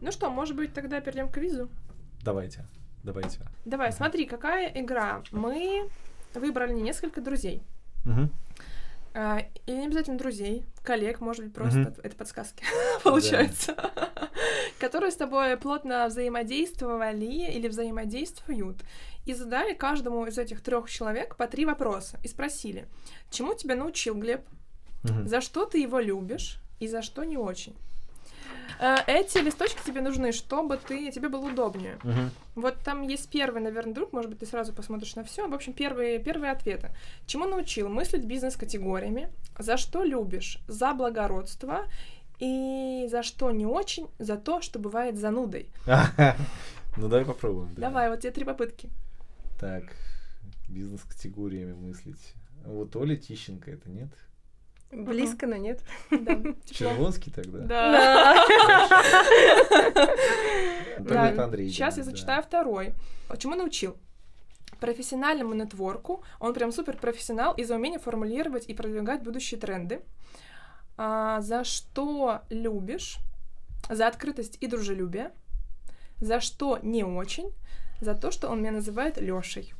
[0.00, 1.68] Ну что, может быть, тогда перейдем к квизу?
[2.22, 2.64] Давайте,
[3.02, 3.40] давайте.
[3.64, 5.22] Давай, смотри, какая игра.
[5.30, 5.88] Мы
[6.34, 7.62] выбрали несколько друзей.
[8.04, 8.30] Угу.
[9.12, 12.00] А, и не обязательно друзей, коллег, может быть, просто угу.
[12.04, 12.64] это подсказки
[13.02, 13.74] получается,
[14.78, 18.84] которые с тобой плотно взаимодействовали или взаимодействуют,
[19.26, 22.86] и задали каждому из этих трех человек по три вопроса и спросили,
[23.30, 24.42] чему тебя научил Глеб,
[25.02, 27.74] за что ты его любишь и за что не очень.
[28.78, 31.96] Э, эти листочки тебе нужны, чтобы ты, тебе было удобнее.
[32.04, 32.62] Угу.
[32.62, 35.48] Вот там есть первый, наверное, друг, может быть, ты сразу посмотришь на все.
[35.48, 36.90] В общем, первые, первые ответы.
[37.26, 37.88] Чему научил?
[37.88, 39.30] Мыслить бизнес-категориями.
[39.58, 40.58] За что любишь?
[40.68, 41.86] За благородство.
[42.38, 44.08] И за что не очень?
[44.18, 45.68] За то, что бывает занудой.
[46.96, 47.72] Ну, давай попробуем.
[47.76, 48.90] Давай, вот тебе три попытки.
[49.60, 49.84] Так,
[50.68, 52.34] бизнес-категориями мыслить.
[52.64, 54.10] Вот Оля Тищенко это нет?
[54.90, 55.82] Близко, но нет.
[56.70, 57.58] Червонский тогда?
[57.60, 58.46] Да.
[60.98, 61.44] Да.
[61.44, 61.68] Андрей.
[61.70, 62.94] Сейчас я зачитаю второй.
[63.38, 63.96] Чему научил?
[64.80, 66.24] профессиональному нетворку.
[66.40, 70.00] Он прям супер профессионал из-за умения формулировать и продвигать будущие тренды.
[70.96, 73.18] А, за что любишь?
[73.88, 75.32] За открытость и дружелюбие.
[76.18, 77.52] За что не очень?
[78.00, 79.72] За то, что он меня называет Лешей.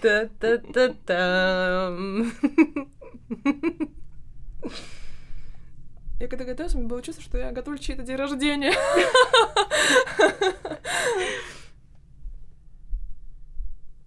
[0.00, 1.52] Та-та-та-там.
[6.20, 8.72] Я когда готовилась, у меня было чувство, что я готовлю чей-то день рождения.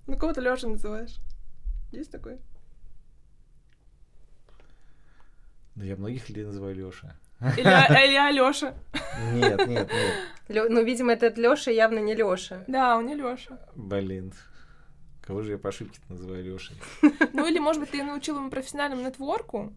[0.07, 1.19] Ну, кого ты Лёша называешь?
[1.91, 2.39] Есть такой?
[5.75, 7.15] Да я многих людей называю Лёша.
[7.57, 8.75] Или, или Алёша.
[9.33, 10.13] Нет, нет, нет.
[10.49, 12.63] Лё, ну, видимо, этот Лёша явно не Лёша.
[12.67, 13.57] Да, он не Лёша.
[13.75, 14.33] Блин.
[15.31, 16.75] Кого же я по ошибке называю Лешей?
[17.31, 19.73] Ну или, может быть, ты научил ему профессиональному нетворку?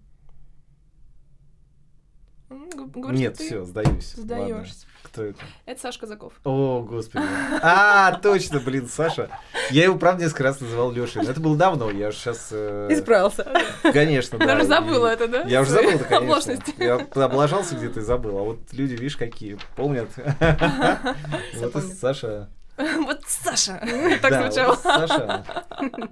[2.48, 4.14] Говоришь, Нет, все, сдаюсь.
[4.16, 4.88] Сдаешься.
[5.04, 5.38] Кто это?
[5.64, 6.32] Это Саша Казаков.
[6.42, 7.24] О, господи.
[7.62, 9.30] А, точно, блин, Саша.
[9.70, 11.22] Я его, правда, несколько раз называл Лешей.
[11.22, 12.48] Но это было давно, я же сейчас...
[12.50, 12.88] Э...
[12.90, 13.46] Исправился.
[13.92, 14.46] Конечно, да.
[14.46, 15.42] Я уже забыла это, да?
[15.42, 16.16] Я уже забыл, конечно.
[16.16, 16.74] Оплошности.
[16.78, 18.38] Я облажался где-то и забыл.
[18.38, 20.08] А вот люди, видишь, какие, помнят.
[21.60, 22.50] Вот Саша
[22.98, 23.80] Вот Саша.
[24.22, 24.74] Так звучало.
[24.76, 25.44] Саша.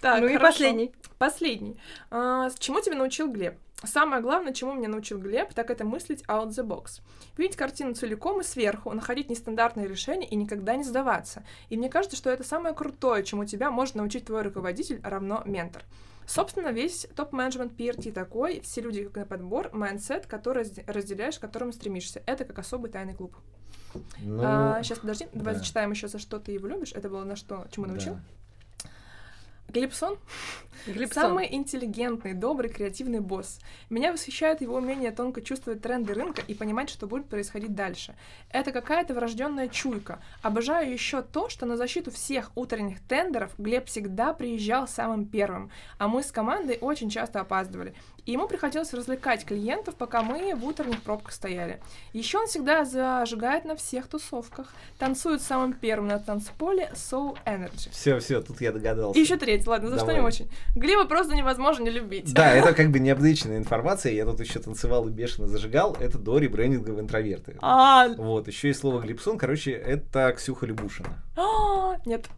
[0.00, 0.92] Так, ну и последний.
[1.16, 1.78] Последний.
[2.10, 3.54] А, чему тебя научил Глеб?
[3.84, 7.00] Самое главное, чему меня научил Глеб, так это мыслить out the box.
[7.38, 11.42] Видеть картину целиком и сверху, находить нестандартные решения и никогда не сдаваться.
[11.70, 15.84] И мне кажется, что это самое крутое, чему тебя может научить твой руководитель, равно ментор.
[16.26, 21.72] Собственно, весь топ-менеджмент PRT такой, все люди как на подбор, mindset, который разделяешь, к которому
[21.72, 22.22] стремишься.
[22.26, 23.34] Это как особый тайный клуб.
[24.18, 25.60] Ну, а, сейчас подожди, давай да.
[25.60, 26.92] зачитаем еще, за что ты его любишь.
[26.92, 28.14] Это было на что, чему научил?
[28.14, 28.20] Да.
[29.74, 30.16] Глебсон
[30.86, 31.22] Глебсон.
[31.22, 33.58] Самый интеллигентный, добрый, креативный босс.
[33.90, 38.14] Меня восхищает его умение тонко чувствовать тренды рынка и понимать, что будет происходить дальше.
[38.50, 40.20] Это какая-то врожденная чуйка.
[40.42, 46.06] Обожаю еще то, что на защиту всех утренних тендеров Глеб всегда приезжал самым первым, а
[46.06, 47.94] мы с командой очень часто опаздывали.
[48.26, 51.80] И ему приходилось развлекать клиентов, пока мы в утренних пробках стояли.
[52.12, 57.90] Еще он всегда зажигает на всех тусовках, танцует самым первым на танцполе Soul Energy.
[57.90, 59.18] Все, все, тут я догадался.
[59.18, 60.14] И еще третий, ладно, за Давай.
[60.14, 60.50] что не очень.
[60.74, 62.32] Глеба просто невозможно не любить.
[62.32, 64.12] Да, это как бы необычная информация.
[64.12, 65.96] Я тут еще танцевал и бешено зажигал.
[66.00, 67.56] Это до ребрендинга в интроверты.
[67.60, 69.36] А, Вот, еще и слово Глипсон.
[69.36, 71.23] Короче, это Ксюха Любушина.
[71.36, 72.28] А, нет.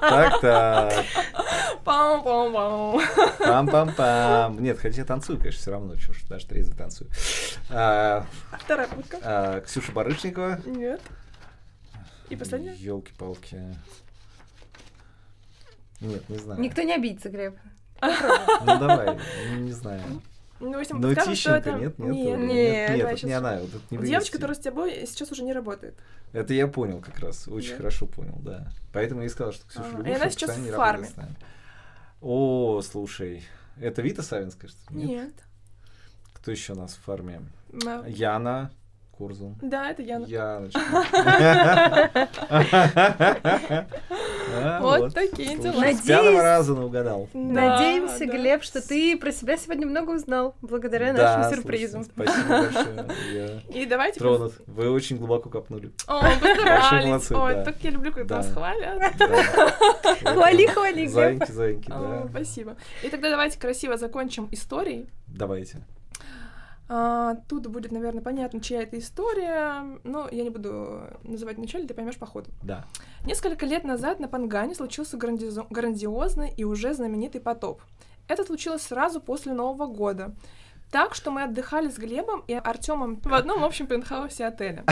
[0.00, 1.04] Так-так.
[1.84, 3.00] Пам-пам-пам.
[3.38, 4.60] Пам-пам-пам.
[4.60, 7.10] Нет, хотя я танцую, конечно, все равно, ж, даже трезво танцую.
[7.70, 8.24] А,
[8.58, 9.18] Вторая попытка.
[9.22, 10.60] а, Ксюша Барышникова.
[10.64, 11.00] Нет.
[12.30, 12.74] И последняя?
[12.74, 13.76] Елки-палки.
[16.00, 16.60] Нет, не знаю.
[16.60, 17.56] Никто не обидится, Глеб.
[18.00, 19.18] Ну давай,
[19.56, 20.00] не знаю.
[20.60, 21.72] Ну, в общем, Ну, скажем, что это...
[21.72, 24.60] нет, нет, Нет, нет, нет, давай это не она, вот это не Девочка, которая с
[24.60, 25.94] тобой сейчас уже не работает.
[26.32, 27.76] Это я понял как раз, очень Да.
[27.78, 28.68] хорошо понял, да.
[28.92, 29.90] Поэтому я и сказал, что Ксюша Ага.
[29.92, 31.08] И Любушина она сейчас в фарме.
[32.20, 33.44] О, слушай,
[33.80, 35.04] это Вита Савинская, что ли?
[35.04, 35.32] Нет.
[36.34, 37.42] Кто еще у нас в фарме?
[37.72, 38.70] Ма- Яна
[39.18, 39.56] Курзун.
[39.60, 40.26] Да, это Яна.
[40.26, 40.80] Яночка.
[44.54, 45.92] А, Вот такие дела.
[45.92, 47.28] С пятого раза угадал.
[47.34, 48.26] Да, Надеемся.
[48.26, 52.04] Глеб, что ты про себя сегодня много узнал благодаря Да, нашим слушай, сюрпризам.
[52.04, 53.62] Спасибо большое.
[53.74, 54.20] И давайте...
[54.20, 54.54] тронут.
[54.66, 55.90] Вы очень глубоко копнули.
[56.06, 57.30] О, постарались.
[57.32, 58.42] Ой, так я люблю, когда Да.
[58.42, 59.14] вас хвалят.
[60.22, 61.10] Хвали, хвали, Глеб.
[61.10, 62.28] Зайки, зайки, О, да.
[62.30, 62.76] Спасибо.
[63.02, 65.08] И тогда давайте красиво закончим историей.
[65.26, 65.78] Давайте.
[66.90, 69.84] А, тут будет, наверное, понятно, чья это история.
[70.04, 72.50] Но я не буду называть вначале, ты поймешь по ходу.
[72.62, 72.86] Да.
[73.26, 77.82] Несколько лет назад на Пангане случился грандиозо- грандиозный и уже знаменитый потоп.
[78.26, 80.34] Это случилось сразу после Нового года.
[80.90, 84.84] Так что мы отдыхали с Глебом и Артемом в одном общем пентхаусе отеля.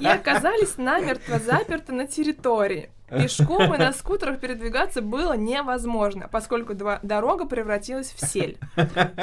[0.00, 2.90] И оказались намертво заперты на территории.
[3.22, 8.58] Пешком и на скутерах передвигаться было невозможно, поскольку дорога превратилась в сель.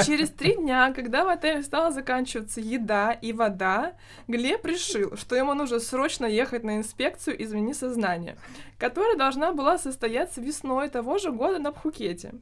[0.05, 3.93] Через три дня, когда в отеле стала заканчиваться еда и вода,
[4.27, 8.38] Глеб решил, что ему нужно срочно ехать на инспекцию «Измени сознание»,
[8.77, 12.34] которая должна была состояться весной того же года на Пхукете.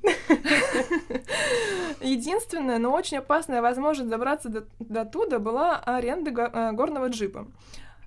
[2.01, 7.47] Единственная, но очень опасная возможность добраться до, туда была аренда э, горного джипа.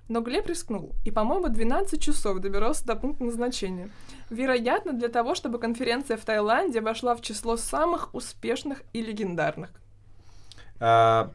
[0.09, 3.89] Но Глеб рискнул, и, по-моему, 12 часов добирался до пункта назначения.
[4.29, 9.71] Вероятно, для того, чтобы конференция в Таиланде вошла в число самых успешных и легендарных.
[10.85, 11.29] А,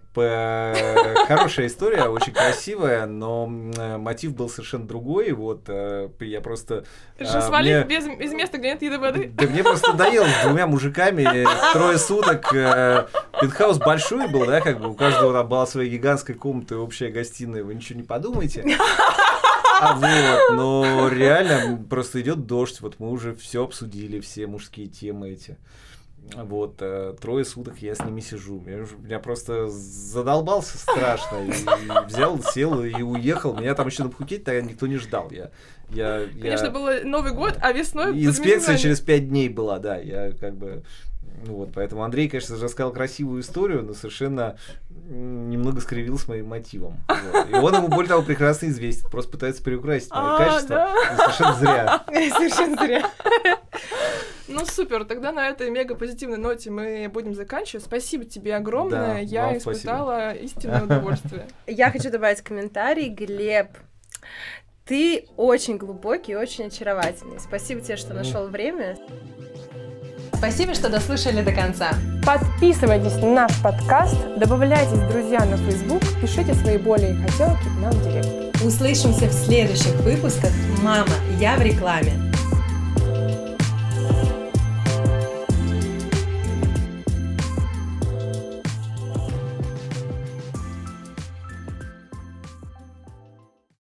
[1.26, 5.32] Хорошая история, очень красивая, но э, мотив был совершенно другой.
[5.32, 6.84] Вот э, я просто...
[7.18, 9.30] Решил а, свалить мне- без, из места, где нет еды воды.
[9.32, 12.52] Да мне просто надоело с двумя мужиками трое суток.
[12.52, 13.06] э,
[13.40, 17.08] Пентхаус большой был, да, как бы у каждого там была своя гигантская комната и общая
[17.08, 18.66] гостиная, вы ничего не подумайте.
[19.80, 25.30] А вот, но реально просто идет дождь, вот мы уже все обсудили, все мужские темы
[25.30, 25.56] эти.
[26.36, 28.62] Вот, э, трое суток я с ними сижу.
[28.66, 31.38] Я, уже- меня просто задолбался страшно.
[31.46, 33.56] И, и взял, сел и уехал.
[33.56, 35.30] Меня там еще на Пхукете тогда никто не ждал.
[35.30, 35.50] Я,
[35.90, 38.12] я, я- Конечно, был Новый год, а весной...
[38.24, 39.96] Инспекция через пять дней была, да.
[39.96, 40.82] Я как бы...
[41.46, 44.56] Ну вот, поэтому Андрей, конечно, рассказал красивую историю, но совершенно
[44.90, 46.96] немного скривил с моим мотивом.
[47.08, 47.50] Вот.
[47.50, 49.08] И он ему, более того, прекрасно известен.
[49.10, 50.68] Просто пытается переукрасить мое А, качество.
[50.76, 51.16] да.
[51.16, 52.04] Совершенно зря.
[52.36, 53.10] Совершенно зря.
[54.48, 57.84] Ну супер, тогда на этой мега позитивной ноте мы будем заканчивать.
[57.84, 61.46] Спасибо тебе огромное, Да, я вам испытала истинное удовольствие.
[61.66, 63.08] Я хочу добавить комментарий.
[63.10, 63.68] Глеб,
[64.86, 67.38] ты очень глубокий и очень очаровательный.
[67.40, 68.96] Спасибо тебе, что нашел время.
[70.38, 71.94] Спасибо, что дослушали до конца.
[72.24, 78.04] Подписывайтесь на наш подкаст, добавляйтесь друзья на Facebook, пишите свои боли и хотелки нам в
[78.04, 78.62] директ.
[78.64, 81.10] Услышимся в следующих выпусках «Мама,
[81.40, 82.12] я в рекламе».